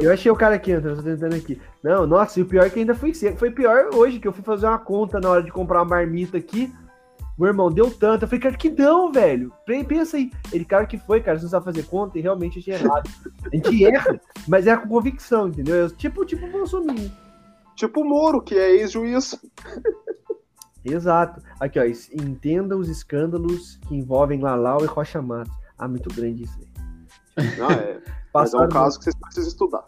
[0.00, 1.60] Eu achei o cara aqui, Antônio, eu tô tentando aqui.
[1.82, 3.36] Não, nossa, e o pior é que ainda foi cedo.
[3.36, 6.36] Foi pior hoje, que eu fui fazer uma conta na hora de comprar uma marmita
[6.36, 6.72] aqui.
[7.40, 8.24] Meu irmão, deu tanto.
[8.24, 9.50] Eu falei, cara, que não, velho.
[9.64, 10.30] Pe- Pensa aí.
[10.52, 13.08] Ele, cara, que foi, cara, você não sabe fazer conta e realmente eu tinha errado.
[13.50, 15.74] A gente erra, mas é com convicção, entendeu?
[15.76, 17.10] Eu- tipo, tipo o Bolsonaro.
[17.74, 19.40] Tipo o Moro, que é ex-juiz.
[20.84, 21.42] Exato.
[21.58, 21.84] Aqui, ó.
[22.22, 25.52] Entenda os escândalos que envolvem Lalau e Rocha Matos.
[25.78, 27.46] Ah, muito grande isso aí.
[27.58, 28.00] Ah, é.
[28.34, 29.84] Mas é um caso que vocês precisam estudar.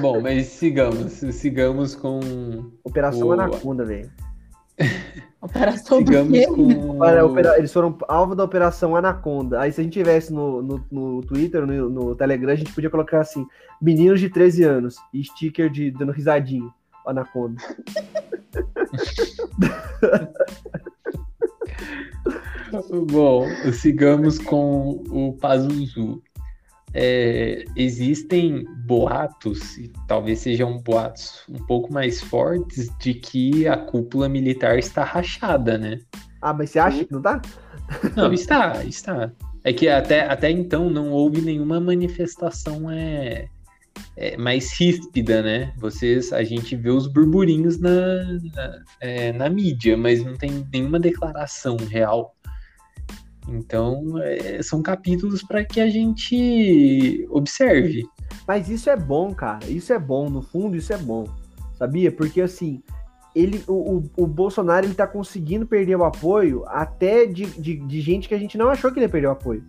[0.00, 1.12] Bom, mas sigamos.
[1.12, 2.20] Sigamos com.
[2.84, 3.34] Operação Boa.
[3.34, 4.10] Anaconda, velho.
[5.42, 6.46] Operação do Sigamos quê?
[6.46, 6.98] com.
[7.00, 9.58] Olha, opera- Eles foram alvo da Operação Anaconda.
[9.60, 12.90] Aí, se a gente tivesse no, no, no Twitter, no, no Telegram, a gente podia
[12.90, 13.46] colocar assim:
[13.80, 16.70] meninos de 13 anos e sticker de dando risadinho.
[17.06, 17.56] Anaconda.
[23.10, 26.22] Bom, sigamos com o Pazuzu.
[26.92, 34.28] É, existem boatos, e talvez sejam boatos um pouco mais fortes, de que a cúpula
[34.28, 36.00] militar está rachada, né?
[36.42, 37.40] Ah, mas você acha que não tá?
[38.16, 39.30] Não, está, está.
[39.62, 43.46] É que até, até então não houve nenhuma manifestação é,
[44.16, 45.72] é, mais ríspida, né?
[45.76, 48.24] Vocês, a gente vê os burburinhos na,
[48.54, 52.34] na, é, na mídia, mas não tem nenhuma declaração real.
[53.50, 58.04] Então, é, são capítulos para que a gente observe.
[58.46, 59.68] Mas isso é bom, cara.
[59.68, 60.30] Isso é bom.
[60.30, 61.26] No fundo, isso é bom.
[61.76, 62.12] Sabia?
[62.12, 62.82] Porque assim,
[63.34, 68.00] ele, o, o, o Bolsonaro ele tá conseguindo perder o apoio até de, de, de
[68.00, 69.64] gente que a gente não achou que ele ia perder o apoio.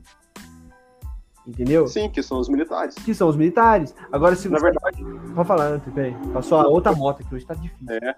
[1.48, 1.88] Entendeu?
[1.88, 2.96] Sim, que são os militares.
[2.96, 3.96] Que são os militares.
[4.12, 5.04] Agora, se Na verdade,
[5.34, 6.16] Pode falar antes, peraí.
[6.34, 7.88] Passou a outra moto aqui, hoje tá difícil.
[7.90, 8.16] é.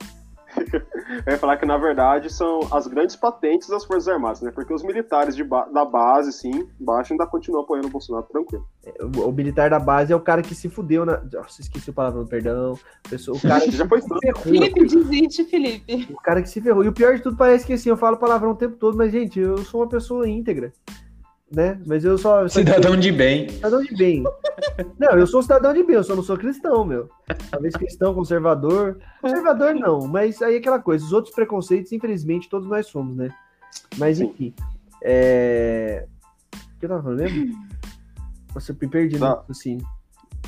[1.25, 4.51] Eu ia falar que, na verdade, são as grandes patentes das Forças Armadas, né?
[4.51, 8.65] Porque os militares de ba- da base, sim, baixo, ainda continuam apoiando o Bolsonaro tranquilo.
[9.17, 11.21] O, o militar da base é o cara que se fudeu na.
[11.31, 12.77] Nossa, esqueci o palavrão, perdão.
[13.05, 14.19] A pessoa- o cara que Já foi se tanto.
[14.21, 14.41] ferrou.
[14.43, 16.07] Felipe, desiste, Felipe.
[16.11, 16.83] O cara que se ferrou.
[16.83, 19.11] E o pior de tudo parece que assim, eu falo palavrão o tempo todo, mas,
[19.11, 20.71] gente, eu sou uma pessoa íntegra.
[21.55, 21.79] Né?
[21.85, 22.47] Mas eu só.
[22.47, 23.47] só Cidadão de bem.
[23.49, 24.23] cidadão de bem.
[24.97, 27.07] Não, eu sou cidadão de bem, eu só não sou cristão, meu.
[27.51, 28.97] Talvez cristão, conservador.
[29.21, 31.05] Conservador não, mas aí é aquela coisa.
[31.05, 33.29] Os outros preconceitos, infelizmente, todos nós somos, né?
[33.97, 34.51] Mas enfim.
[35.03, 36.07] É...
[36.55, 37.53] O que eu tava falando mesmo?
[38.55, 39.29] Nossa, eu me perdi Tá.
[39.29, 39.77] no assim.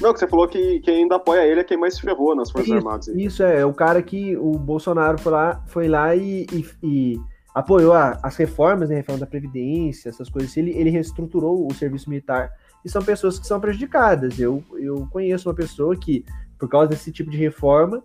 [0.02, 2.50] Não, que você falou que quem ainda apoia ele é quem mais se ferrou nas
[2.52, 3.10] Forças Isso, Armadas.
[3.10, 3.24] aí.
[3.26, 7.20] Isso é, é o cara que o Bolsonaro foi lá, foi lá e, e- e
[7.56, 10.52] apoiou a- as reformas, né, reforma da Previdência, essas coisas.
[10.52, 10.60] assim.
[10.60, 12.52] Ele, ele reestruturou o serviço militar
[12.84, 14.38] e são pessoas que são prejudicadas.
[14.40, 16.24] Eu, eu conheço uma pessoa que,
[16.60, 18.04] por causa desse tipo de reforma,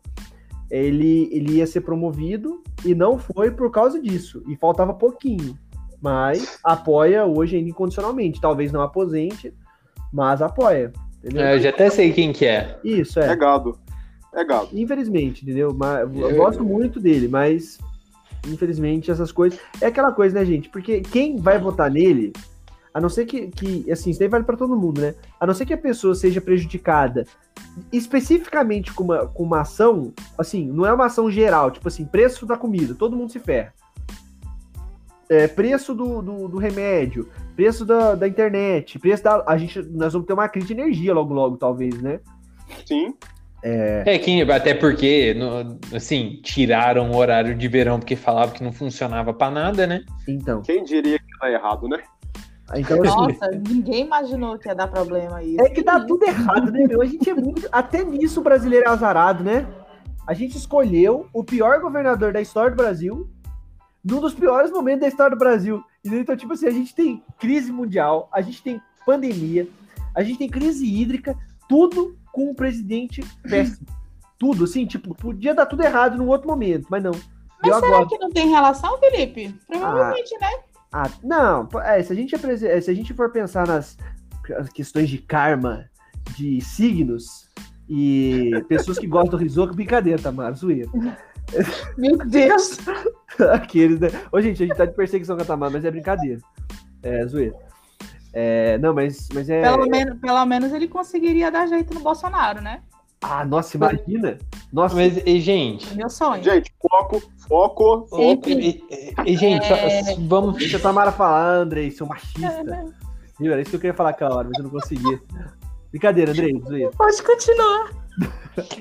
[0.70, 4.42] ele, ele ia ser promovido e não foi por causa disso.
[4.46, 5.58] E faltava pouquinho.
[6.00, 8.40] Mas apoia hoje ainda incondicionalmente.
[8.40, 9.52] Talvez não aposente,
[10.12, 10.92] mas apoia.
[11.18, 11.42] Entendeu?
[11.42, 12.78] É, eu já até sei quem que é.
[12.82, 13.78] Isso, É gado.
[14.32, 14.68] É gado.
[14.72, 15.74] Infelizmente, entendeu?
[15.76, 17.78] Mas eu Eu- gosto muito dele, mas
[18.46, 19.58] infelizmente essas coisas.
[19.80, 20.68] É aquela coisa, né, gente?
[20.68, 22.32] Porque quem vai votar nele,
[22.92, 25.14] a não ser que, que assim, isso daí vale pra todo mundo, né?
[25.38, 27.24] A não ser que a pessoa seja prejudicada
[27.92, 32.46] especificamente com uma, com uma ação, assim, não é uma ação geral, tipo assim, preço
[32.46, 33.72] da comida, todo mundo se ferra.
[35.28, 39.44] É, preço do, do, do remédio, preço da, da internet, preço da.
[39.46, 42.18] A gente, nós vamos ter uma crise de energia logo, logo, talvez, né?
[42.84, 43.14] Sim.
[43.62, 48.72] É, quem, até porque, no- assim, tiraram o horário de verão porque falava que não
[48.72, 50.02] funcionava pra nada, né?
[50.26, 50.62] Então.
[50.62, 51.98] Quem diria que tá errado, né?
[52.74, 55.60] Então, assim, Nossa, ninguém imaginou que ia dar problema isso.
[55.60, 57.02] É que dá tudo errado, né, meu?
[57.02, 57.68] A gente é muito.
[57.72, 59.66] Até nisso o brasileiro é azarado, né?
[60.26, 63.28] A gente escolheu o pior governador da história do Brasil,
[64.04, 65.82] num dos piores momentos da história do Brasil.
[66.04, 69.66] Então, tipo assim, a gente tem crise mundial, a gente tem pandemia,
[70.14, 71.36] a gente tem crise hídrica,
[71.68, 73.86] tudo com um presidente péssimo.
[74.38, 77.12] Tudo, assim, tipo, podia dar tudo errado num outro momento, mas não.
[77.62, 78.06] Mas será agora.
[78.06, 79.54] que não tem relação, Felipe?
[79.66, 80.48] Provavelmente, né?
[80.92, 83.96] Ah, não, é, se, a gente, apres- é, se a gente for pensar nas
[84.58, 85.84] as questões de karma,
[86.36, 87.48] de signos
[87.88, 90.88] e pessoas que gostam do risoto, brincadeira, Tamara, zoeira.
[91.96, 92.78] Meu Deus.
[93.52, 94.08] Aqueles, né?
[94.32, 96.40] Ô, gente, a gente tá de perseguição com a Tamara, mas é brincadeira.
[97.02, 97.54] É, zoeira.
[98.32, 99.62] É, não, mas, mas é.
[99.62, 102.80] Pelo, menos, pelo menos ele conseguiria dar jeito no Bolsonaro, né?
[103.22, 104.38] Ah, nossa, imagina!
[104.72, 106.42] Nossa, Mas, e, gente, Meu sonho.
[106.42, 108.48] Gente, foco, foco, foco.
[108.48, 110.00] E, e- e, gente, só- É.
[110.20, 110.56] vamos.
[110.56, 112.84] deixa a Tamara falar, Andrei, seu machista.
[113.38, 113.52] Viu?
[113.52, 115.20] Era isso que eu queria falar aquela hora, mas eu não conseguia.
[115.90, 116.90] Brincadeira, Andrei, zoeira.
[116.96, 117.90] Pode continuar.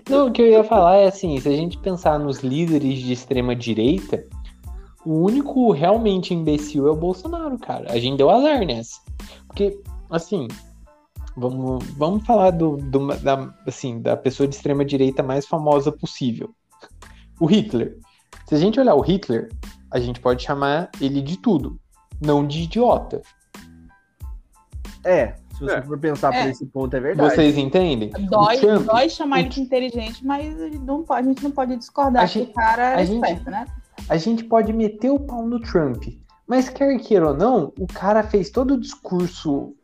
[0.09, 3.11] Não, o que eu ia falar é assim, se a gente pensar nos líderes de
[3.11, 4.23] extrema direita,
[5.11, 7.91] o único realmente imbecil é o Bolsonaro, cara.
[7.91, 8.99] A gente deu azar nessa.
[9.47, 9.79] Porque,
[10.09, 10.47] assim,
[11.35, 16.53] vamos, vamos falar do, do- da, assim, da pessoa de extrema direita mais famosa possível.
[17.39, 17.97] O Hitler.
[18.47, 19.49] Se a gente olhar o Hitler,
[19.91, 21.79] a gente pode chamar ele de tudo,
[22.21, 23.21] não de idiota.
[25.03, 25.81] É, se você É.
[25.81, 26.43] for pensar É.
[26.43, 27.33] por esse ponto, é verdade.
[27.33, 28.09] Vocês entendem?
[28.29, 31.51] Dói, O Trump- dói chamar ele de inteligente, mas ele não pode, a gente não
[31.51, 33.65] pode discordar A que gente- o cara é gente- esperto, né?
[34.07, 36.03] A gente pode meter o pau no Trump.
[36.47, 39.75] Mas quer queira ou não, o cara fez todo o discurso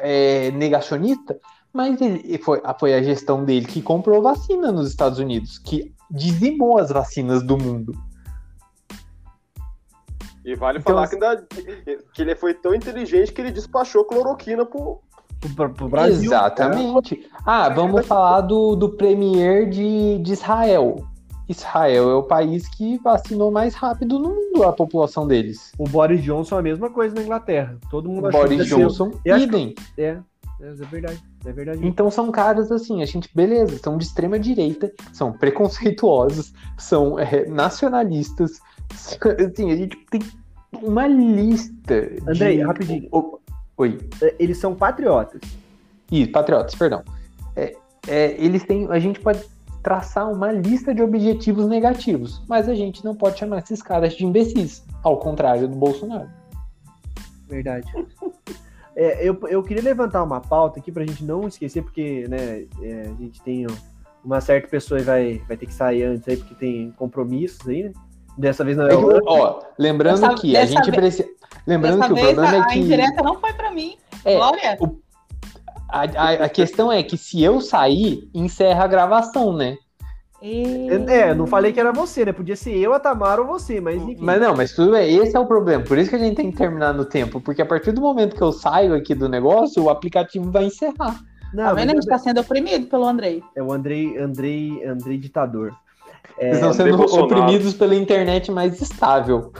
[0.00, 1.38] é, negacionista,
[1.72, 6.78] mas ele, foi, foi a gestão dele que comprou vacina nos Estados Unidos, que dizimou
[6.78, 7.92] as vacinas do mundo.
[10.44, 11.46] E vale Então, falar que, ainda-
[12.14, 15.00] que ele foi tão inteligente que ele despachou cloroquina pro.
[15.54, 16.24] Pro, pro Brasil.
[16.30, 17.28] Exatamente.
[17.44, 21.04] Ah, vamos falar do, do premier de, de Israel.
[21.48, 25.72] Israel é o país que vacinou mais rápido no mundo a população deles.
[25.78, 27.76] O Boris Johnson é a mesma coisa na Inglaterra.
[27.90, 29.74] Todo mundo achou Boris que ser- Johnson, acho- idem.
[29.96, 30.18] É, é,
[30.60, 31.22] é verdade.
[31.44, 31.86] É verdade.
[31.86, 37.46] Então são caras assim, a gente, beleza, são de extrema direita, são preconceituosos, são é,
[37.46, 38.58] nacionalistas.
[38.92, 40.20] Assim, a gente tem
[40.82, 41.94] uma lista.
[42.26, 42.62] Andrei, de...
[42.62, 43.08] rapidinho.
[43.12, 43.38] O-
[43.78, 43.98] Oi.
[44.22, 45.40] É, Eles são patriotas.
[46.10, 47.02] Ih, patriotas, perdão.
[47.54, 47.76] É,
[48.08, 48.86] é, eles têm.
[48.90, 49.40] A gente pode
[49.86, 54.26] traçar uma lista de objetivos negativos, mas a gente não pode chamar esses caras de
[54.26, 56.28] imbecis, ao contrário do Bolsonaro.
[57.48, 57.86] Verdade.
[58.98, 63.02] É, eu, eu queria levantar uma pauta aqui pra gente não esquecer, porque né, é,
[63.02, 63.66] a gente tem
[64.24, 67.82] uma certa pessoa que vai, vai ter que sair antes aí, porque tem compromissos aí,
[67.82, 67.92] né?
[68.38, 71.28] Dessa vez não é É que, o ó, lembrando Dessa- que a gente precisa.
[71.66, 72.78] Lembrando Dessa que o vez problema a, é a que.
[72.78, 73.98] indireta não foi pra mim.
[74.24, 74.78] É, Glória.
[75.88, 79.76] A, a, a questão é que se eu sair, encerra a gravação, né?
[80.42, 82.32] E- É, não falei que era você, né?
[82.32, 84.16] Podia ser eu, a Tamara ou você, mas enfim.
[84.20, 85.82] Mas não, mas tudo bem, esse é o problema.
[85.82, 88.36] Por isso que a gente tem que terminar no tempo, porque a partir do momento
[88.36, 91.18] que eu saio aqui do negócio, o aplicativo vai encerrar.
[91.54, 91.90] não, Tá vendo?
[91.90, 93.42] A gente tá sendo oprimido pelo Andrei.
[93.56, 95.72] é o Andrei, Andrei, Andrei ditador.
[96.38, 97.26] Eles estão sendo Bolsonaro.
[97.26, 99.52] oprimidos pela internet mais estável.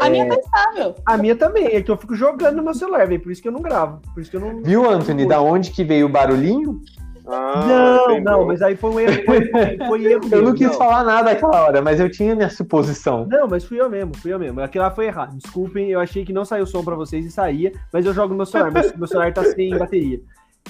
[0.00, 0.94] A minha tá estável.
[1.04, 3.20] A minha também, é que eu fico jogando no meu celular, velho.
[3.20, 4.00] Por isso que eu não gravo.
[4.12, 4.62] Por isso que eu não.
[4.62, 6.80] Viu, Anthony, da onde que veio o barulhinho?
[7.26, 7.64] Ah,
[8.06, 9.22] Não, não, mas aí foi um erro.
[9.24, 9.50] Foi,
[9.88, 13.26] foi- erro Eu não quis falar nada aquela hora, mas eu tinha minha suposição.
[13.26, 14.60] Não, mas fui eu mesmo, fui eu mesmo.
[14.60, 15.34] Aquilo lá foi errado.
[15.38, 18.36] Desculpem, eu achei que não saiu som pra vocês e saía, mas eu jogo no
[18.36, 18.70] meu celular.
[18.70, 20.20] Meu, meu celular tá sem bateria.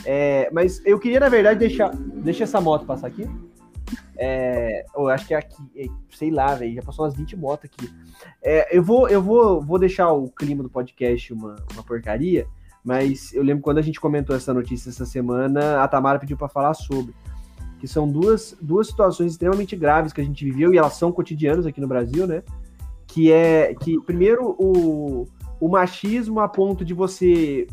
[0.05, 1.91] É, mas eu queria, na verdade, deixar.
[1.93, 3.29] Deixa essa moto passar aqui.
[4.17, 6.75] É, eu acho que é aqui, é, sei lá, velho.
[6.75, 7.93] Já passou umas 20 motos aqui.
[8.43, 12.47] É, eu vou, eu vou, vou deixar o clima do podcast uma, uma porcaria,
[12.85, 16.49] mas eu lembro quando a gente comentou essa notícia essa semana, a Tamara pediu pra
[16.49, 17.15] falar sobre.
[17.81, 21.67] Que são duas, duas situações extremamente graves que a gente viveu e elas são cotidianas
[21.67, 22.43] aqui no Brasil, né?
[23.07, 25.27] Que é que, primeiro, o,
[25.61, 27.67] o machismo a ponto de você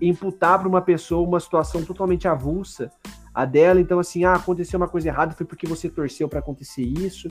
[0.00, 2.90] imputar para uma pessoa uma situação totalmente avulsa
[3.34, 3.80] a dela.
[3.80, 7.28] Então, assim, ah, aconteceu uma coisa errada, foi porque você torceu para acontecer isso,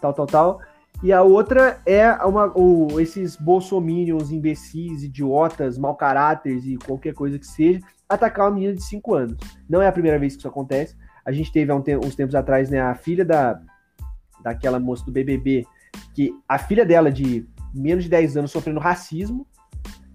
[0.00, 0.60] tal, tal, tal.
[1.02, 7.38] E a outra é uma, o, esses bolsominions, imbecis, idiotas, mau caráteres e qualquer coisa
[7.38, 9.36] que seja, atacar uma menina de 5 anos.
[9.68, 10.96] Não é a primeira vez que isso acontece.
[11.24, 13.60] A gente teve há um te- uns tempos atrás, né, a filha da,
[14.42, 15.66] daquela moça do BBB,
[16.14, 19.46] que a filha dela de menos de 10 anos sofrendo racismo,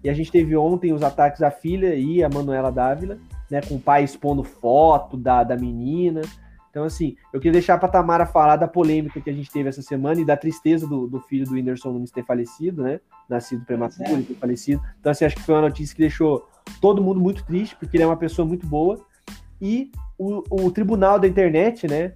[0.02, 3.18] e a gente teve ontem os ataques à filha e a Manuela Dávila,
[3.50, 6.22] né, com o pai expondo foto da, da menina.
[6.70, 9.82] Então, assim, eu queria deixar pra Tamara falar da polêmica que a gente teve essa
[9.82, 13.00] semana e da tristeza do, do filho do Whindersson Nunes ter falecido, né?
[13.28, 14.22] Nascido prematuro é.
[14.22, 14.80] ter falecido.
[15.00, 16.48] Então, assim, acho que foi uma notícia que deixou
[16.80, 19.04] todo mundo muito triste, porque ele é uma pessoa muito boa.
[19.60, 22.12] E o, o tribunal da internet, né,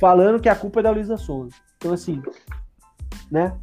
[0.00, 1.54] falando que a culpa é da Luísa Sonza.
[1.76, 2.20] Então, assim,
[3.30, 3.56] né?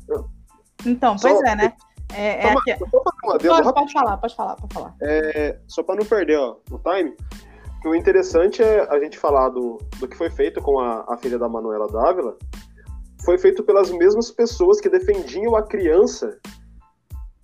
[0.86, 1.74] Então, Só- pois é, né?
[2.14, 4.96] É, é Só uma- aqui- Pode, rápido, pode falar, pode falar, pode falar.
[5.02, 7.14] é, só para não perder ó, o time.
[7.82, 11.18] Que o interessante é a gente falar do, do que foi feito com a, a
[11.18, 12.36] filha da Manuela Dávila.
[13.24, 16.38] Foi feito pelas mesmas pessoas que defendiam a criança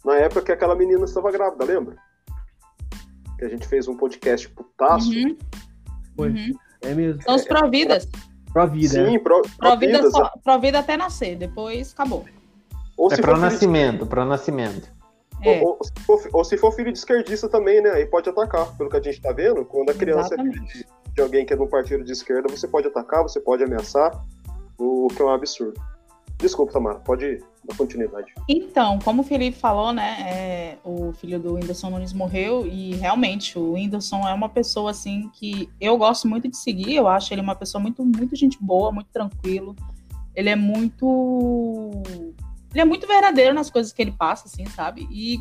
[0.04, 1.96] na época que aquela menina estava grávida, lembra?
[3.40, 5.10] Que a gente fez um podcast putaço.
[5.12, 5.38] Uhum,
[6.18, 6.30] Foi.
[6.30, 6.52] uhum.
[6.82, 7.22] É mesmo.
[7.24, 8.08] São os providas.
[8.52, 9.04] Pra vida.
[9.04, 9.10] né?
[9.12, 12.26] Sim, pro, Provida, providas, só, provida até nascer, depois acabou.
[13.06, 14.92] Ou É se pro for filho de nascimento, pro nascimento.
[15.44, 17.92] É, Ou, ou se for, ou se for filho de esquerdista também, né?
[17.92, 18.76] Aí pode atacar.
[18.78, 20.78] Pelo que a gente tá vendo, quando a criança é filho exatamente.
[20.80, 23.64] de, de alguém que é de um partido de esquerda, você pode atacar, você pode
[23.64, 24.12] ameaçar,
[24.80, 25.80] o que é um absurdo.
[26.40, 28.34] Desculpa, Tamara, pode dar continuidade.
[28.50, 33.60] Então, como o Felipe falou, né, é, o filho do Whindersson Nunes morreu e realmente
[33.60, 36.96] o Whindersson é uma pessoa assim que eu gosto muito de seguir.
[36.96, 39.76] Eu acho ele uma pessoa muito, muito gente boa, muito tranquilo.
[40.36, 41.92] Ele é muito,
[42.76, 45.08] ele é muito verdadeiro nas coisas que ele passa, assim, sabe?
[45.10, 45.40] E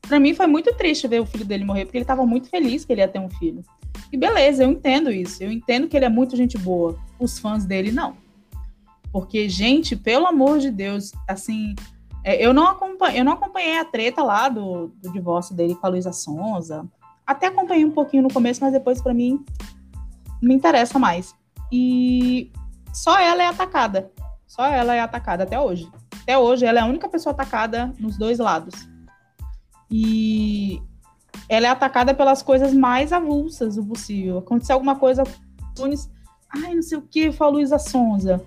[0.00, 2.84] pra mim foi muito triste ver o filho dele morrer porque ele tava muito feliz
[2.84, 3.62] que ele ia ter um filho.
[4.10, 5.44] E beleza, eu entendo isso.
[5.44, 6.98] Eu entendo que ele é muito gente boa.
[7.20, 8.16] Os fãs dele não.
[9.12, 11.76] Porque, gente, pelo amor de Deus, assim,
[12.24, 15.86] é, eu, não acompanhei, eu não acompanhei a treta lá do, do divórcio dele com
[15.86, 16.84] a Luísa Sonza.
[17.24, 19.44] Até acompanhei um pouquinho no começo, mas depois, pra mim,
[20.40, 21.32] não me interessa mais.
[21.70, 22.50] E
[22.92, 24.10] só ela é atacada.
[24.48, 25.88] Só ela é atacada até hoje.
[26.22, 28.74] Até hoje, ela é a única pessoa atacada nos dois lados.
[29.90, 30.80] E
[31.48, 34.38] ela é atacada pelas coisas mais avulsas do possível.
[34.38, 36.10] Aconteceu alguma coisa com Nunes,
[36.48, 38.44] ai, não sei o que, foi a Luísa Sonza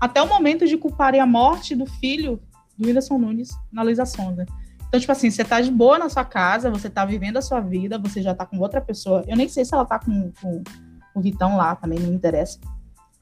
[0.00, 2.40] até o momento de culparem a morte do filho
[2.76, 4.46] do Whindersson Nunes na Luísa Sonda.
[4.86, 7.60] Então, tipo assim, você tá de boa na sua casa, você tá vivendo a sua
[7.60, 9.24] vida, você já tá com outra pessoa.
[9.26, 10.62] Eu nem sei se ela tá com, com
[11.14, 12.58] o Vitão lá, também não me interessa.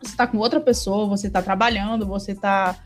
[0.01, 2.77] Você tá com outra pessoa, você tá trabalhando, você tá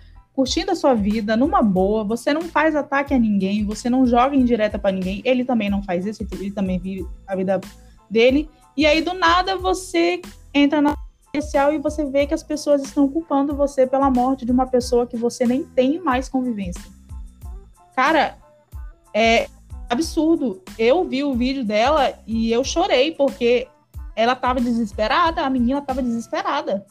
[0.41, 4.35] curtindo a sua vida numa boa, você não faz ataque a ninguém, você não joga
[4.35, 5.21] indireta para ninguém.
[5.23, 7.61] Ele também não faz isso, ele também vive a vida
[8.09, 8.49] dele.
[8.75, 10.23] E aí, do nada, você
[10.55, 10.97] entra na
[11.37, 15.07] social e você vê que as pessoas estão culpando você pela morte de uma pessoa
[15.07, 16.91] que você nem tem mais convivência.
[17.95, 18.39] Cara,
[19.13, 19.47] é
[19.91, 20.63] absurdo.
[20.79, 23.69] Eu vi o vídeo dela e eu chorei porque
[24.17, 26.87] ela tava desesperada, a menina tava desesperada.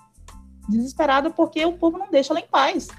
[0.69, 2.89] Desesperada porque o povo não deixa ela em paz.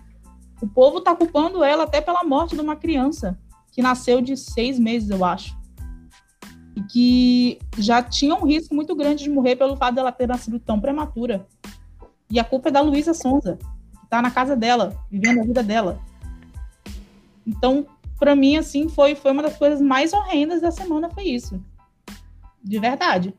[0.63, 3.39] O povo tá culpando ela até pela morte de uma criança
[3.73, 5.61] que nasceu de seis meses, eu acho
[6.77, 10.59] e que já tinha um risco muito grande de morrer pelo fato dela ter nascido
[10.59, 11.47] tão prematura.
[12.31, 13.59] E a culpa é da Luísa Sonza,
[13.99, 16.01] que está na casa dela, vivendo a vida dela.
[17.47, 17.87] Então,
[18.19, 21.61] para mim, assim, foi, foi uma das coisas mais horrendas da semana, foi isso.
[22.63, 23.35] De verdade.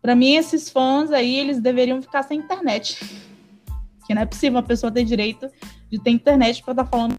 [0.00, 2.98] Para mim, esses fãs aí, eles deveriam ficar sem internet.
[4.04, 5.48] Que não é possível uma pessoa ter direito
[5.92, 7.16] de ter internet para estar tá falando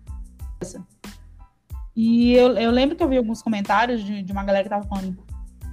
[0.60, 0.84] essa.
[1.96, 4.88] E eu, eu lembro que eu vi alguns comentários de, de uma galera que tava
[4.88, 5.16] falando: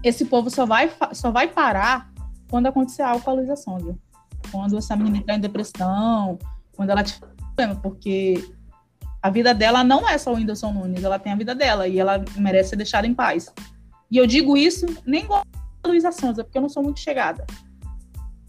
[0.04, 2.12] esse povo só vai, só vai parar
[2.50, 3.16] quando acontecer a
[3.56, 3.98] Sonza.
[4.52, 6.38] Quando essa menina entrar em depressão,
[6.72, 8.52] quando ela tiver problema, porque
[9.22, 11.98] a vida dela não é só o Whindersson Nunes, ela tem a vida dela e
[11.98, 13.52] ela merece ser deixada em paz.
[14.10, 15.42] E eu digo isso nem igual
[15.82, 17.46] a Luísa Sonza, porque eu não sou muito chegada.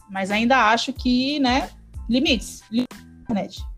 [0.10, 1.70] Mas ainda acho que, né,
[2.10, 3.70] limites, limites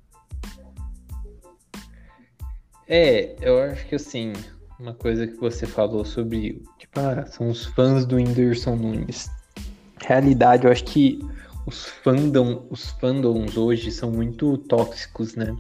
[2.94, 4.34] é, eu acho que assim,
[4.80, 9.32] uma coisa que você falou sobre, tipo, ah, são os fãs do Whindersson Nunes.
[10.00, 11.18] Realidade, eu acho que
[11.66, 15.58] os fandom, os fandoms hoje são muito tóxicos, né?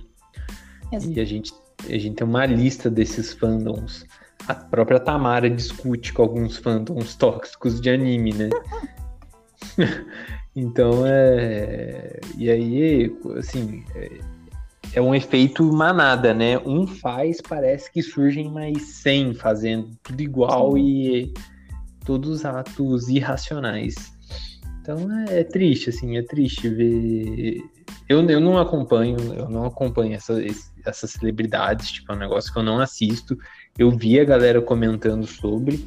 [0.91, 1.51] E a gente,
[1.85, 4.05] a gente tem uma lista desses fandoms.
[4.47, 8.49] A própria Tamara discute com alguns fandoms tóxicos de anime, né?
[10.55, 12.19] então é.
[12.37, 14.32] E aí, assim, é
[14.95, 16.57] é um efeito manada, né?
[16.59, 20.79] Um faz, parece que surgem mais 100 fazendo tudo igual Sim.
[20.79, 21.33] e
[22.05, 24.13] todos atos irracionais.
[24.81, 27.63] Então é, é, triste, assim, é triste ver.
[28.07, 30.35] Eu, eu não acompanho, eu não acompanho essa,
[30.85, 33.37] essas celebridades, tipo, é um negócio que eu não assisto.
[33.77, 35.85] Eu vi a galera comentando sobre.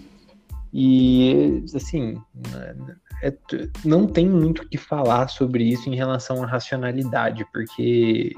[0.72, 2.20] E, assim,
[3.22, 3.34] é,
[3.84, 8.34] não tem muito o que falar sobre isso em relação à racionalidade, porque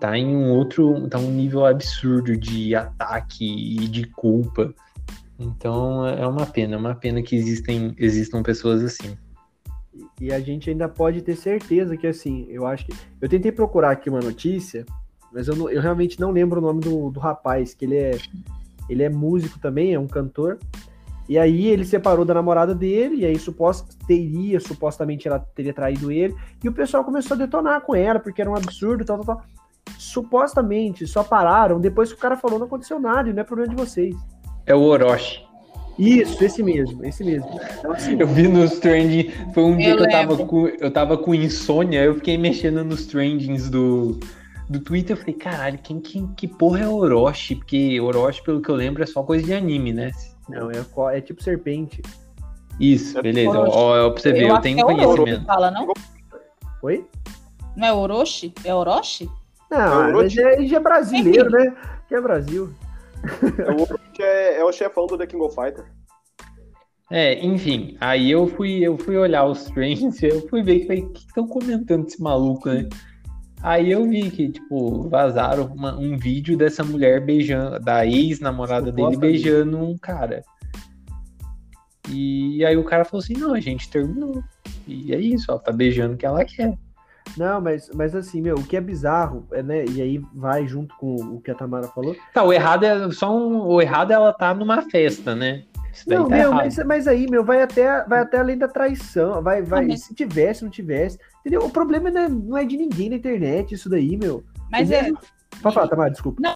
[0.00, 4.74] tá em um outro, tá um nível absurdo de ataque e de culpa.
[5.38, 9.16] Então é uma pena, é uma pena que existem, existam pessoas assim.
[10.20, 12.92] E a gente ainda pode ter certeza que assim, eu acho que.
[13.20, 14.84] Eu tentei procurar aqui uma notícia,
[15.32, 18.18] mas eu, não, eu realmente não lembro o nome do, do rapaz, que ele é.
[18.88, 20.58] Ele é músico também, é um cantor.
[21.28, 26.12] E aí ele separou da namorada dele, e aí supost, teria, supostamente ela teria traído
[26.12, 29.36] ele, e o pessoal começou a detonar com ela, porque era um absurdo, tal, tal,
[29.36, 29.44] tal
[29.98, 33.74] supostamente só pararam depois que o cara falou não aconteceu nada e não é problema
[33.74, 34.14] de vocês.
[34.66, 35.46] É o Orochi.
[35.98, 37.48] Isso, esse mesmo, esse mesmo.
[37.78, 41.16] Então, assim, eu vi nos trending, foi um dia que eu tava, com, eu tava
[41.16, 44.20] com insônia, eu fiquei mexendo nos trendings do,
[44.68, 47.54] do Twitter, eu falei, caralho, quem, quem, que porra é Orochi?
[47.54, 50.10] Porque Orochi, pelo que eu lembro, é só coisa de anime, né?
[50.48, 52.02] Não, é, é tipo serpente.
[52.78, 55.46] Isso, beleza, ó, ó, pra você ver, eu, eu tenho é conhecimento.
[55.46, 55.88] Fala, não?
[56.82, 57.06] Oi?
[57.74, 58.52] Não é Orochi?
[58.64, 59.30] É Orochi?
[59.70, 61.74] Não, é mas já, já é brasileiro, né?
[62.08, 62.72] Que é Brasil.
[63.58, 65.84] É o é, é o chefão do The King of Fighter.
[67.10, 71.46] É, enfim, aí eu fui, eu fui olhar os trends, eu fui ver que estão
[71.46, 72.88] comentando esse maluco, né?
[73.62, 79.16] Aí eu vi que, tipo, vazaram uma, um vídeo dessa mulher beijando, da ex-namorada dele
[79.16, 80.42] beijando um cara.
[82.08, 84.42] E aí o cara falou assim, não, a gente terminou.
[84.86, 86.76] E é isso, ela tá beijando que ela quer.
[87.36, 89.84] Não, mas, mas assim, meu, o que é bizarro, é, né?
[89.84, 92.16] E aí vai junto com o que a Tamara falou.
[92.32, 95.64] Tá, o errado é só um, o errado é ela tá numa festa, né?
[96.06, 99.42] não, tá meu, mas, mas, aí, meu, vai até, vai até além da traição.
[99.42, 101.18] Vai, vai, ah, se tivesse, não tivesse.
[101.40, 101.64] Entendeu?
[101.64, 104.44] O problema não é, não é de ninguém na internet, isso daí, meu.
[104.70, 105.10] Mas é.
[105.62, 106.40] Pode falar, Tamara, desculpa.
[106.42, 106.54] Não,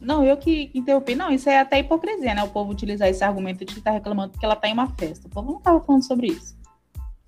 [0.00, 1.14] não, eu que interrompi.
[1.14, 2.42] Não, isso é até hipocrisia, né?
[2.42, 5.28] O povo utilizar esse argumento de que tá reclamando porque ela tá em uma festa.
[5.28, 6.56] O povo não tava falando sobre isso.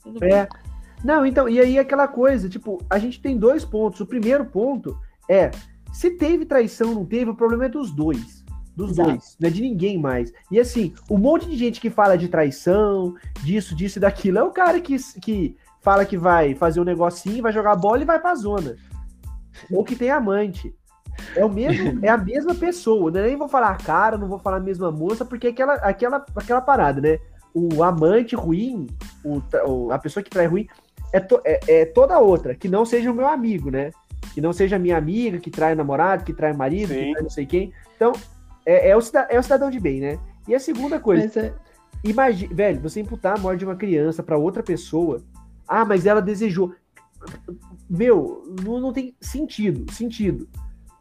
[0.02, 0.46] Tudo é.
[0.46, 0.71] Bem.
[1.04, 4.00] Não, então, e aí aquela coisa, tipo, a gente tem dois pontos.
[4.00, 4.96] O primeiro ponto
[5.28, 5.50] é,
[5.92, 8.42] se teve traição ou não teve, o problema é dos dois.
[8.76, 9.10] Dos Exato.
[9.10, 10.32] dois, não é de ninguém mais.
[10.50, 14.42] E assim, um monte de gente que fala de traição, disso, disso e daquilo, é
[14.42, 18.18] o cara que, que fala que vai fazer um negocinho, vai jogar bola e vai
[18.18, 18.76] pra zona.
[19.70, 20.74] Ou que tem amante.
[21.36, 23.26] É o mesmo, é a mesma pessoa, né?
[23.26, 26.60] Nem vou falar cara, não vou falar a mesma moça, porque é aquela, aquela, aquela
[26.62, 27.18] parada, né?
[27.52, 28.86] O amante ruim,
[29.22, 30.66] o- a pessoa que trai ruim,
[31.12, 33.90] é, to- é, é toda outra, que não seja o meu amigo, né?
[34.34, 37.10] Que não seja minha amiga, que trai namorado, que trai marido, que Sim.
[37.12, 37.72] trai não sei quem.
[37.96, 38.12] Então,
[38.64, 40.18] é, é, o, cida- é o cidadão de bem, né?
[40.48, 41.54] E a segunda coisa, é,
[42.04, 45.22] Imagina, velho, você imputar a morte de uma criança pra outra pessoa.
[45.68, 46.74] Ah, mas ela desejou.
[47.88, 50.48] Meu, não, não tem sentido, sentido.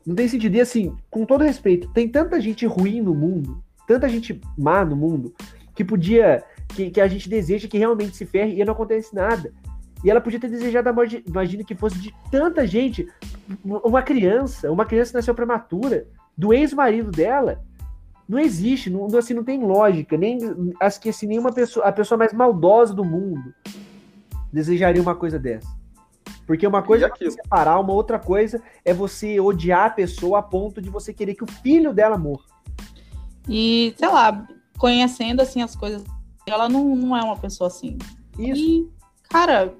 [0.05, 0.55] Não tem sentido.
[0.55, 4.95] E assim, com todo respeito, tem tanta gente ruim no mundo, tanta gente má no
[4.95, 5.33] mundo,
[5.73, 9.51] que podia, que, que a gente deseja que realmente se ferre e não acontece nada.
[10.03, 13.07] E ela podia ter desejado a morte, imagina que fosse de tanta gente,
[13.63, 17.61] uma criança, uma criança que nasceu prematura, do ex-marido dela,
[18.27, 20.39] não existe, não, assim, não tem lógica, nem
[20.79, 23.53] acho que assim, nenhuma pessoa, a pessoa mais maldosa do mundo
[24.51, 25.67] desejaria uma coisa dessa.
[26.47, 30.81] Porque uma coisa é separar, uma outra coisa é você odiar a pessoa a ponto
[30.81, 32.45] de você querer que o filho dela morra.
[33.47, 34.47] E, sei lá,
[34.77, 36.03] conhecendo assim as coisas,
[36.45, 37.97] ela não, não é uma pessoa assim.
[38.37, 38.61] Isso.
[38.61, 38.89] E,
[39.29, 39.75] cara,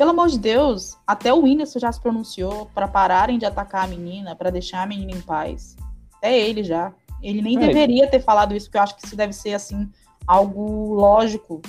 [0.00, 3.86] pelo amor de Deus, até o Whindersson já se pronunciou pra pararem de atacar a
[3.86, 5.76] menina, pra deixar a menina em paz.
[6.16, 6.90] Até ele já.
[7.22, 7.66] Ele nem É.
[7.66, 9.90] deveria ter falado isso, porque eu acho que isso deve ser assim
[10.26, 11.60] algo lógico.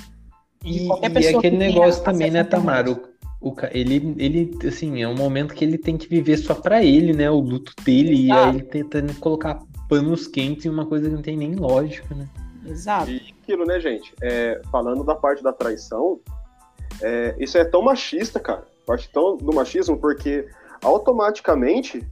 [0.64, 2.42] E, e aquele negócio também, né.
[2.46, 2.90] Tamara?
[3.42, 7.12] O, ele, ele, assim, é um momento que ele tem que viver só pra ele,
[7.12, 7.30] né?
[7.30, 8.58] O luto dele, e aí Exato.
[8.58, 9.60] ele tentando colocar
[9.90, 12.30] panos quentes em uma coisa que não tem nem lógica, né?
[12.66, 13.12] Exato.
[13.12, 14.14] E aquilo, né, gente?
[14.22, 16.22] É, falando da parte da traição,
[17.02, 18.66] é, isso é tão machista, cara.
[18.86, 20.48] Parte tão do machismo, porque
[20.84, 22.08] automaticamente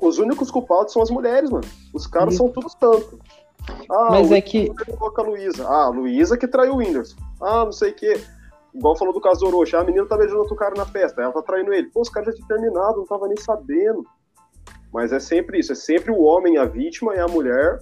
[0.00, 1.66] os únicos culpados são as mulheres, mano.
[1.92, 2.42] Os caras Isso.
[2.42, 3.20] são todos tanto.
[3.90, 4.72] Ah, mas é que.
[4.96, 5.68] Coloca a Luísa.
[5.68, 7.16] Ah, a Luísa que traiu o Whindersson.
[7.40, 8.20] Ah, não sei o quê.
[8.74, 9.76] Igual falou do caso do Orochi.
[9.76, 11.20] Ah, a menina tá beijando outro cara na festa.
[11.20, 11.88] Ela tá traindo ele.
[11.88, 14.04] Pô, os caras já tinham terminado, não tava nem sabendo.
[14.92, 15.72] Mas é sempre isso.
[15.72, 17.80] É sempre o homem a vítima e a mulher.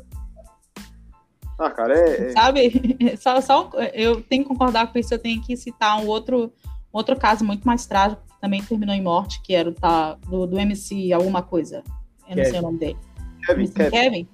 [1.59, 2.29] Ah, cara, é.
[2.29, 2.73] é- Sabe?
[3.19, 5.13] Só, só eu tenho que concordar com isso.
[5.13, 6.53] Eu tenho que citar um outro,
[6.93, 10.47] outro caso muito mais trágico, que também terminou em morte, que era o tá, do,
[10.47, 11.83] do MC alguma coisa.
[12.29, 12.99] Eu não sei o nome dele.
[13.45, 13.91] Kevin, MC Kevin.
[13.91, 14.29] Kevin.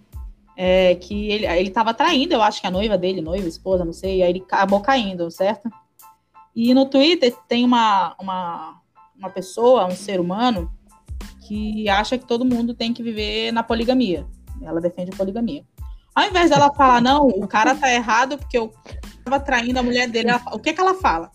[0.56, 3.92] É, que ele, ele tava traindo, eu acho que a noiva dele, noiva, esposa, não
[3.92, 5.68] sei, aí ele acabou caindo, certo?
[6.54, 8.80] E no Twitter tem uma, uma,
[9.18, 10.70] uma pessoa, um ser humano,
[11.48, 14.26] que acha que todo mundo tem que viver na poligamia.
[14.62, 15.64] Ela defende a poligamia.
[16.14, 18.72] Ao invés dela falar, não, o cara tá errado porque eu
[19.24, 21.30] tava traindo a mulher dele, fala- o que que ela fala?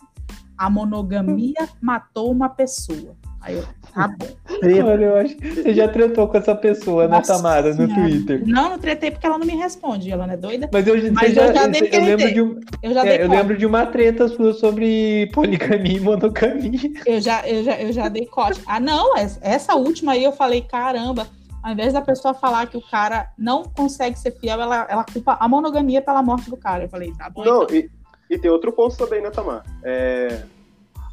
[0.57, 3.15] A monogamia matou uma pessoa.
[3.41, 4.27] Aí eu, tá bom.
[4.59, 4.85] Treta.
[4.85, 7.87] Olha, eu acho que você já tretou com essa pessoa, né, Nossa Tamara, no.
[7.87, 8.43] Twitter.
[8.45, 10.69] Não, não tretei porque ela não me responde, ela não é doida.
[10.73, 13.23] Mas eu, Mas eu já, já dei eu lembro de um, Eu já dei é,
[13.23, 16.79] eu lembro de uma treta sua sobre poligamia e monogamia.
[17.05, 18.61] Eu já, eu já, eu já dei corte.
[18.67, 21.25] Ah, não, es- essa última aí eu falei, caramba,
[21.63, 25.37] ao invés da pessoa falar que o cara não consegue ser fiel, ela, ela culpa
[25.39, 26.85] a monogamia pela morte do cara.
[26.85, 27.43] Eu falei, tá bom.
[27.43, 27.75] Não, então.
[27.75, 27.91] e,
[28.29, 29.63] e tem outro ponto também, né, Tamar?
[29.83, 30.43] É,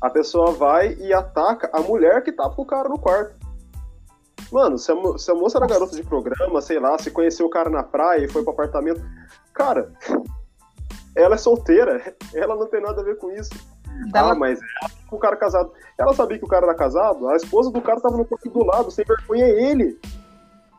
[0.01, 3.35] a pessoa vai e ataca a mulher que tava com o cara no quarto.
[4.52, 7.51] Mano, se a, se a moça era garota de programa, sei lá, se conheceu o
[7.51, 9.01] cara na praia e foi pro apartamento.
[9.52, 9.90] Cara,
[11.16, 13.51] ela é solteira, ela não tem nada a ver com isso.
[14.12, 15.73] Dela- Ah, mas ela tá com o cara casado.
[15.98, 18.64] Ela sabia que o cara era casado, a esposa do cara tava no quarto do
[18.64, 19.98] lado, sem vergonha é ele.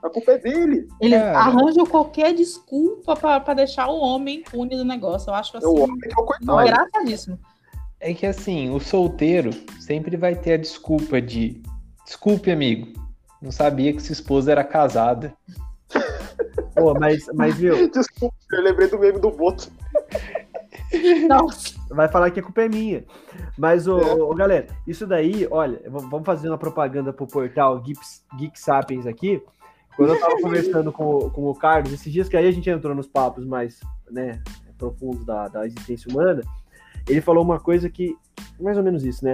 [0.03, 0.87] A culpa é dele.
[1.01, 1.39] Eles Cara.
[1.39, 5.29] arranjam qualquer desculpa pra pra deixar o homem impune do negócio.
[5.29, 6.61] Eu acho É assim, o homem é o coitado.
[6.61, 7.39] engraçadíssimo.
[7.99, 9.49] É que assim, o solteiro
[9.79, 11.61] sempre vai ter a desculpa de
[12.05, 12.87] desculpe, amigo.
[13.41, 15.33] Não sabia que sua esposa era casada.
[16.75, 19.71] Pô, mas, mas, viu, Desculpa, eu lembrei do meme do Boto.
[21.27, 21.73] Nossa.
[21.89, 23.03] vai falar que a culpa é minha.
[23.57, 24.13] Mas, ô, É.
[24.13, 29.41] ô, galera, isso daí, olha, vamos fazer uma propaganda pro portal Geeks, Geek Sapiens aqui.
[29.97, 32.69] Quando eu tava conversando com, o- com o Carlos, esses dias que aí a gente
[32.69, 33.79] entrou nos papos mais
[34.09, 34.41] né,
[34.77, 36.41] profundos da, da existência humana,
[37.09, 38.15] ele falou uma coisa que,
[38.59, 39.33] mais ou menos isso, né?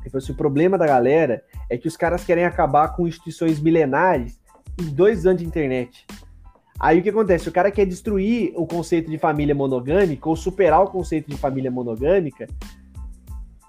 [0.00, 3.60] Ele falou assim, o problema da galera é que os caras querem acabar com instituições
[3.60, 4.40] milenares
[4.80, 6.04] em dois anos de internet.
[6.78, 7.48] Aí o que acontece?
[7.48, 11.70] O cara quer destruir o conceito de família monogâmica ou superar o conceito de família
[11.70, 12.46] monogâmica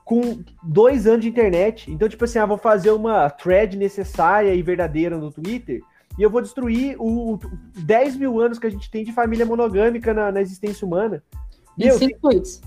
[0.04, 1.92] com dois anos de internet.
[1.92, 5.82] Então, tipo assim, ah, vou fazer uma thread necessária e verdadeira no Twitter
[6.18, 7.40] e eu vou destruir o, o
[7.78, 11.24] 10 mil anos que a gente tem de família monogâmica na, na existência humana.
[11.78, 12.60] Em Meu, cinco tweets.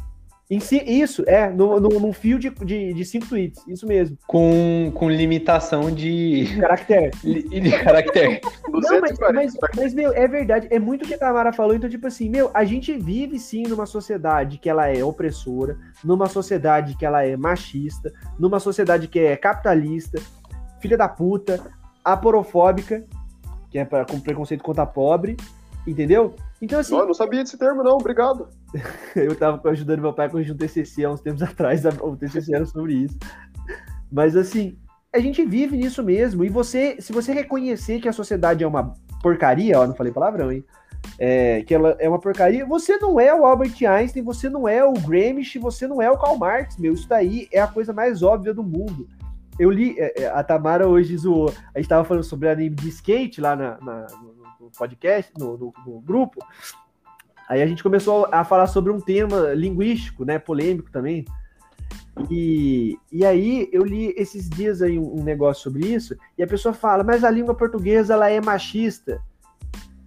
[0.49, 4.17] em si, isso, é, no, no, num fio de, de, de cinco tweets, isso mesmo.
[4.25, 7.11] Com, com limitação de, Caractere.
[7.25, 8.41] de caractere.
[8.69, 9.35] Não, mas, 240.
[9.35, 10.69] mas, mas, meu, é verdade.
[10.71, 11.75] É muito o que a Tamara falou.
[11.75, 16.29] Então, tipo assim, meu, a gente vive sim numa sociedade que ela é opressora, numa
[16.29, 20.23] sociedade que ela é machista, numa sociedade que é capitalista,
[20.81, 21.61] filha da puta.
[22.05, 23.05] aporofóbica,
[23.71, 25.37] que é pra, com preconceito contra pobre,
[25.87, 26.35] entendeu?
[26.61, 27.97] Então, assim, Não, eu não sabia desse termo, não.
[27.97, 28.49] Obrigado.
[29.17, 32.55] eu tava ajudando meu pai a corrigir um TCC há uns tempos atrás, o TCC
[32.55, 33.19] era sobre isso.
[34.13, 34.77] Mas, assim,
[35.13, 38.95] a gente vive nisso mesmo, e você, se você reconhecer que a sociedade é uma
[39.23, 40.65] porcaria, ó, não falei palavrão, hein?
[41.19, 44.85] É, que ela é uma porcaria, você não é o Albert Einstein, você não é
[44.85, 48.23] o Gramsci, você não é o Karl Marx, meu, isso daí é a coisa mais
[48.23, 49.09] óbvia do mundo.
[49.61, 52.89] Eu li, é, é, a Tamara hoje zoou, a gente tava falando sobre anime de
[52.89, 54.07] skate lá na, na-
[54.61, 56.39] no, podcast, no, no- no grupo,
[57.49, 61.25] aí a gente começou a falar sobre um tema linguístico, né, polêmico também,
[62.31, 66.47] e, e aí eu li esses dias aí um, um negócio sobre isso, e a
[66.47, 69.21] pessoa fala, mas a língua portuguesa ela é machista.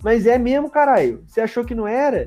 [0.04, 1.24] Mas é mesmo, caralho.
[1.26, 2.26] Você achou que não era?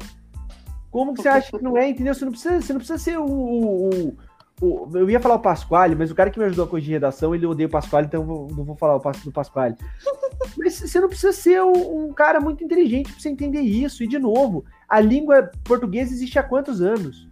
[0.91, 1.89] Como que você acha que não é?
[1.91, 2.15] Entendeu?
[2.15, 4.17] Você não precisa, você não precisa ser o, o-
[4.61, 7.35] o- Eu ia falar o Pasquale, mas o cara que me ajudou a corrigir redação,
[7.35, 9.77] ele odeia o Pasquale, então eu vou- não vou falar o do Pasquale.
[10.57, 14.03] Mas você não precisa ser um, um cara muito inteligente pra você entender isso.
[14.03, 17.29] E, de novo, a língua portuguesa existe há quantos anos?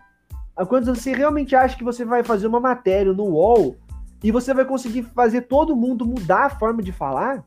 [0.57, 3.77] Há quantos anos você realmente acha que você vai fazer uma matéria no UOL
[4.23, 7.43] e você vai conseguir fazer todo mundo mudar a forma de falar?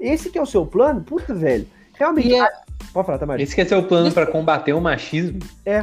[0.00, 1.02] Esse que é o seu plano?
[1.02, 1.66] Puta, velho.
[1.94, 2.34] Realmente.
[2.34, 2.48] É-
[2.92, 3.42] Pode falar, Tamara.
[3.42, 5.40] Esse que é seu plano para combater o machismo?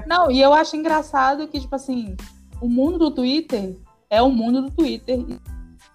[0.07, 2.15] Não, e eu acho engraçado que, tipo assim,
[2.61, 3.75] o mundo do Twitter
[4.09, 5.19] é o mundo do Twitter.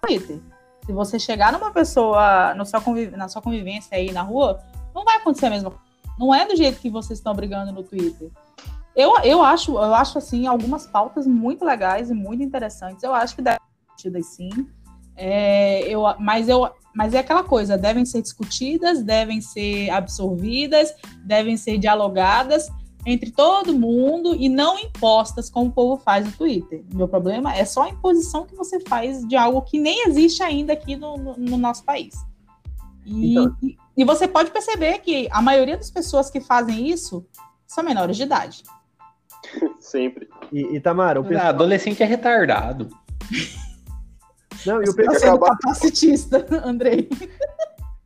[0.01, 0.39] Twitter.
[0.85, 4.59] Se você chegar numa pessoa no conviv- na sua convivência aí na rua,
[4.93, 5.85] não vai acontecer a mesma coisa.
[6.17, 8.29] Não é do jeito que vocês estão brigando no Twitter.
[8.95, 13.03] Eu, eu, acho, eu acho, assim, algumas pautas muito legais e muito interessantes.
[13.03, 14.67] Eu acho que deve ser discutidas sim.
[15.15, 21.55] É, eu, mas, eu, mas é aquela coisa, devem ser discutidas, devem ser absorvidas, devem
[21.55, 22.69] ser dialogadas
[23.05, 26.83] entre todo mundo e não impostas como o povo faz no Twitter.
[26.93, 30.73] Meu problema é só a imposição que você faz de algo que nem existe ainda
[30.73, 32.13] aqui no, no- no nosso país.
[33.05, 37.25] E, Então- e- e você pode perceber que a maioria das pessoas que fazem isso
[37.65, 38.63] são menores de idade.
[39.79, 40.27] Sempre.
[40.51, 41.47] E, e, Tamara, o Ah, pessoal.
[41.49, 42.89] adolescente é retardado.
[44.65, 45.15] Não, e o pessoal.
[45.15, 47.09] é acabar- capacitista, Andrei.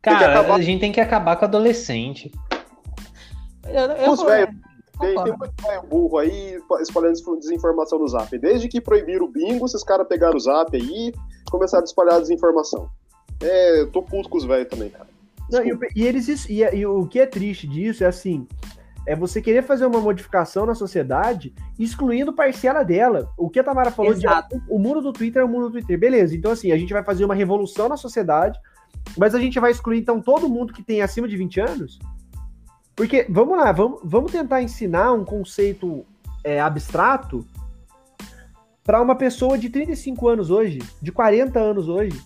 [0.02, 2.32] Cara, acabar- a gente tem que acabar com adolescente.
[3.66, 4.56] Eu, eu Os velhos,
[5.00, 8.38] Tem, tem muito burro aí espalhando desinformação no zap.
[8.38, 11.14] Desde que proibiram o bingo, esses caras pegaram o zap aí e
[11.50, 12.90] começaram a espalhar desinformação.
[13.42, 15.08] É, eu tô puto com os velhos também, cara.
[15.52, 18.48] Não, e, e eles e, e o que é triste disso é assim,
[19.06, 23.30] é você querer fazer uma modificação na sociedade, excluindo parcela dela.
[23.38, 24.62] O que a Tamara falou de Exato.
[24.70, 26.36] o mundo do Twitter é o mundo do Twitter, beleza?
[26.36, 28.58] Então assim, a gente vai fazer uma revolução na sociedade,
[29.18, 32.00] mas a gente vai excluir então todo mundo que tem acima de 20 anos?
[32.96, 36.06] Porque vamos lá, vamos, vamos tentar ensinar um conceito
[36.44, 37.46] é, abstrato
[38.84, 42.20] para uma pessoa de 35 anos hoje, de 40 anos hoje.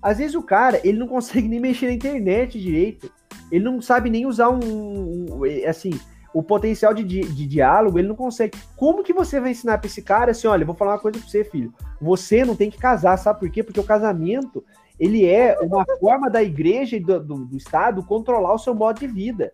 [0.00, 3.10] Às vezes o cara, ele não consegue nem mexer na internet direito.
[3.50, 5.90] Ele não sabe nem usar um, um- um- assim,
[6.34, 8.56] o potencial de, di- de diálogo, ele não consegue.
[8.76, 11.28] Como que você vai ensinar pra esse cara assim, olha, vou falar uma coisa pra
[11.28, 11.72] você, filho.
[12.00, 13.62] Você não tem que casar, sabe por quê?
[13.62, 14.64] Porque o casamento,
[14.98, 19.00] ele é uma forma da igreja e do, do- do Estado controlar o seu modo
[19.00, 19.52] de vida.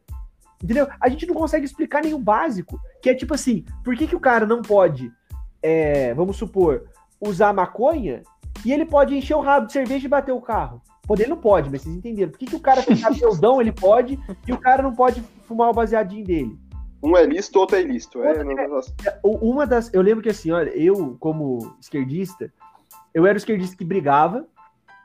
[0.62, 0.88] Entendeu?
[1.00, 4.16] A gente não consegue explicar nem o básico, que é tipo assim, por que, que
[4.16, 5.12] o cara não pode,
[5.62, 6.84] é, vamos supor,
[7.20, 8.22] usar maconha
[8.64, 10.82] e ele pode encher o rabo de cerveja e bater o carro?
[11.06, 12.30] Poder ele não pode, mas vocês entenderam.
[12.30, 15.70] Por que, que o cara tem cabeldão, ele pode, e o cara não pode fumar
[15.70, 16.58] o baseadinho dele?
[17.02, 18.22] Um é lícito, outro é ilícito.
[18.22, 18.80] É, não- não-
[19.22, 19.88] O- Uma das.
[19.94, 22.52] Eu lembro que assim, olha, eu, como esquerdista,
[23.14, 24.44] eu era o esquerdista que brigava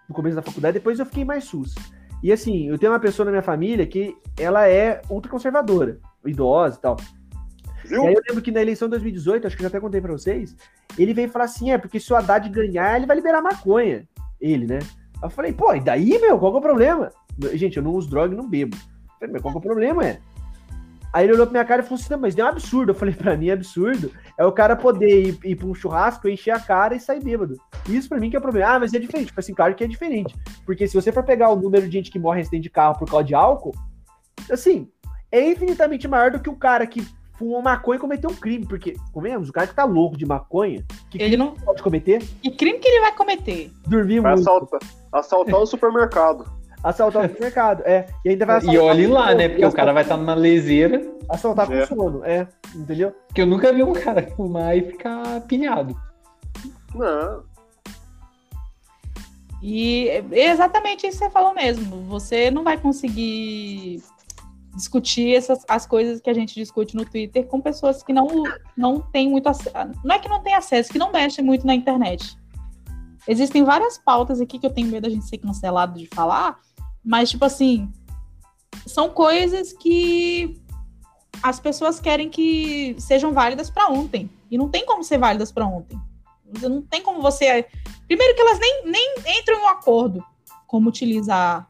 [0.09, 1.73] no começo da faculdade, depois eu fiquei mais sus.
[2.23, 6.81] E assim, eu tenho uma pessoa na minha família que ela é ultraconservadora, idosa e
[6.81, 6.95] tal.
[7.83, 8.03] viu?
[8.03, 9.99] E aí eu lembro que na eleição de 2018, acho que eu já até contei
[9.99, 10.55] pra vocês,
[10.97, 14.07] ele veio falar assim: é, porque se o Haddad ganhar, ele vai liberar maconha.
[14.39, 14.79] Ele, né?
[15.21, 17.11] Eu falei, pô, e daí, meu, qual que é o problema?
[17.53, 18.75] Gente, eu não uso droga e não bebo.
[18.75, 20.19] Eu falei, mas qual que é o problema, é?
[21.14, 22.90] Aí ele olhou pra minha cara e falou assim: não, mas é um absurdo.
[22.91, 24.11] Eu falei, pra mim é absurdo.
[24.38, 27.56] É o cara poder ir, ir pra um churrasco, encher a cara e sair bêbado.
[27.88, 28.72] Isso pra mim que é o problema.
[28.72, 29.27] Ah, mas é diferente.
[29.27, 30.35] Tipo assim, claro que é diferente.
[30.65, 32.98] Porque se você for pegar o número de gente que morre em acidente de carro
[32.98, 33.76] por causa de álcool,
[34.52, 34.90] assim,
[35.31, 37.06] é infinitamente maior do que o cara que
[37.38, 38.65] fumou maconha e cometeu um crime.
[38.65, 41.52] Porque, comemos, o cara que tá louco de maconha, que Ele não.
[41.52, 42.23] pode cometer?
[42.41, 43.72] Que crime que ele vai cometer?
[43.85, 44.80] Dormir Vai muito, assaltar,
[45.11, 46.62] assaltar o supermercado.
[46.84, 47.84] Assaltar o mercado.
[47.85, 48.07] É.
[48.26, 49.49] E ainda vai E assaltar olhe com lá, sono, né?
[49.49, 51.01] Porque o cara vai estar numa leseira.
[51.30, 51.88] Assaltar É.
[51.88, 52.47] com sono, é.
[52.76, 53.15] Entendeu?
[53.34, 55.95] Que eu nunca vi um cara fumar e ficar pilhado.
[56.93, 57.43] Não.
[59.61, 62.01] E é exatamente isso que você falou mesmo.
[62.03, 64.03] Você não vai conseguir
[64.76, 68.27] discutir essas as coisas que a gente discute no Twitter com pessoas que não,
[68.76, 69.99] não têm muito acesso.
[70.03, 72.38] Não é que não tem acesso, que não mexem muito na internet.
[73.27, 76.60] existem várias pautas aqui que eu tenho medo da gente ser cancelado de falar,
[77.03, 77.91] mas, tipo assim,
[78.85, 80.61] são coisas que
[81.41, 84.30] as pessoas querem que sejam válidas para ontem.
[84.49, 85.99] E não tem como ser válidas para ontem.
[86.61, 87.67] Não tem como você.
[88.07, 90.23] Primeiro, que elas nem, nem entram em um acordo
[90.67, 91.69] como utilizar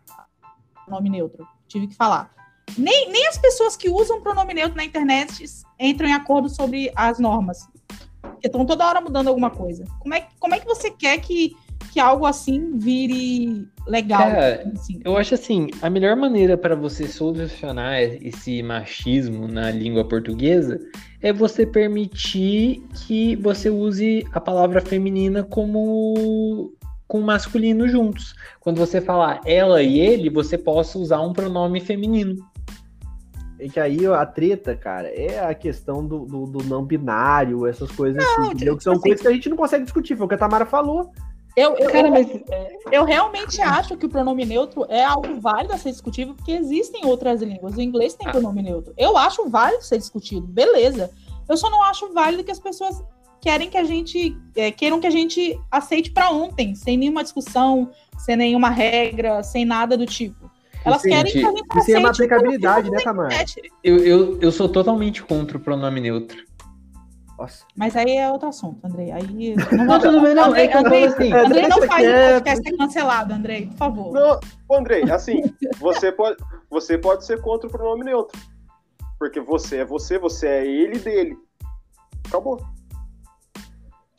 [0.87, 1.47] nome neutro.
[1.67, 2.31] Tive que falar.
[2.77, 5.43] Nem, nem as pessoas que usam pronome neutro na internet
[5.79, 7.67] entram em acordo sobre as normas.
[8.21, 9.85] Porque estão toda hora mudando alguma coisa.
[9.99, 11.55] Como é, como é que você quer que,
[11.93, 14.19] que algo assim vire legal?
[14.19, 14.99] Cara, assim?
[15.05, 20.79] Eu acho assim, a melhor maneira para você solucionar esse machismo na língua portuguesa
[21.21, 26.73] é você permitir que você use a palavra feminina como
[27.07, 28.33] com masculino juntos.
[28.59, 32.43] Quando você falar ela e ele, você possa usar um pronome feminino.
[33.59, 37.91] É que aí a treta, cara, é a questão do, do, do não binário, essas
[37.91, 38.75] coisas Não, assim, entendeu?
[38.75, 40.65] Que são assim- coisas que a gente não consegue discutir, foi o que a Tamara
[40.65, 41.11] falou.
[41.55, 42.27] Eu, eu, Cara, eu, mas
[42.91, 47.05] eu realmente acho que o pronome neutro é algo válido a ser discutido, porque existem
[47.05, 47.75] outras línguas.
[47.75, 48.31] O inglês tem Ah.
[48.31, 48.93] pronome neutro.
[48.97, 51.11] Eu acho válido ser discutido, beleza.
[51.47, 53.03] Eu só não acho válido que as pessoas
[53.39, 57.91] querem que a gente é, queiram que a gente aceite para ontem, sem nenhuma discussão,
[58.17, 60.49] sem nenhuma regra, sem nada do tipo.
[60.85, 63.45] Elas Sim, querem que a gente Isso é uma aceite aplicabilidade, né, Tamara?
[63.83, 66.37] eu, eu, eu sou totalmente contra o pronome neutro.
[67.37, 67.65] Nossa.
[67.75, 69.11] Mas aí é outro assunto, Andrei.
[69.11, 70.55] Aí Não, tudo bem, não.
[70.55, 71.33] É que eu falo assim.
[71.33, 72.33] É, Andrei não faz o quieto.
[72.33, 74.13] podcast ser cancelado, Andrei, por favor.
[74.13, 74.39] Não,
[74.77, 75.41] Andrei, assim,
[75.79, 76.37] você pode,
[76.69, 78.39] você pode ser contra o pronome neutro.
[79.17, 81.35] Porque você é você, você é ele dele.
[82.27, 82.61] Acabou.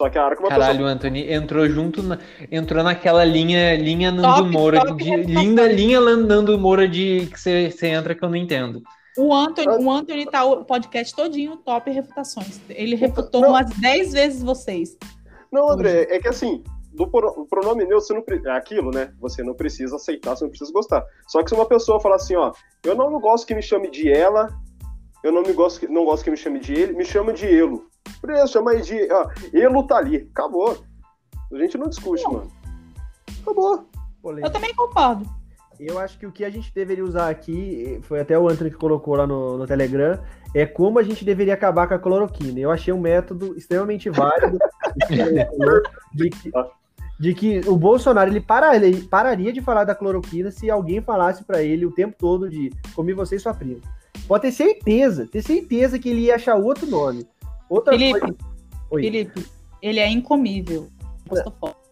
[0.01, 2.19] Só que a hora que uma Caralho, Anthony entrou junto, na-
[2.51, 5.43] entrou naquela linha, linha Nando Top, Moura, top de, reputação.
[5.43, 8.82] linda linha Nando Moura de que você entra que eu não entendo.
[9.16, 12.61] O Anthony, o Anthony tá o podcast todinho top refutações.
[12.69, 13.51] Ele refutou Não.
[13.51, 14.97] umas 10 vezes vocês.
[15.53, 19.12] Não, André, é que assim, do pronome neutro, você não é aquilo, né?
[19.20, 21.05] Você não precisa aceitar, você não precisa gostar.
[21.28, 24.11] Só que se uma pessoa falar assim, ó, eu não gosto que me chame de
[24.11, 24.49] ela,
[25.23, 27.47] eu não me gosto que, não gosto que me chame de ele, me chama de
[27.47, 27.86] Elo.
[28.23, 29.09] Beleza, chama aí de.
[29.11, 30.28] Ó, Elo tá ali.
[30.32, 30.77] Acabou.
[31.53, 32.51] A gente não discute, mano.
[33.43, 33.86] Acabou.
[34.20, 34.49] Polêmica.
[34.49, 35.24] Eu também concordo.
[35.79, 38.77] Eu acho que o que a gente deveria usar aqui, foi até o Anthony que
[38.77, 40.19] colocou lá no, no Telegram,
[40.55, 42.59] é como a gente deveria acabar com a cloroquina.
[42.59, 44.59] Eu achei um método extremamente válido
[46.15, 46.53] de que,
[47.19, 51.45] de que o Bolsonaro ele, para, ele pararia de falar da cloroquina se alguém falasse
[51.45, 53.81] pra ele o tempo todo de comi você e sua prima.
[54.29, 57.27] Pode ter certeza, ter certeza que ele ia achar outro nome.
[57.69, 58.37] Outra Felipe, coisa.
[58.91, 59.03] Oi.
[59.03, 59.47] Felipe,
[59.83, 60.89] ele é incomível.
[61.27, 61.84] Postou foto.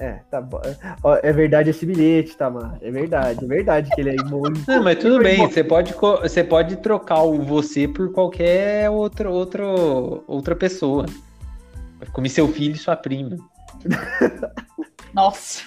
[0.00, 0.62] É, tá bom.
[1.04, 2.78] Ó, é verdade esse bilhete, Tamar.
[2.80, 4.64] É verdade, é verdade que ele é imune.
[4.66, 10.24] Não, mas tudo bem, você pode, você pode trocar o você por qualquer outro, outro,
[10.26, 11.04] outra pessoa.
[12.14, 13.36] Como seu filho e sua prima.
[15.12, 15.64] Nossa.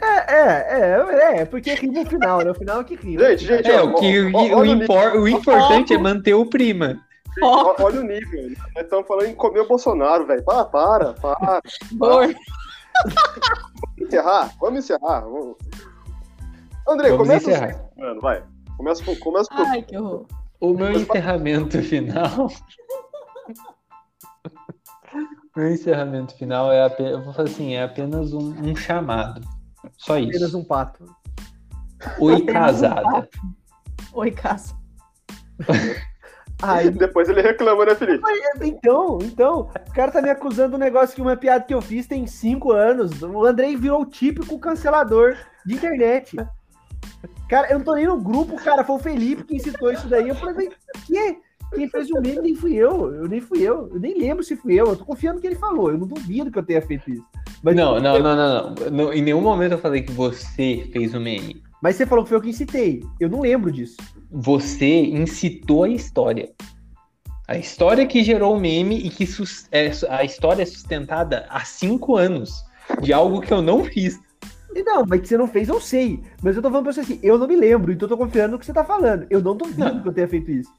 [0.00, 2.50] É, é, é, é, porque ri no final, né?
[2.50, 3.16] O final é que ri.
[3.16, 6.34] Gente, gente, É, ó, o, que, ó, o, ó, o impor- o importante é manter
[6.34, 6.98] o prima.
[7.40, 8.50] olha o nível.
[8.74, 10.42] Nós estamos falando em comer o Bolsonaro, velho.
[10.42, 11.60] Para, para, para.
[13.98, 14.52] Encerrar?
[14.60, 15.20] Vamos encerrar.
[15.20, 15.56] Vamos...
[16.88, 17.70] André, Vamos começa encerrar.
[17.70, 18.42] assim, mano, vai.
[18.76, 19.66] Começa por, começa por...
[19.66, 20.26] Ai, que horror.
[20.60, 22.48] O meu encerramento final.
[25.56, 29.40] o meu encerramento final é apenas, eu vou falar assim, é apenas um, um chamado.
[29.96, 30.58] Só Apenas isso.
[30.58, 31.04] um pato.
[32.18, 33.28] Oi, Apenas um casada.
[34.12, 34.76] Oi, Cássio.
[36.62, 38.22] Aí, Depois ele reclama, né, Felipe?
[38.62, 41.80] então, então, o cara tá me acusando de um negócio que uma piada que eu
[41.80, 43.22] fiz tem cinco anos.
[43.22, 46.36] O Andrei virou o típico cancelador de internet.
[47.48, 50.28] Cara, eu não tô nem no grupo, cara, foi o Felipe quem citou isso daí.
[50.28, 51.38] Eu falei, "Mas que?
[51.74, 53.12] Quem fez o meme nem fui eu.
[53.14, 53.90] Eu nem fui eu.
[53.92, 54.86] Eu nem lembro se fui eu.
[54.86, 55.90] Eu tô confiando no que ele falou.
[55.90, 57.24] Eu não duvido que eu tenha feito isso.
[57.62, 58.90] Mas, Não, não, não, não, não.
[58.90, 61.62] Não, Em nenhum momento eu falei que você fez o meme.
[61.82, 63.02] Mas você falou que foi eu quem citei.
[63.20, 63.96] Eu não lembro disso.
[64.30, 66.50] Você incitou a história.
[67.46, 69.24] A história que gerou o meme e que
[69.72, 72.62] é, a história é sustentada há cinco anos
[73.00, 74.20] de algo que eu não fiz.
[74.84, 76.20] Não, mas que você não fez, eu sei.
[76.42, 78.52] Mas eu tô falando pra você assim, eu não me lembro, então eu tô confiando
[78.52, 79.26] no que você tá falando.
[79.30, 80.02] Eu não duvido Não.
[80.02, 80.70] que eu tenha feito isso.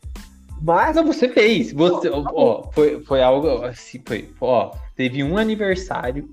[0.62, 1.72] Mas, Não, você fez.
[1.74, 6.30] Você, tá ó, foi, foi algo assim, foi, ó, teve um aniversário,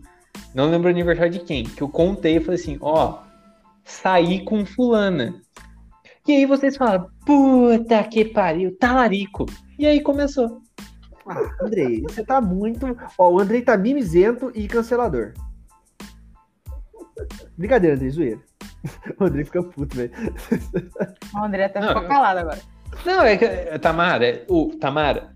[0.55, 3.21] não lembro o aniversário de quem, que eu contei e falei assim, ó,
[3.87, 5.41] saí com fulana.
[6.29, 9.47] E aí vocês falaram, puta que pariu, talarico.
[9.79, 10.61] E aí começou.
[11.29, 12.85] ah, Andrei, você tá muito.
[13.17, 15.33] Ó, o Andrei tá mimizento e cancelador.
[17.57, 18.41] Brincadeira, Andrei, zoeira.
[19.19, 20.13] O Andrei fica puto, velho.
[21.35, 22.61] O André até Não, ficou eu- calado agora.
[23.05, 25.35] Não, é que, é, Tamara, é- o, Tamara,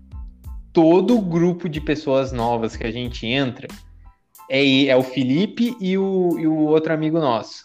[0.71, 3.67] todo grupo de pessoas novas que a gente entra
[4.49, 7.63] É, é o Felipe e o, e o outro amigo nosso.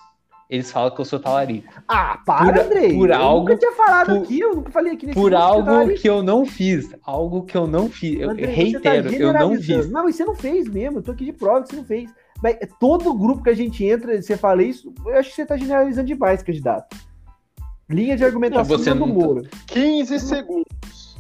[0.49, 1.73] Eles falam que eu sou talarico.
[1.89, 2.95] Ah, para, Por- Andrei.
[2.95, 5.37] por eu algo- nunca tinha falado por- aqui, eu nunca falei aqui nesse Por que
[5.37, 6.95] algo tá que eu não fiz.
[7.03, 8.21] Algo que eu não fiz.
[8.21, 9.83] Eu Andrei, reitero, você tá eu não generalizando.
[9.83, 9.91] fiz.
[9.93, 10.99] Não, mas você não fez mesmo.
[10.99, 12.09] Eu tô aqui de prova que você não fez.
[12.43, 15.57] Mas todo grupo que a gente entra, você fala isso, eu acho que você tá
[15.57, 16.97] generalizando demais, candidato.
[17.89, 19.43] Linha de argumentação Você do não tá- Moro.
[19.67, 21.17] 15 segundos.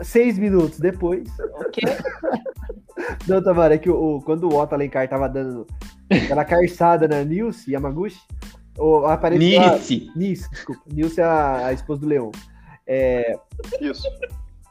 [0.00, 1.28] Seis minutos depois.
[1.54, 1.82] Ok?
[3.26, 5.66] Não, Tamara, é que o, o- quando o Otto Alencar tava dando
[6.10, 8.20] aquela carçada na Nilce Yamaguchi,
[8.78, 9.60] o, apareceu.
[9.62, 10.10] a- Nice.
[10.16, 10.82] Nice, desculpa.
[10.90, 12.30] Nilce é a, a esposa do Leão.
[12.86, 13.36] É,
[13.80, 14.06] Isso.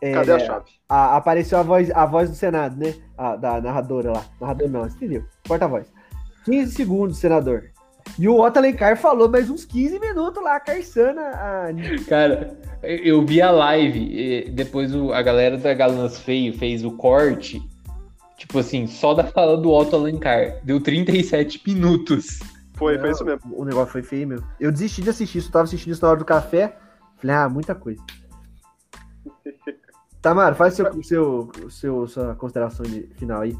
[0.01, 0.65] é, Cadê a chave?
[0.87, 2.95] a- apareceu a voz, a voz do Senado, né?
[3.17, 4.25] A, da narradora lá.
[4.39, 5.23] Narrador não, você entendeu?
[5.43, 5.85] Porta-voz.
[6.45, 7.65] 15 segundos, senador.
[8.19, 11.67] E o Otto Alencar falou mais uns 15 minutos lá, carçando a.
[12.07, 16.91] Cara, eu vi a live, e depois o- a galera da Galãs Feio fez o
[16.91, 17.61] corte,
[18.37, 20.57] tipo assim, só da fala do Otto Alencar.
[20.63, 22.39] Deu 37 minutos.
[22.75, 23.41] Foi, foi isso mesmo.
[23.55, 24.45] O negócio foi feio mesmo.
[24.59, 26.75] Eu desisti de assistir isso, eu tava assistindo isso na hora do café.
[27.17, 28.01] Falei, ah, muita coisa.
[30.21, 33.55] Tamara, faz seu, seu, seu, sua consideração de- final aí.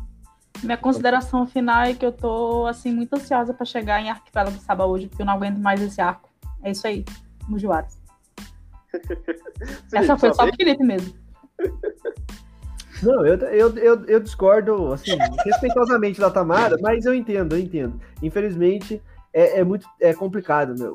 [0.64, 4.62] Minha consideração final é que eu tô, assim, muito ansiosa pra chegar em Arquipélago do
[4.62, 6.30] Saba hoje, porque eu não aguento mais esse arco.
[6.64, 7.04] É isso aí,
[7.48, 8.00] Mujuaras.
[9.94, 11.14] Essa foi só pro Felipe mesmo.
[13.02, 18.00] Não, eu, eu, eu, eu discordo, assim, respeitosamente da Tamara, mas eu entendo, eu entendo.
[18.22, 19.02] Infelizmente,
[19.34, 20.94] é, é muito é complicado, meu.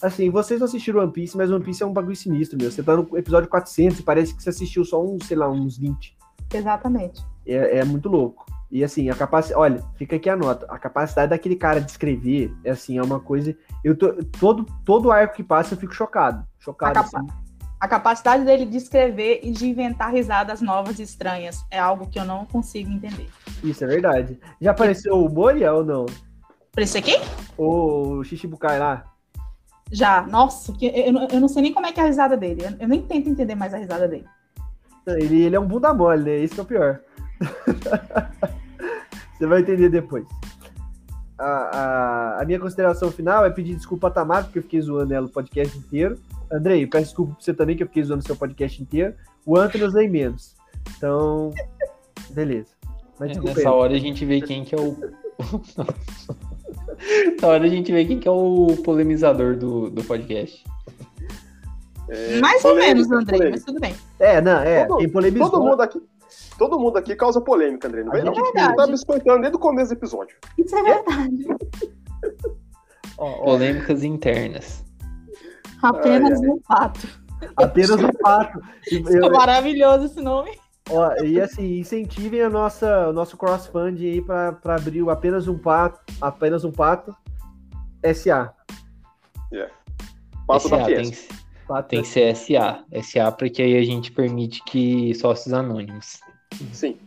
[0.00, 2.70] Assim, vocês não assistiram One Piece, mas One Piece é um bagulho sinistro, meu.
[2.70, 5.76] Você tá no episódio 400 e parece que você assistiu só uns, sei lá, uns
[5.76, 6.16] 20.
[6.54, 7.26] Exatamente.
[7.44, 8.46] É, é muito louco.
[8.70, 9.58] E assim, a capacidade.
[9.60, 10.66] Olha, fica aqui a nota.
[10.68, 13.56] A capacidade daquele cara de escrever é assim, é uma coisa.
[13.82, 16.46] Eu tô, todo, todo arco que passa eu fico chocado.
[16.58, 16.98] Chocado.
[16.98, 17.26] A capa- assim.
[17.80, 22.18] A capacidade dele de escrever e de inventar risadas novas e estranhas é algo que
[22.18, 23.28] eu não consigo entender.
[23.62, 24.38] Isso é verdade.
[24.60, 26.04] Já apareceu o Moria ou não?
[26.98, 27.14] Aqui?
[27.56, 29.04] Ou o Shichibukai lá?
[29.90, 30.22] Já.
[30.26, 32.62] Nossa, que- eu, não- eu não sei nem como é que é a risada dele.
[32.64, 34.26] Eu, eu nem tento entender mais a risada dele.
[35.06, 36.36] Ele, ele é um bunda mole, né?
[36.36, 37.00] Isso que é o pior.
[39.38, 40.26] Você vai entender depois.
[41.38, 45.14] A, a, a minha consideração final é pedir desculpa a Tamara, porque eu fiquei zoando
[45.14, 46.18] ela o podcast inteiro.
[46.50, 49.14] Andrei, peço desculpa pra você também, que eu fiquei zoando o seu podcast inteiro.
[49.46, 50.56] O Anthony eu usei menos.
[50.96, 51.52] Então,
[52.30, 52.70] beleza.
[53.20, 53.66] Mas É, nessa aí.
[53.66, 54.96] hora a gente vê quem que é o.
[56.98, 60.64] Nessa hora a gente vê quem que é o polemizador do, do podcast.
[62.08, 63.50] É, mais ou menos, Andrei, polêmica.
[63.50, 63.94] mas tudo bem.
[64.18, 64.84] É, não, é.
[64.86, 65.50] Todo- quem polemizou.
[65.50, 66.02] Todo mundo aqui.
[66.58, 68.02] Todo mundo aqui causa polêmica, André.
[68.02, 68.34] Não vem não.
[68.34, 68.76] gente Você fez.
[68.76, 70.36] tá biscoitando desde o começo do episódio.
[70.58, 71.46] Isso é verdade.
[73.16, 74.84] ó, ó, Polêmicas internas.
[75.82, 77.06] Apenas um pato.
[77.56, 78.60] apenas um fato.
[78.90, 80.50] Eu- É maravilhoso esse nome.
[80.90, 85.56] Ó, e assim, incentivem a nossa, o nosso crossfund aí para abrir o apenas um
[85.58, 87.14] pato, apenas um pato
[88.14, 88.54] SA.
[90.46, 91.30] Passo da SA, tem, Fiesp.
[91.68, 92.84] Pato tem que ser SA.
[93.02, 96.20] SA porque aí a gente permite que sócios anônimos.
[96.72, 96.98] Sim.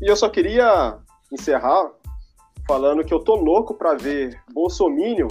[0.00, 0.98] E eu só queria
[1.32, 1.90] encerrar
[2.66, 5.28] falando que eu tô louco pra ver Bolsominion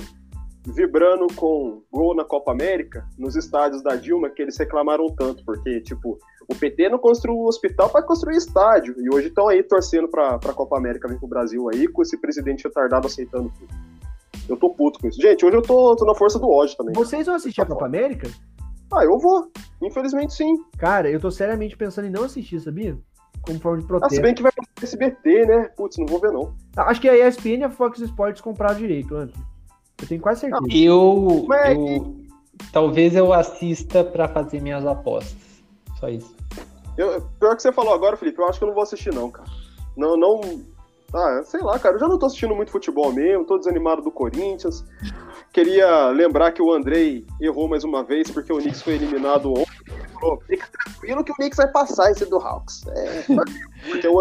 [0.66, 5.82] vibrando com gol na Copa América nos estádios da Dilma que eles reclamaram tanto, porque,
[5.82, 6.18] tipo,
[6.48, 10.38] o PT não construiu o hospital para construir estádio, e hoje estão aí torcendo pra,
[10.40, 13.74] pra Copa América vir pro Brasil aí, com esse presidente retardado aceitando tudo.
[14.48, 15.22] Eu tô puto com isso.
[15.22, 16.94] Gente, hoje eu tô, tô na força do ódio também.
[16.94, 18.30] Vocês vão assistir a Copa América?
[18.94, 19.50] Ah, eu vou.
[19.82, 20.54] Infelizmente, sim.
[20.78, 22.98] Cara, eu tô seriamente pensando em não assistir, sabia?
[23.44, 24.22] Como forma de Ah, se protesto.
[24.22, 25.70] bem que vai pro SBT, né?
[25.76, 26.54] Putz, não vou ver, não.
[26.78, 29.46] Acho que a ESPN e a Fox Sports compraram direito, Anthony.
[30.02, 30.64] Eu tenho quase certeza.
[30.72, 32.16] Eu, Mas- eu
[32.72, 35.36] talvez eu assista pra fazer minhas apostas.
[36.00, 36.34] Só isso.
[36.98, 39.30] Eu, pior que você falou agora, Felipe, eu acho que eu não vou assistir, não,
[39.30, 39.50] cara.
[39.98, 40.42] Não, não.
[41.14, 41.96] Ah, sei lá, cara.
[41.96, 44.84] Eu já não tô assistindo muito futebol mesmo, tô desanimado do Corinthians.
[45.52, 49.73] Queria lembrar que o Andrei errou mais uma vez, porque o Knicks foi eliminado ontem.
[50.24, 52.82] Falou, fica tranquilo que o Knicks vai passar esse do Hawks.
[52.88, 53.26] É,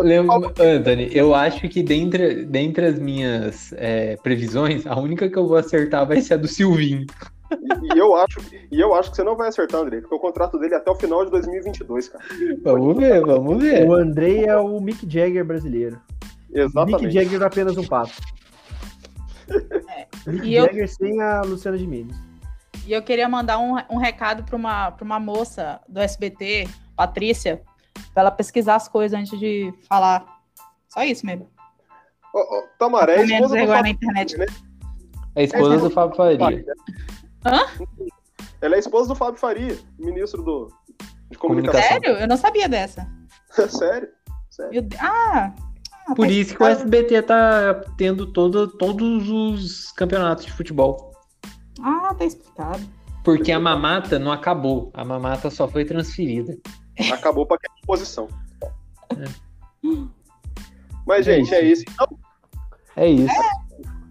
[0.03, 5.47] Lembra, Anthony, eu acho que dentre, dentre as minhas é, previsões, a única que eu
[5.47, 7.07] vou acertar vai ser a do Silvinho.
[7.53, 10.19] E, e eu acho, e eu acho que você não vai acertar, Andrei, porque o
[10.19, 12.25] contrato dele é até o final de 2022, cara.
[12.65, 13.87] Vamos ver, vamos ver.
[13.87, 16.01] O Andrei é o Mick Jagger brasileiro.
[16.51, 17.11] Mick Exatamente.
[17.11, 18.13] Jagger é apenas um pato.
[20.27, 22.17] Mick E eu- Jagger sem a Luciana Gimenez.
[22.87, 27.63] E eu queria mandar um, um recado para uma, pra uma moça do SBT, Patrícia,
[28.13, 30.25] para ela pesquisar as coisas antes de falar.
[30.89, 31.51] Só isso mesmo.
[32.35, 34.37] Ô, ô, Tamaré, é esposa do vergonha na Fábio internet.
[34.39, 34.47] né?
[35.37, 36.65] A esposa do Fábio Faria.
[38.61, 40.69] Ela é esposa do Fábio Faria, ministro do,
[41.31, 41.81] de comunicação.
[41.81, 42.11] Sério?
[42.11, 43.07] Eu não sabia dessa.
[43.69, 44.09] Sério?
[44.71, 45.03] Meu Deus.
[45.03, 45.53] Ah,
[46.09, 51.12] Ah, Por tá isso que o SBT tá tendo todo, todos os campeonatos de futebol.
[51.81, 52.83] Ah, tá explicado.
[53.25, 54.91] Porque a mamata não acabou.
[54.93, 56.57] A mamata só foi transferida.
[57.13, 58.29] Acabou pra aquela posição.
[61.07, 61.85] Mas, gente, é isso.
[61.89, 62.07] Então,
[62.97, 63.35] É isso.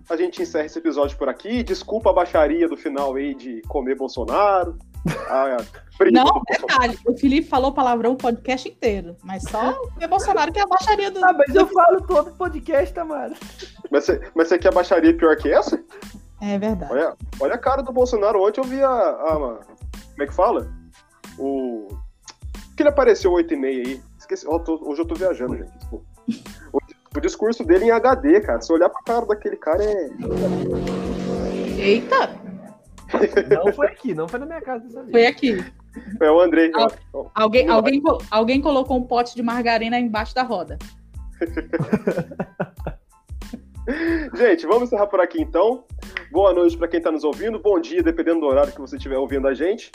[0.09, 1.63] a gente encerra esse episódio por aqui.
[1.63, 4.77] Desculpa a baixaria do final aí de comer Bolsonaro.
[5.29, 5.57] A
[6.11, 10.63] Não, detalhe, o Felipe falou palavrão o podcast inteiro, mas só o Bolsonaro que é
[10.63, 11.23] a baixaria do.
[11.25, 13.33] Ah, mas eu falo todo podcast, Tamara.
[13.89, 15.83] Mas você, mas você quer baixaria pior que essa?
[16.41, 16.91] É verdade.
[16.91, 18.43] Olha, olha a cara do Bolsonaro.
[18.43, 18.89] Ontem eu vi a.
[18.89, 19.59] a-
[20.13, 20.67] como é que fala?
[21.37, 21.87] O.
[22.75, 24.01] Que ele apareceu 8 e meia aí.
[24.17, 24.47] Esqueci.
[24.47, 25.71] ó, tô- hoje eu tô viajando, gente.
[25.77, 26.05] Desculpa.
[26.73, 26.79] O,
[27.17, 28.59] o discurso dele em HD, cara.
[28.61, 30.09] Se olhar pra cara daquele cara é.
[31.77, 32.29] Eita,
[33.63, 35.11] Não foi aqui, não foi na minha casa dessa vez.
[35.11, 35.73] foi aqui.
[36.21, 36.71] É o Andrei.
[36.75, 37.25] Ó, ó.
[37.35, 40.77] Alguém, alguém, alguém colocou um pote de margarina embaixo da roda.
[44.35, 45.83] Gente, vamos encerrar por aqui então.
[46.31, 47.59] Boa noite pra quem tá nos ouvindo.
[47.59, 49.91] Bom dia, dependendo do horário que você estiver ouvindo a gente.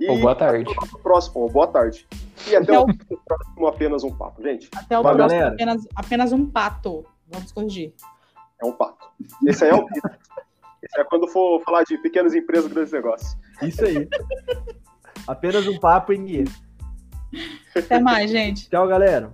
[0.00, 0.70] E Ou boa tarde.
[0.76, 1.40] até o próximo.
[1.40, 2.06] ou Boa tarde.
[2.48, 4.68] E até Até o o- próximo apenas um papo, gente.
[4.76, 5.48] Até o próximo, galera.
[5.54, 7.04] apenas, apenas um pato.
[7.28, 7.92] Vamos corrigir.
[8.62, 9.08] É um pato.
[9.46, 9.86] Esse aí é o
[10.82, 13.36] Esse é quando for falar de pequenas empresas, grandes negócios.
[13.62, 14.08] Isso aí.
[15.26, 16.44] Apenas um papo em guia.
[17.76, 18.68] Até mais, gente.
[18.70, 19.32] Tchau, galera.